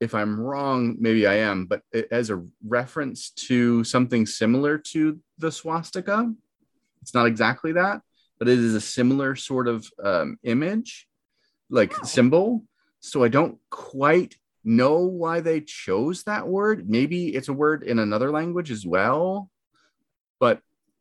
if 0.00 0.12
I'm 0.12 0.38
wrong, 0.38 0.96
maybe 0.98 1.24
I 1.28 1.34
am, 1.34 1.66
but 1.66 1.82
it, 1.92 2.08
as 2.10 2.30
a 2.30 2.44
reference 2.66 3.30
to 3.48 3.84
something 3.84 4.26
similar 4.26 4.76
to 4.92 5.20
the 5.38 5.52
swastika, 5.52 6.32
it's 7.00 7.14
not 7.14 7.26
exactly 7.26 7.72
that, 7.72 8.02
but 8.40 8.48
it 8.48 8.58
is 8.58 8.74
a 8.74 8.80
similar 8.80 9.36
sort 9.36 9.68
of 9.68 9.88
um, 10.02 10.36
image, 10.42 11.06
like 11.70 11.94
Oh. 12.00 12.04
symbol. 12.04 12.64
So 12.98 13.22
I 13.22 13.28
don't 13.28 13.58
quite 13.70 14.36
know 14.64 14.98
why 14.98 15.40
they 15.40 15.60
chose 15.60 16.24
that 16.24 16.48
word. 16.48 16.90
Maybe 16.90 17.28
it's 17.36 17.48
a 17.48 17.52
word 17.52 17.84
in 17.84 18.00
another 18.00 18.30
language 18.32 18.72
as 18.72 18.84
well, 18.84 19.48
but 20.44 20.60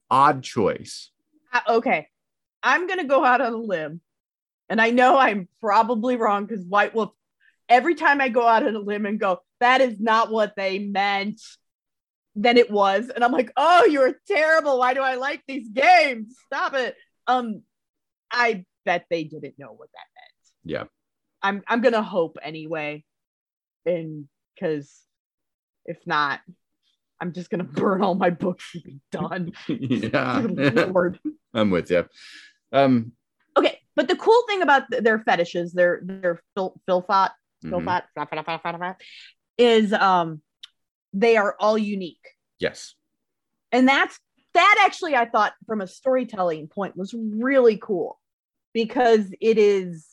odd 0.09 0.41
choice. 0.41 1.11
Uh, 1.51 1.59
okay. 1.67 2.07
I'm 2.63 2.87
gonna 2.87 3.03
go 3.03 3.25
out 3.25 3.41
on 3.41 3.51
a 3.51 3.57
limb 3.57 3.99
and 4.69 4.79
i 4.81 4.89
know 4.89 5.17
i'm 5.17 5.49
probably 5.59 6.15
wrong 6.15 6.45
because 6.45 6.63
white 6.65 6.95
wolf 6.95 7.11
every 7.67 7.93
time 7.93 8.21
i 8.21 8.29
go 8.29 8.47
out 8.47 8.65
on 8.65 8.73
a 8.73 8.79
limb 8.79 9.05
and 9.05 9.19
go 9.19 9.39
that 9.59 9.81
is 9.81 9.99
not 9.99 10.31
what 10.31 10.53
they 10.55 10.79
meant 10.79 11.41
then 12.35 12.57
it 12.57 12.71
was 12.71 13.09
and 13.09 13.21
i'm 13.21 13.33
like 13.33 13.51
oh 13.57 13.83
you're 13.83 14.15
terrible. 14.25 14.79
Why 14.79 14.93
do 14.93 15.01
i 15.01 15.15
like 15.15 15.43
these 15.45 15.67
games? 15.67 16.35
Stop 16.45 16.73
it. 16.73 16.95
Um 17.27 17.63
i 18.31 18.63
bet 18.85 19.05
they 19.09 19.25
didn't 19.25 19.59
know 19.59 19.73
what 19.73 19.89
that 19.93 20.07
meant. 20.15 20.71
Yeah. 20.73 20.83
i'm 21.41 21.61
i'm 21.67 21.81
gonna 21.81 22.01
hope 22.01 22.37
anyway 22.41 23.03
and 23.85 24.29
because 24.55 24.89
if 25.85 25.97
not 26.07 26.39
i'm 27.23 27.31
just 27.31 27.49
gonna 27.49 27.63
burn 27.81 28.01
all 28.03 28.15
my 28.15 28.29
books 28.29 28.69
and 28.73 28.83
be 28.83 28.99
done 29.11 29.51
yeah, 29.67 30.45
Lord. 30.47 31.19
I'm 31.53 31.69
with 31.71 31.89
you. 31.89 32.05
Um, 32.73 33.13
okay 33.55 33.79
but 33.95 34.07
the 34.07 34.15
cool 34.15 34.43
thing 34.47 34.61
about 34.61 34.89
th- 34.91 35.03
their 35.03 35.19
fetishes 35.19 35.71
their 35.73 36.01
their 36.03 36.41
fil- 36.55 36.79
filfot 36.87 37.31
filfot 37.63 38.03
fla- 38.13 38.97
is 39.57 39.93
um 39.93 40.41
they 41.13 41.37
are 41.37 41.55
all 41.59 41.77
unique 41.77 42.25
Yes. 42.59 42.95
and 43.71 43.87
that's 43.87 44.19
that 44.53 44.83
actually 44.85 45.15
i 45.15 45.25
thought 45.25 45.53
from 45.67 45.79
a 45.81 45.87
storytelling 45.87 46.67
point 46.67 46.97
was 46.97 47.13
really 47.13 47.77
cool 47.77 48.19
because 48.73 49.33
it 49.39 49.57
is 49.57 50.07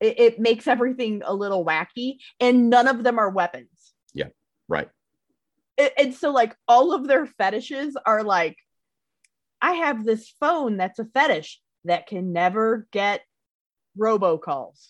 it, 0.00 0.20
it 0.20 0.38
makes 0.38 0.68
everything 0.68 1.22
a 1.24 1.34
little 1.34 1.64
wacky 1.64 2.18
and 2.38 2.68
none 2.70 2.86
of 2.86 3.02
them 3.02 3.18
are 3.18 3.30
weapons 3.30 3.94
Yeah, 4.14 4.28
Right. 4.68 4.88
A- 5.78 6.00
and 6.00 6.14
so 6.14 6.30
like 6.30 6.54
all 6.66 6.92
of 6.92 7.06
their 7.06 7.26
fetishes 7.26 7.96
are 8.06 8.22
like 8.22 8.56
i 9.62 9.72
have 9.72 10.04
this 10.04 10.28
phone 10.40 10.76
that's 10.76 10.98
a 10.98 11.04
fetish 11.04 11.60
that 11.84 12.06
can 12.06 12.32
never 12.32 12.86
get 12.92 13.22
robocalls 13.98 14.88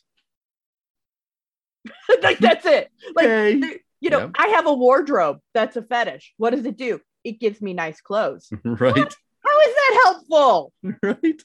like 2.22 2.38
that's 2.38 2.66
it 2.66 2.90
like 3.14 3.26
Okay. 3.26 3.80
you 4.00 4.10
know 4.10 4.18
Yep. 4.20 4.30
i 4.38 4.48
have 4.48 4.66
a 4.66 4.72
wardrobe 4.74 5.38
that's 5.54 5.76
a 5.76 5.82
fetish 5.82 6.34
what 6.36 6.50
does 6.50 6.64
it 6.66 6.76
do 6.76 7.00
it 7.24 7.40
gives 7.40 7.60
me 7.62 7.72
nice 7.72 8.00
clothes 8.00 8.48
right. 8.64 8.94
how 8.96 9.60
is 9.60 9.74
that 9.74 10.00
helpful 10.04 10.72
Right. 11.02 11.42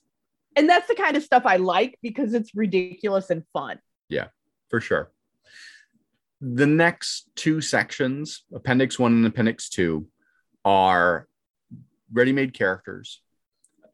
and 0.55 0.67
that's 0.69 0.87
the 0.87 0.95
kind 0.95 1.15
of 1.17 1.23
stuff 1.23 1.43
i 1.45 1.57
like 1.57 1.97
because 2.01 2.33
it's 2.33 2.55
ridiculous 2.55 3.29
and 3.29 3.43
fun 3.53 3.79
Yeah, 4.09 4.27
For 4.69 4.81
sure. 4.81 5.11
The 6.45 6.67
next 6.67 7.29
two 7.35 7.61
sections, 7.61 8.43
Appendix 8.53 8.99
One 8.99 9.13
and 9.13 9.25
Appendix 9.25 9.69
Two, 9.69 10.07
are 10.65 11.27
ready-made 12.11 12.53
characters, 12.53 13.21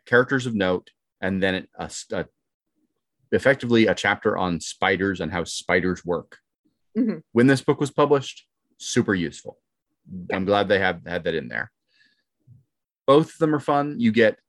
characters 0.07 0.47
of 0.47 0.55
note, 0.55 0.89
and 1.21 1.43
then 1.43 1.67
a, 1.77 1.91
a- 2.11 2.25
effectively 3.31 3.85
a 3.85 3.93
chapter 3.93 4.35
on 4.35 4.59
spiders 4.59 5.19
and 5.21 5.31
how 5.31 5.43
spiders 5.43 6.03
work. 6.03 6.37
Mhm. 6.97 7.21
When 7.33 7.45
this 7.45 7.61
book 7.61 7.79
was 7.79 7.91
published, 7.91 8.47
super 8.77 9.13
useful. 9.13 9.59
I'm 10.33 10.45
glad 10.45 10.67
they 10.67 10.79
have 10.79 11.01
had 11.05 11.23
that 11.25 11.35
in 11.35 11.49
there. 11.49 11.71
Both 13.05 13.33
of 13.33 13.37
them 13.37 13.53
are 13.53 13.59
fun. 13.59 13.99
You 13.99 14.11
get 14.11 14.39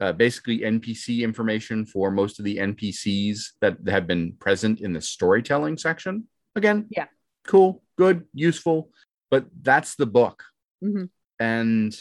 uh, 0.00 0.12
basically 0.12 0.60
NPC 0.60 1.22
information 1.22 1.84
for 1.86 2.12
most 2.12 2.38
of 2.38 2.44
the 2.44 2.58
NPCs 2.58 3.54
that 3.60 3.78
have 3.88 4.06
been 4.06 4.34
present 4.38 4.80
in 4.80 4.92
the 4.92 5.00
storytelling 5.00 5.76
section. 5.76 6.28
Again, 6.54 6.86
Yeah. 6.90 7.06
Cool, 7.48 7.82
good, 7.96 8.26
useful, 8.32 8.92
but 9.30 9.46
that's 9.62 9.96
the 9.96 10.06
book. 10.06 10.44
Mhm. 10.84 11.10
And 11.40 11.98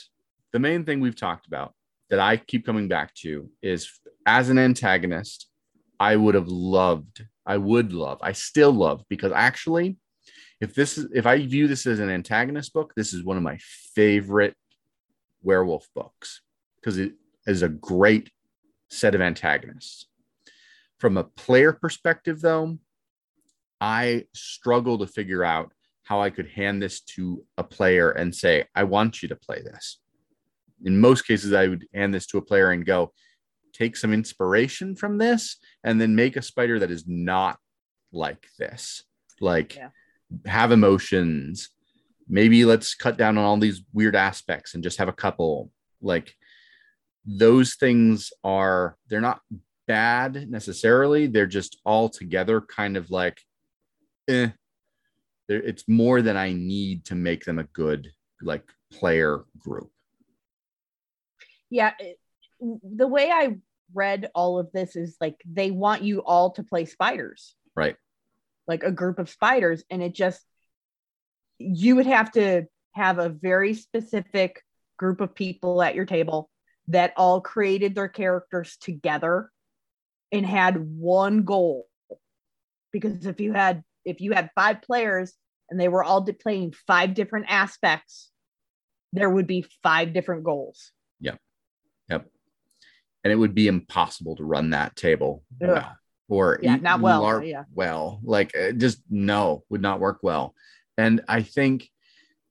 the 0.52 0.60
main 0.60 0.84
thing 0.86 1.00
we've 1.00 1.16
talked 1.16 1.48
about 1.48 1.74
that 2.10 2.20
I 2.20 2.38
keep 2.38 2.66
coming 2.66 2.88
back 2.88 3.14
to 3.16 3.50
is 3.62 3.92
as 4.26 4.50
an 4.50 4.60
antagonist, 4.60 5.50
I 6.00 6.16
would 6.16 6.36
have 6.36 6.48
loved, 6.48 7.26
I 7.46 7.58
would 7.58 7.94
love, 7.94 8.20
I 8.22 8.34
still 8.34 8.72
love 8.72 9.04
because 9.10 9.32
actually, 9.32 9.98
if 10.60 10.74
this 10.76 10.98
is 10.98 11.08
if 11.14 11.26
I 11.26 11.46
view 11.46 11.68
this 11.68 11.86
as 11.86 12.00
an 12.00 12.10
antagonist 12.10 12.74
book, 12.74 12.94
this 12.96 13.14
is 13.14 13.24
one 13.24 13.38
of 13.38 13.44
my 13.44 13.58
favorite 13.96 14.56
werewolf 15.42 15.88
books 15.96 16.42
because 16.76 16.98
it 16.98 17.14
is 17.46 17.62
a 17.62 17.70
great 17.70 18.32
set 18.90 19.16
of 19.16 19.22
antagonists. 19.22 20.08
From 21.00 21.18
a 21.18 21.24
player 21.24 21.74
perspective, 21.74 22.42
though, 22.42 22.80
I 23.80 24.26
struggle 24.34 24.98
to 25.00 25.08
figure 25.08 25.44
out 25.44 25.72
how 26.04 26.22
I 26.22 26.30
could 26.30 26.48
hand 26.50 26.82
this 26.82 27.02
to 27.02 27.44
a 27.58 27.64
player 27.64 28.12
and 28.12 28.34
say, 28.34 28.66
I 28.74 28.84
want 28.84 29.22
you 29.22 29.28
to 29.30 29.36
play 29.36 29.62
this. 29.62 30.00
In 30.86 31.00
most 31.00 31.24
cases, 31.28 31.54
I 31.54 31.68
would 31.68 31.86
hand 31.94 32.14
this 32.14 32.28
to 32.28 32.38
a 32.38 32.42
player 32.42 32.72
and 32.72 32.86
go, 32.86 33.12
take 33.74 33.98
some 33.98 34.14
inspiration 34.14 34.96
from 34.96 35.18
this 35.18 35.58
and 35.84 36.00
then 36.00 36.16
make 36.16 36.36
a 36.38 36.42
spider 36.42 36.80
that 36.80 36.92
is 36.92 37.06
not 37.08 37.58
like 38.12 38.48
this. 38.58 39.04
Like, 39.42 39.76
Yeah. 39.76 39.90
have 40.46 40.72
emotions. 40.72 41.70
Maybe 42.28 42.66
let's 42.66 42.96
cut 42.96 43.18
down 43.18 43.38
on 43.38 43.44
all 43.44 43.58
these 43.58 43.84
weird 43.94 44.16
aspects 44.16 44.74
and 44.74 44.84
just 44.84 44.98
have 44.98 45.10
a 45.10 45.14
couple. 45.14 45.72
Like, 46.02 46.34
those 47.26 47.76
things 47.76 48.32
are, 48.44 48.98
they're 49.10 49.22
not 49.22 49.42
bad 49.88 50.50
necessarily. 50.50 51.28
They're 51.28 51.46
just 51.46 51.80
all 51.86 52.08
together 52.10 52.62
kind 52.62 52.98
of 52.98 53.12
like, 53.12 53.42
eh, 54.28 54.50
there 55.48 55.62
it's 55.62 55.88
more 55.88 56.22
than 56.22 56.38
I 56.38 56.54
need 56.54 57.06
to 57.06 57.16
make 57.16 57.46
them 57.46 57.60
a 57.60 57.64
good 57.64 58.10
like 58.42 58.64
player 58.92 59.46
group. 59.60 59.90
yeah 61.70 61.94
it- 62.00 62.20
the 62.60 63.08
way 63.08 63.30
i 63.32 63.56
read 63.94 64.30
all 64.34 64.58
of 64.60 64.72
this 64.72 64.96
is 64.96 65.16
like 65.22 65.40
they 65.46 65.70
want 65.72 66.02
you 66.02 66.24
all 66.24 66.52
to 66.52 66.64
play 66.64 66.86
spiders 66.86 67.56
Right. 67.76 67.96
like 68.68 68.84
a 68.84 68.92
group 68.92 69.20
of 69.20 69.30
spiders 69.30 69.84
and 69.92 70.02
it 70.02 70.14
just 70.16 70.42
you 71.60 71.96
would 71.96 72.06
have 72.08 72.32
to 72.34 72.66
have 72.94 73.20
a 73.20 73.30
very 73.30 73.74
specific 73.76 74.64
group 74.98 75.22
of 75.22 75.36
people 75.36 75.82
at 75.84 75.94
your 75.96 76.06
table 76.06 76.50
that 76.88 77.14
all 77.16 77.42
created 77.42 77.94
their 77.94 78.08
characters 78.08 78.78
together 78.82 79.52
and 80.32 80.46
had 80.46 80.78
one 80.78 81.44
goal 81.44 81.88
because 82.92 83.26
if 83.28 83.40
you 83.40 83.54
had 83.54 83.84
if 84.08 84.22
you 84.22 84.32
had 84.32 84.50
five 84.56 84.82
players 84.82 85.34
and 85.70 85.80
they 85.80 85.88
were 85.88 86.04
all 86.04 86.24
playing 86.24 86.74
five 86.88 87.14
different 87.14 87.46
aspects 87.50 88.32
there 89.14 89.30
would 89.30 89.48
be 89.48 89.66
five 89.84 90.14
different 90.14 90.44
goals 90.44 90.92
Yep. 91.20 91.40
Yep. 92.10 92.28
And 93.24 93.34
it 93.34 93.36
would 93.36 93.56
be 93.56 93.68
impossible 93.68 94.36
to 94.38 94.44
run 94.44 94.72
that 94.72 94.96
table 94.96 95.44
Ugh. 95.62 95.68
well 95.70 95.98
or 96.30 96.60
Yeah, 96.62 96.76
not 96.76 97.02
well, 97.02 97.24
LARP 97.24 97.50
yeah. 97.50 97.64
well. 97.74 98.20
Like 98.24 98.56
uh, 98.56 98.72
just 98.72 99.02
no, 99.10 99.64
would 99.70 99.82
not 99.82 100.00
work 100.00 100.20
well. 100.22 100.54
And 100.98 101.22
I 101.28 101.42
think 101.42 101.90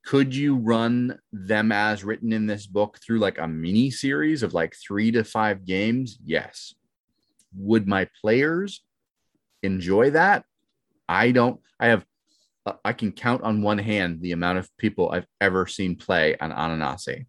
could 0.05 0.35
you 0.35 0.57
run 0.57 1.19
them 1.33 1.73
as 1.73 2.05
written 2.05 2.33
in 2.33 2.47
this 2.47 2.67
book 2.67 2.99
through 3.05 3.19
like 3.19 3.39
a 3.39 3.49
mini 3.49 3.91
series 3.91 4.43
of 4.43 4.55
like 4.55 4.75
three 4.77 5.11
to 5.13 5.25
five 5.25 5.65
games? 5.67 6.19
Yes. 6.25 6.75
Would 7.55 7.87
my 7.89 8.09
players 8.21 8.83
enjoy 9.63 10.11
that? 10.11 10.45
I 11.09 11.31
don't. 11.33 11.61
I 11.79 11.87
have. 11.89 12.05
uh, 12.67 12.73
I 12.85 12.93
can 12.93 13.13
count 13.13 13.43
on 13.43 13.63
one 13.63 13.79
hand 13.79 14.21
the 14.21 14.33
amount 14.33 14.59
of 14.59 14.69
people 14.77 15.11
I've 15.11 15.27
ever 15.41 15.67
seen 15.67 15.97
play 15.97 16.37
on 16.39 16.51
Ananasi 16.53 17.27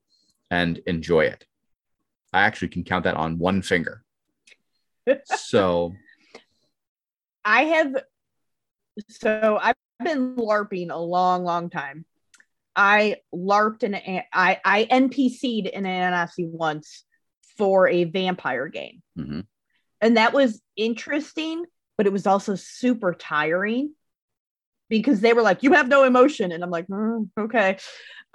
and 0.49 0.80
enjoy 0.88 1.25
it. 1.25 1.45
I 2.34 2.41
actually 2.41 2.69
can 2.69 2.84
count 2.84 3.03
that 3.05 3.15
on 3.15 3.38
one 3.39 3.61
finger. 3.61 4.03
So 5.25 5.93
I 7.45 7.61
have 7.63 7.95
so 9.09 9.57
I've 9.61 9.75
been 10.03 10.36
LARPing 10.36 10.89
a 10.91 10.97
long, 10.97 11.43
long 11.45 11.69
time. 11.69 12.05
I 12.75 13.17
LARPed 13.34 13.84
and 13.84 13.95
I 14.34 14.59
I 14.65 14.86
NPC'd 14.91 15.67
in 15.67 15.84
Ananasi 15.86 16.49
once 16.49 17.05
for 17.57 17.88
a 17.88 18.03
vampire 18.03 18.67
game. 18.67 19.01
mhm. 19.17 19.45
And 20.01 20.17
that 20.17 20.34
was 20.34 20.61
interesting, 20.75 21.65
but 21.98 22.06
it 22.06 22.14
was 22.14 22.28
also 22.28 22.56
super 22.56 23.14
tiring 23.14 23.93
because 24.89 25.20
they 25.20 25.34
were 25.34 25.41
like, 25.41 25.64
you 25.64 25.74
have 25.74 25.88
no 25.88 26.04
emotion. 26.04 26.52
And 26.52 26.64
I'm 26.64 26.70
like, 26.70 26.88
"Mm, 26.88 27.30
okay. 27.38 27.78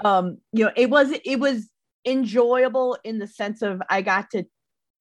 Um, 0.05 0.39
you 0.53 0.65
know, 0.65 0.73
it 0.77 0.91
was 0.91 1.13
it 1.25 1.39
was 1.39 1.69
enjoyable 2.05 2.99
in 3.05 3.19
the 3.19 3.27
sense 3.27 3.63
of 3.63 3.81
I 3.89 4.03
got 4.03 4.31
to 4.31 4.45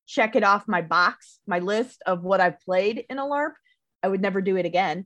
check 0.08 0.36
it 0.36 0.44
off 0.44 0.68
my 0.68 0.82
box, 0.82 1.40
my 1.48 1.60
list 1.60 2.02
of 2.06 2.24
what 2.24 2.42
I've 2.42 2.60
played 2.60 3.06
in 3.10 3.18
a 3.18 3.24
LARP. 3.24 3.54
I 4.04 4.08
would 4.08 4.22
never 4.22 4.42
do 4.42 4.58
it 4.58 4.66
again. 4.66 5.06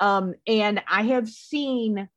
Um, 0.00 0.34
and 0.46 0.82
I 0.88 1.02
have 1.02 1.28
seen 1.28 2.08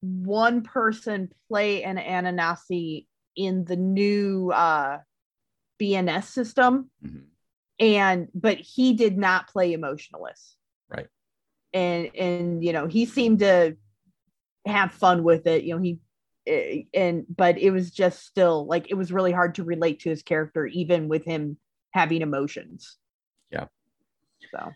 one 0.00 0.62
person 0.62 1.32
play 1.48 1.82
an 1.82 1.96
Ananasi 1.96 3.06
in 3.36 3.64
the 3.64 3.76
new 3.76 4.50
uh, 4.50 4.98
BNS 5.80 6.24
system, 6.24 6.90
mhm. 7.04 7.24
And 7.78 8.28
but 8.34 8.58
he 8.58 8.94
did 8.94 9.16
not 9.16 9.48
play 9.48 9.72
emotionless. 9.72 10.56
Right. 10.88 11.08
And 11.72 12.10
and 12.14 12.64
you 12.64 12.72
know 12.72 12.86
he 12.86 13.06
seemed 13.06 13.40
to 13.40 13.76
have 14.66 14.92
fun 14.92 15.24
with 15.24 15.46
it. 15.46 15.64
You 15.64 15.74
know 15.74 15.82
he 15.82 15.98
eh, 16.46 16.82
and 16.92 17.24
but 17.28 17.58
it 17.58 17.70
was 17.70 17.90
just 17.90 18.24
still 18.24 18.66
like 18.66 18.90
it 18.90 18.94
was 18.94 19.12
really 19.12 19.32
hard 19.32 19.56
to 19.56 19.64
relate 19.64 20.00
to 20.00 20.10
his 20.10 20.22
character 20.22 20.66
even 20.66 21.08
with 21.08 21.24
him 21.24 21.56
having 21.92 22.22
emotions. 22.22 22.96
Yeah. 23.50 23.66
So 24.50 24.72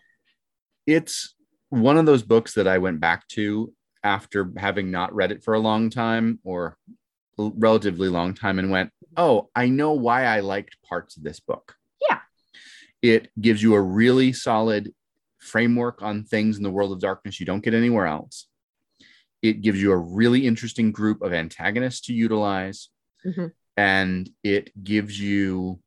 it's 0.85 1.35
one 1.69 1.97
of 1.97 2.05
those 2.05 2.23
books 2.23 2.55
that 2.55 2.67
I 2.67 2.79
went 2.79 2.99
back 2.99 3.27
to 3.29 3.73
after 4.03 4.51
having 4.57 4.91
not 4.91 5.13
read 5.13 5.31
it 5.31 5.43
for 5.43 5.53
a 5.53 5.59
long 5.59 5.89
time 5.89 6.39
or 6.43 6.77
relatively 7.37 8.09
long 8.09 8.33
time 8.33 8.59
and 8.59 8.71
went, 8.71 8.91
Oh, 9.17 9.49
I 9.55 9.69
know 9.69 9.93
why 9.93 10.25
I 10.25 10.39
liked 10.41 10.77
parts 10.87 11.17
of 11.17 11.23
this 11.23 11.39
book. 11.39 11.75
It 13.01 13.29
gives 13.39 13.63
you 13.63 13.75
a 13.75 13.81
really 13.81 14.33
solid 14.33 14.93
framework 15.37 16.01
on 16.01 16.23
things 16.23 16.57
in 16.57 16.63
the 16.63 16.69
world 16.71 16.91
of 16.91 16.99
darkness 16.99 17.39
you 17.39 17.45
don't 17.45 17.63
get 17.63 17.73
anywhere 17.73 18.05
else. 18.05 18.47
It 19.41 19.61
gives 19.61 19.81
you 19.81 19.91
a 19.93 19.97
really 19.97 20.45
interesting 20.45 20.91
group 20.91 21.21
of 21.21 21.31
antagonists 21.31 22.01
to 22.07 22.13
utilize. 22.13 22.89
Mhm. 23.25 23.53
And 23.77 24.29
it 24.43 24.83
gives 24.83 25.17
you 25.19 25.81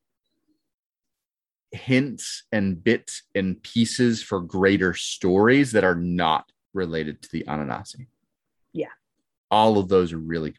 hints 1.70 2.44
and 2.52 2.82
bits 2.82 3.22
and 3.34 3.62
pieces 3.62 4.22
for 4.22 4.40
greater 4.40 4.94
stories 4.94 5.72
that 5.72 5.84
are 5.84 5.94
not 5.94 6.50
related 6.74 7.22
to 7.22 7.28
the 7.32 7.44
Ananasi. 7.44 8.06
Yeah. 8.72 8.92
All 9.50 9.78
of 9.78 9.88
those 9.88 10.12
are 10.12 10.18
really 10.18 10.54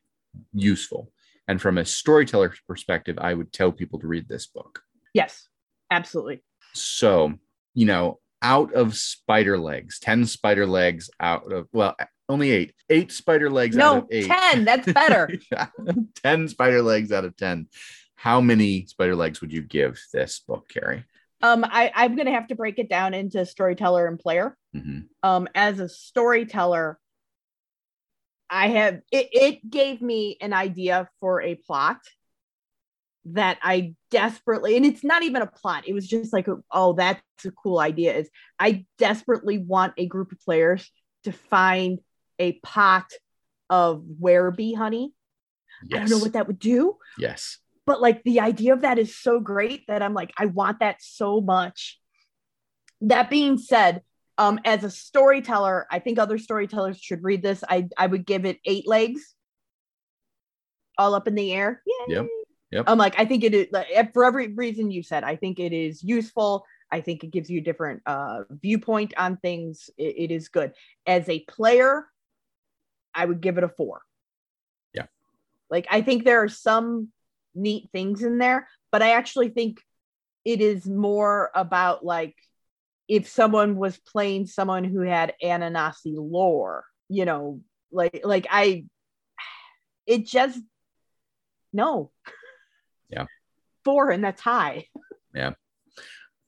useful. 0.53 1.11
And 1.47 1.61
from 1.61 1.77
a 1.77 1.85
storyteller's 1.85 2.59
perspective, 2.67 3.17
I 3.19 3.33
would 3.33 3.51
tell 3.51 3.71
people 3.71 3.99
to 3.99 4.07
read 4.07 4.27
this 4.27 4.47
book. 4.47 4.83
yes, 5.13 5.47
absolutely. 5.91 6.43
So, 6.73 7.33
you 7.73 7.85
know, 7.85 8.19
out 8.41 8.73
of 8.73 8.95
spider 8.95 9.57
legs, 9.57 9.99
10 9.99 10.25
spider 10.25 10.65
legs 10.65 11.09
out 11.19 11.51
of, 11.51 11.67
well, 11.71 11.95
only 12.29 12.51
eight, 12.51 12.73
eight 12.89 13.11
spider 13.11 13.49
legs 13.49 13.77
out 13.77 13.93
No, 13.93 13.97
of 13.99 14.07
eight. 14.11 14.27
10, 14.27 14.65
that's 14.65 14.91
better. 14.91 15.29
Yeah, 15.51 15.67
10 16.23 16.47
spider 16.49 16.81
legs 16.81 17.11
out 17.11 17.25
of 17.25 17.35
10. 17.37 17.67
How 18.15 18.41
many 18.41 18.85
spider 18.85 19.15
legs 19.15 19.41
would 19.41 19.51
you 19.51 19.61
give 19.61 19.99
this 20.13 20.39
book, 20.39 20.67
Carrie? 20.69 21.03
Um, 21.41 21.65
I, 21.67 21.91
I'm 21.93 22.15
gonna 22.15 22.31
have 22.31 22.47
to 22.47 22.55
break 22.55 22.79
it 22.79 22.87
down 22.89 23.13
into 23.13 23.45
storyteller 23.45 24.07
and 24.07 24.17
player. 24.17 24.57
Mhm. 24.75 25.07
um 25.21 25.47
as 25.53 25.79
a 25.79 25.87
storyteller 25.87 26.97
i 28.49 28.69
have 28.69 29.01
it, 29.11 29.29
it 29.31 29.69
gave 29.69 30.01
me 30.01 30.35
an 30.41 30.51
idea 30.51 31.07
for 31.19 31.41
a 31.43 31.53
plot 31.53 31.99
that 33.25 33.57
i 33.61 33.93
desperately 34.11 34.75
and 34.75 34.85
it's 34.85 35.03
not 35.03 35.23
even 35.23 35.41
a 35.41 35.47
plot 35.47 35.87
it 35.87 35.93
was 35.93 36.07
just 36.07 36.33
like 36.33 36.47
oh 36.71 36.93
that's 36.93 37.21
a 37.45 37.51
cool 37.51 37.79
idea 37.79 38.13
is 38.15 38.29
i 38.59 38.85
desperately 38.97 39.57
want 39.57 39.93
a 39.97 40.05
group 40.05 40.31
of 40.31 40.39
players 40.41 40.91
to 41.23 41.31
find 41.31 41.99
a 42.39 42.53
pot 42.63 43.05
of 43.69 44.03
wereby 44.21 44.75
honey 44.75 45.13
i 45.93 45.97
don't 45.97 46.09
know 46.09 46.19
what 46.19 46.33
that 46.33 46.47
would 46.47 46.59
do 46.59 46.97
yes. 47.17 47.57
but 47.85 48.01
like 48.01 48.23
the 48.23 48.39
idea 48.41 48.73
of 48.73 48.81
that 48.81 48.99
is 48.99 49.15
so 49.15 49.39
great 49.39 49.85
that 49.87 50.01
I'm 50.01 50.13
like, 50.13 50.31
I 50.37 50.45
want 50.47 50.79
that 50.79 50.97
so 51.01 51.41
much. 51.41 51.99
That 53.01 53.29
being 53.29 53.57
said, 53.57 54.01
um, 54.37 54.59
as 54.65 54.83
a 54.83 54.89
storyteller, 54.89 55.85
I 55.91 55.99
think 55.99 56.17
other 56.17 56.37
storytellers 56.37 56.99
should 56.99 57.23
read 57.23 57.43
this. 57.43 57.63
I 57.67 57.87
I 57.97 58.07
would 58.07 58.25
give 58.25 58.45
it 58.45 58.59
eight 58.65 58.87
legs, 58.87 59.35
all 60.97 61.13
up 61.13 61.27
in 61.27 61.35
the 61.35 61.53
air. 61.53 61.81
Yay! 61.85 62.15
Yep. 62.15 62.27
Yep. 62.73 62.85
I'm 62.87 62.97
like, 62.97 63.15
I 63.17 63.25
think 63.25 63.43
it 63.43 63.53
is 63.53 63.67
like, 63.71 64.13
for 64.13 64.25
every 64.25 64.47
reason 64.47 64.89
you 64.91 65.03
said, 65.03 65.23
I 65.23 65.35
think 65.35 65.59
it 65.59 65.73
is 65.73 66.03
useful. 66.03 66.65
I 66.91 67.01
think 67.01 67.23
it 67.23 67.31
gives 67.31 67.49
you 67.49 67.59
a 67.59 67.63
different 67.63 68.01
uh, 68.05 68.43
viewpoint 68.49 69.13
on 69.17 69.37
things. 69.37 69.89
It- 69.97 70.15
it 70.17 70.31
is 70.31 70.49
good. 70.49 70.73
As 71.05 71.29
a 71.29 71.39
player, 71.41 72.07
I 73.13 73.25
would 73.25 73.41
give 73.41 73.57
it 73.57 73.63
a 73.63 73.69
four. 73.69 74.01
Yeah. 74.93 75.05
Like, 75.69 75.87
I 75.91 76.01
think 76.01 76.23
there 76.23 76.41
are 76.43 76.49
some 76.49 77.09
neat 77.53 77.89
things 77.91 78.23
in 78.23 78.39
there, 78.39 78.67
but 78.91 79.03
I 79.03 79.11
actually 79.11 79.49
think 79.49 79.79
it 80.43 80.59
is 80.59 80.85
more 80.87 81.51
about 81.53 82.03
like 82.03 82.35
if 83.07 83.27
someone 83.29 83.75
was 83.75 83.97
playing 83.97 84.47
someone 84.47 84.83
who 84.83 85.01
had 85.01 85.35
Ananasi 85.43 86.15
lore, 86.17 86.85
you 87.09 87.25
know, 87.25 87.61
like 87.91 88.21
like 88.23 88.47
I 88.49 88.85
it 90.07 90.25
just 90.25 90.59
no. 91.71 92.11
Four 93.83 94.11
and 94.11 94.23
that's 94.23 94.41
high. 94.41 94.87
Yeah. 95.33 95.53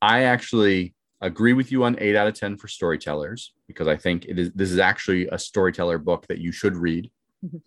I 0.02 0.24
actually 0.24 0.94
agree 1.22 1.54
with 1.54 1.72
you 1.72 1.84
on 1.84 1.96
eight 2.00 2.16
out 2.16 2.28
of 2.28 2.34
10 2.36 2.58
for 2.58 2.68
storytellers 2.68 3.54
because 3.68 3.88
I 3.88 3.96
think 3.98 4.26
it 4.26 4.38
is 4.38 4.52
this 4.54 4.72
is 4.72 4.80
actually 4.80 5.28
a 5.28 5.40
storyteller 5.40 5.98
book 5.98 6.28
that 6.28 6.40
you 6.40 6.52
should 6.52 6.76
read. 6.76 7.10
Mhm. 7.44 7.62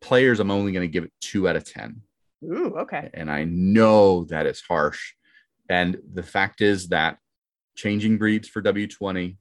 Players, 0.00 0.40
I'm 0.40 0.50
only 0.50 0.72
going 0.72 0.86
to 0.86 0.92
give 0.92 1.04
it 1.04 1.12
two 1.20 1.48
out 1.48 1.56
of 1.56 1.64
10. 1.64 2.02
Ooh, 2.44 2.74
okay. 2.78 3.10
And 3.14 3.30
I 3.30 3.44
know 3.44 4.24
that 4.24 4.46
is 4.46 4.60
harsh. 4.60 5.14
And 5.68 5.98
the 6.14 6.22
fact 6.22 6.60
is 6.60 6.88
that 6.88 7.18
changing 7.76 8.16
breeds 8.18 8.48
for 8.48 8.62
W20 8.62 9.36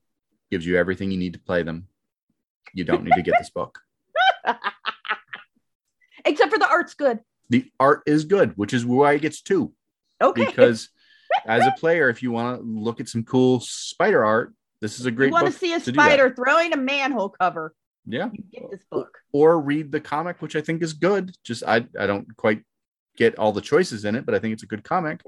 gives 0.52 0.66
you 0.66 0.78
everything 0.78 1.12
you 1.12 1.18
need 1.18 1.34
to 1.34 1.40
play 1.40 1.64
them. 1.64 1.88
You 2.74 2.84
don't 2.84 3.04
need 3.04 3.14
to 3.14 3.22
get 3.22 3.36
this 3.40 3.50
book. 3.50 3.80
Except 6.26 6.52
for 6.52 6.60
the 6.60 6.68
art's 6.70 6.94
good. 6.94 7.20
The 7.50 7.70
art 7.80 8.04
is 8.06 8.26
good, 8.26 8.54
which 8.58 8.74
is 8.74 8.86
why 8.86 9.14
it 9.14 9.22
gets 9.22 9.42
two. 9.42 9.74
Okay. 10.22 10.46
Because 10.46 10.90
as 11.46 11.66
a 11.66 11.72
player, 11.78 12.10
if 12.10 12.22
you 12.24 12.32
want 12.32 12.60
to 12.60 12.66
look 12.66 13.00
at 13.00 13.08
some 13.08 13.24
cool 13.24 13.60
spider 13.60 14.24
art, 14.26 14.54
this 14.82 15.00
is 15.00 15.06
a 15.06 15.12
great 15.12 15.28
you 15.28 15.32
want 15.34 15.48
to 15.48 15.52
see 15.52 15.74
a 15.74 15.80
to 15.80 15.94
spider 15.94 16.34
throwing 16.36 16.74
a 16.74 16.78
manhole 16.78 17.30
cover, 17.30 17.74
Yeah. 18.06 18.30
you 18.32 18.44
get 18.52 18.70
this 18.72 18.84
book. 18.92 19.18
Or 19.32 19.60
read 19.60 19.92
the 19.92 20.00
comic, 20.00 20.42
which 20.42 20.56
I 20.56 20.62
think 20.62 20.82
is 20.82 20.94
good. 20.94 21.36
Just 21.44 21.64
I 21.64 21.86
I 22.00 22.06
don't 22.08 22.36
quite 22.38 22.64
get 23.18 23.40
all 23.40 23.52
the 23.52 23.62
choices 23.62 24.06
in 24.06 24.16
it, 24.16 24.26
but 24.26 24.36
I 24.36 24.40
think 24.40 24.54
it's 24.54 24.64
a 24.64 24.68
good 24.68 24.84
comic. 24.84 25.22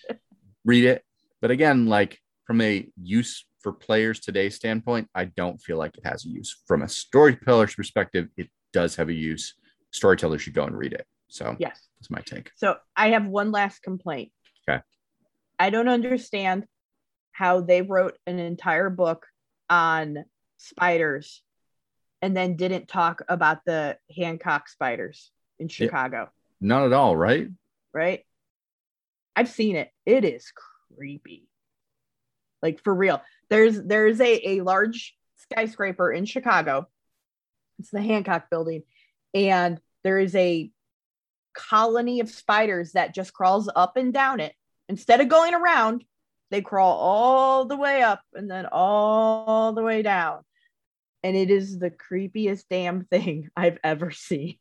read 0.64 0.84
it. 0.84 1.04
But 1.40 1.50
again, 1.50 1.86
like 1.86 2.18
from 2.46 2.60
a 2.60 2.88
use 3.00 3.44
for 3.60 3.72
players 3.72 4.20
today 4.20 4.48
standpoint, 4.50 5.08
I 5.14 5.26
don't 5.26 5.60
feel 5.60 5.76
like 5.78 5.96
it 5.96 6.06
has 6.06 6.24
a 6.24 6.28
use. 6.28 6.56
From 6.66 6.82
a 6.82 6.88
storyteller's 6.88 7.74
perspective, 7.74 8.28
it 8.36 8.48
does 8.72 8.96
have 8.96 9.08
a 9.08 9.12
use. 9.14 9.54
Storytellers 9.92 10.42
should 10.42 10.54
go 10.54 10.64
and 10.64 10.76
read 10.76 10.92
it. 10.92 11.06
So 11.28 11.56
Yes. 11.58 11.88
that's 11.98 12.10
my 12.10 12.20
take. 12.20 12.50
So 12.56 12.76
I 12.96 13.10
have 13.10 13.26
one 13.26 13.50
last 13.52 13.82
complaint. 13.82 14.32
Okay. 14.68 14.80
I 15.58 15.70
don't 15.70 15.88
understand 15.88 16.66
how 17.32 17.60
they 17.60 17.82
wrote 17.82 18.16
an 18.26 18.38
entire 18.38 18.90
book 18.90 19.26
on 19.68 20.24
spiders 20.56 21.42
and 22.22 22.36
then 22.36 22.56
didn't 22.56 22.88
talk 22.88 23.22
about 23.28 23.64
the 23.66 23.98
Hancock 24.16 24.68
spiders 24.68 25.30
in 25.58 25.68
Chicago, 25.68 26.30
Not 26.60 26.86
at 26.86 26.92
all, 26.92 27.16
right? 27.16 27.48
right? 27.92 28.24
I've 29.34 29.48
seen 29.50 29.76
it. 29.76 29.90
It 30.06 30.24
is 30.24 30.52
creepy. 30.96 31.48
Like 32.62 32.82
for 32.82 32.94
real. 32.94 33.22
There's 33.50 33.80
there's 33.82 34.20
a, 34.20 34.56
a 34.58 34.60
large 34.62 35.14
skyscraper 35.36 36.10
in 36.10 36.24
Chicago. 36.24 36.88
It's 37.78 37.90
the 37.90 38.00
Hancock 38.00 38.48
building. 38.50 38.82
And 39.34 39.78
there 40.02 40.18
is 40.18 40.34
a 40.34 40.70
colony 41.56 42.20
of 42.20 42.30
spiders 42.30 42.92
that 42.92 43.14
just 43.14 43.32
crawls 43.32 43.68
up 43.74 43.96
and 43.96 44.12
down 44.12 44.40
it. 44.40 44.54
Instead 44.88 45.20
of 45.20 45.28
going 45.28 45.54
around, 45.54 46.04
they 46.50 46.60
crawl 46.60 46.96
all 46.96 47.64
the 47.64 47.76
way 47.76 48.02
up 48.02 48.22
and 48.34 48.50
then 48.50 48.66
all 48.70 49.72
the 49.72 49.82
way 49.82 50.02
down. 50.02 50.42
And 51.22 51.36
it 51.36 51.50
is 51.50 51.78
the 51.78 51.90
creepiest 51.90 52.64
damn 52.70 53.04
thing 53.04 53.48
I've 53.56 53.78
ever 53.82 54.10
seen. 54.10 54.58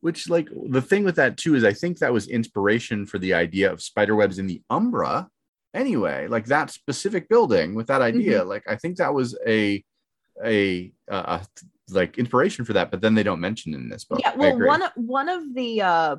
Which, 0.00 0.28
like, 0.28 0.48
the 0.68 0.82
thing 0.82 1.04
with 1.04 1.16
that 1.16 1.38
too 1.38 1.54
is 1.54 1.64
I 1.64 1.72
think 1.72 1.98
that 1.98 2.12
was 2.12 2.28
inspiration 2.28 3.06
for 3.06 3.18
the 3.18 3.32
idea 3.34 3.72
of 3.72 3.80
spider 3.80 4.14
webs 4.14 4.38
in 4.38 4.46
the 4.46 4.60
Umbra. 4.68 5.28
Anyway, 5.72 6.28
like 6.28 6.44
that 6.46 6.70
specific 6.70 7.28
building 7.28 7.74
with 7.74 7.86
that 7.86 8.02
idea, 8.02 8.40
mm-hmm. 8.40 8.48
like 8.48 8.64
I 8.68 8.76
think 8.76 8.98
that 8.98 9.14
was 9.14 9.36
a 9.46 9.82
a, 10.42 10.92
like 11.90 12.18
inspiration 12.18 12.64
for 12.64 12.72
that, 12.74 12.90
but 12.90 13.00
then 13.00 13.14
they 13.14 13.22
don't 13.22 13.40
mention 13.40 13.74
in 13.74 13.88
this 13.88 14.04
book. 14.04 14.20
Yeah, 14.20 14.34
well, 14.36 14.58
one 14.58 14.82
of 14.82 14.90
one 14.96 15.28
of 15.28 15.54
the 15.54 15.82
uh 15.82 16.16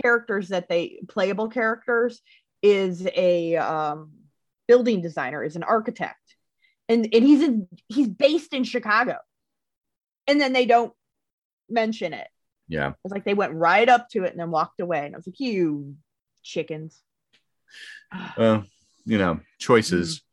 characters 0.00 0.48
that 0.48 0.68
they 0.68 1.00
playable 1.08 1.48
characters 1.48 2.22
is 2.62 3.06
a 3.14 3.56
um 3.56 4.12
building 4.66 5.00
designer, 5.02 5.42
is 5.42 5.56
an 5.56 5.62
architect. 5.62 6.16
And 6.88 7.08
and 7.12 7.24
he's 7.24 7.42
in 7.42 7.68
he's 7.88 8.08
based 8.08 8.52
in 8.54 8.64
Chicago. 8.64 9.16
And 10.26 10.40
then 10.40 10.52
they 10.52 10.66
don't 10.66 10.92
mention 11.68 12.12
it. 12.12 12.28
yeah, 12.68 12.92
It's 13.04 13.12
like 13.12 13.24
they 13.24 13.34
went 13.34 13.52
right 13.54 13.88
up 13.88 14.08
to 14.10 14.24
it 14.24 14.30
and 14.30 14.38
then 14.40 14.50
walked 14.50 14.80
away. 14.80 15.06
And 15.06 15.14
I 15.14 15.18
was 15.18 15.26
like, 15.26 15.40
you 15.40 15.96
chickens. 16.42 17.02
well, 18.36 18.64
you 19.04 19.18
know, 19.18 19.40
choices, 19.58 20.16
Mm-hmm. 20.18 20.29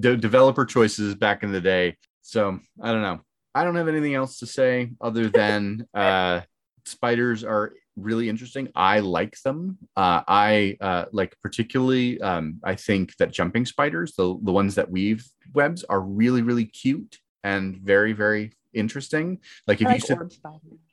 De- 0.00 0.16
developer 0.16 0.64
choices 0.64 1.14
back 1.14 1.42
in 1.42 1.52
the 1.52 1.60
day. 1.60 1.96
So 2.22 2.58
I 2.80 2.92
don't 2.92 3.02
know. 3.02 3.20
I 3.54 3.64
don't 3.64 3.76
have 3.76 3.88
anything 3.88 4.14
else 4.14 4.38
to 4.38 4.46
say 4.46 4.92
other 5.00 5.28
than 5.40 5.86
uh, 5.94 6.40
spiders 6.84 7.44
are 7.44 7.72
really 7.96 8.28
interesting. 8.28 8.68
I 8.74 9.00
like 9.00 9.40
them. 9.42 9.78
Uh, 9.96 10.22
I 10.26 10.76
uh, 10.80 11.06
like 11.12 11.36
particularly. 11.42 12.20
Um, 12.20 12.60
I 12.64 12.74
think 12.74 13.16
that 13.16 13.32
jumping 13.32 13.66
spiders, 13.66 14.14
the 14.16 14.38
the 14.42 14.52
ones 14.52 14.76
that 14.76 14.90
weave 14.90 15.26
webs, 15.54 15.84
are 15.84 16.00
really 16.00 16.42
really 16.42 16.64
cute 16.64 17.18
and 17.44 17.76
very 17.76 18.12
very 18.12 18.52
interesting. 18.72 19.38
Like 19.66 19.80
if 19.80 19.88
I 19.88 19.94
you 19.94 20.00
sit 20.00 20.18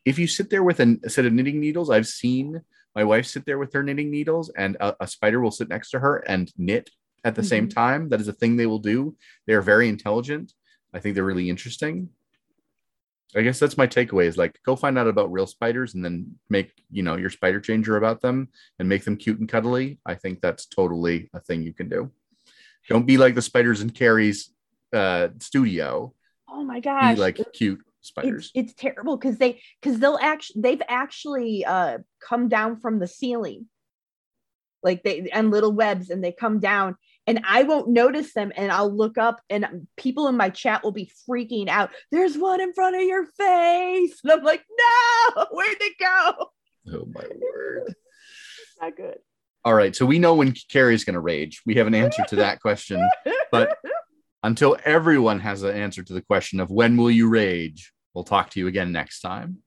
if 0.06 0.20
you 0.20 0.28
sit 0.28 0.50
there 0.50 0.64
with 0.64 0.80
an- 0.80 1.02
a 1.04 1.10
set 1.10 1.26
of 1.26 1.34
knitting 1.34 1.60
needles, 1.60 1.90
I've 1.90 2.08
seen 2.08 2.62
my 2.96 3.04
wife 3.04 3.28
sit 3.28 3.46
there 3.46 3.60
with 3.60 3.72
her 3.74 3.84
knitting 3.84 4.12
needles, 4.12 4.50
and 4.58 4.76
a, 4.80 4.96
a 5.02 5.08
spider 5.08 5.40
will 5.40 5.52
sit 5.52 5.70
next 5.70 5.92
to 5.92 6.00
her 6.00 6.18
and 6.18 6.52
knit 6.58 6.90
at 7.24 7.36
the 7.36 7.44
same 7.44 7.68
time. 7.68 8.10
That 8.10 8.22
is 8.22 8.28
a 8.28 8.34
thing 8.34 8.56
they 8.56 8.66
will 8.66 8.80
do. 8.80 9.16
They 9.48 9.54
are 9.54 9.62
very 9.62 9.90
intelligent. 9.90 10.54
I 10.94 11.00
think 11.00 11.16
they're 11.16 11.24
really 11.24 11.50
interesting. 11.50 12.10
I 13.36 13.42
guess 13.42 13.60
that's 13.60 13.78
my 13.78 13.86
takeaway 13.86 14.26
is 14.26 14.38
like 14.38 14.60
go 14.66 14.76
find 14.76 14.98
out 14.98 15.08
about 15.08 15.32
real 15.32 15.46
spiders 15.46 15.94
and 15.94 16.04
then 16.04 16.36
make 16.50 16.72
you 16.92 17.04
know 17.04 17.16
your 17.16 17.30
spider 17.30 17.60
changer 17.60 17.96
about 17.96 18.22
them 18.22 18.50
and 18.80 18.90
make 18.90 19.04
them 19.04 19.18
cute 19.18 19.40
and 19.40 19.48
cuddly. 19.48 20.00
I 20.06 20.16
think 20.16 20.42
that's 20.42 20.66
totally 20.66 21.30
a 21.34 21.40
thing 21.40 21.62
you 21.62 21.74
can 21.74 21.90
do. 21.90 22.12
Don't 22.88 23.06
be 23.06 23.18
like 23.18 23.36
the 23.36 23.42
spiders 23.44 23.82
in 23.82 23.92
Carrie's 23.92 24.52
uh, 24.94 25.28
studio. 25.38 26.14
Oh 26.50 26.64
my 26.64 26.80
Be 26.80 27.16
like 27.16 27.40
cute 27.54 27.82
it's, 28.00 28.08
spiders. 28.08 28.52
it's 28.56 28.74
terrible 28.74 29.16
because 29.16 29.38
they 29.38 29.62
because 29.80 30.00
they'll 30.00 30.18
actually 30.20 30.62
they've 30.62 30.82
actually 30.88 31.66
uh 31.66 32.00
come 32.20 32.48
down 32.48 32.78
from 32.78 32.98
the 32.98 33.08
ceiling 33.08 33.68
like 34.82 35.04
they 35.04 35.30
and 35.32 35.52
little 35.52 35.72
webs 35.72 36.10
and 36.10 36.24
they 36.24 36.32
come 36.32 36.60
down 36.60 36.96
and 37.30 37.46
i 37.48 37.64
won't 37.64 37.88
notice 37.88 38.34
them 38.34 38.52
and 38.56 38.72
i'll 38.72 38.92
look 38.92 39.18
up 39.18 39.42
and 39.50 39.88
people 39.96 40.28
in 40.28 40.36
my 40.36 40.50
chat 40.50 40.84
will 40.84 40.92
be 40.92 41.12
freaking 41.30 41.68
out 41.68 41.92
there's 42.12 42.38
one 42.38 42.60
in 42.60 42.74
front 42.74 42.96
of 42.96 43.04
your 43.04 43.26
face 43.26 44.20
and 44.24 44.32
i'm 44.32 44.44
like 44.44 44.64
no 44.78 45.46
where'd 45.52 45.78
it 45.80 45.94
go 46.00 46.32
oh 46.94 47.08
my 47.14 47.24
word. 47.42 47.94
not 48.82 48.96
good 48.98 49.18
All 49.66 49.74
right. 49.74 49.96
So 49.96 50.06
we 50.06 50.20
know 50.20 50.36
when 50.36 50.54
Carrie's 50.72 51.04
going 51.04 51.16
to 51.16 51.20
rage. 51.20 51.62
We 51.66 51.76
have 51.76 51.88
an 51.88 51.94
answer 51.94 52.24
to 52.30 52.38
that 52.38 52.62
question. 52.62 53.08
But 53.52 53.78
until 54.44 54.78
everyone 54.86 55.40
has 55.42 55.64
an 55.64 55.76
answer 55.76 56.02
to 56.02 56.14
the 56.14 56.22
question 56.22 56.60
of 56.60 56.72
when 56.72 56.96
will 56.96 57.12
you 57.12 57.28
rage, 57.28 57.92
we'll 58.14 58.24
talk 58.24 58.50
to 58.52 58.60
you 58.60 58.68
again 58.68 58.92
next 58.92 59.20
time. 59.20 59.58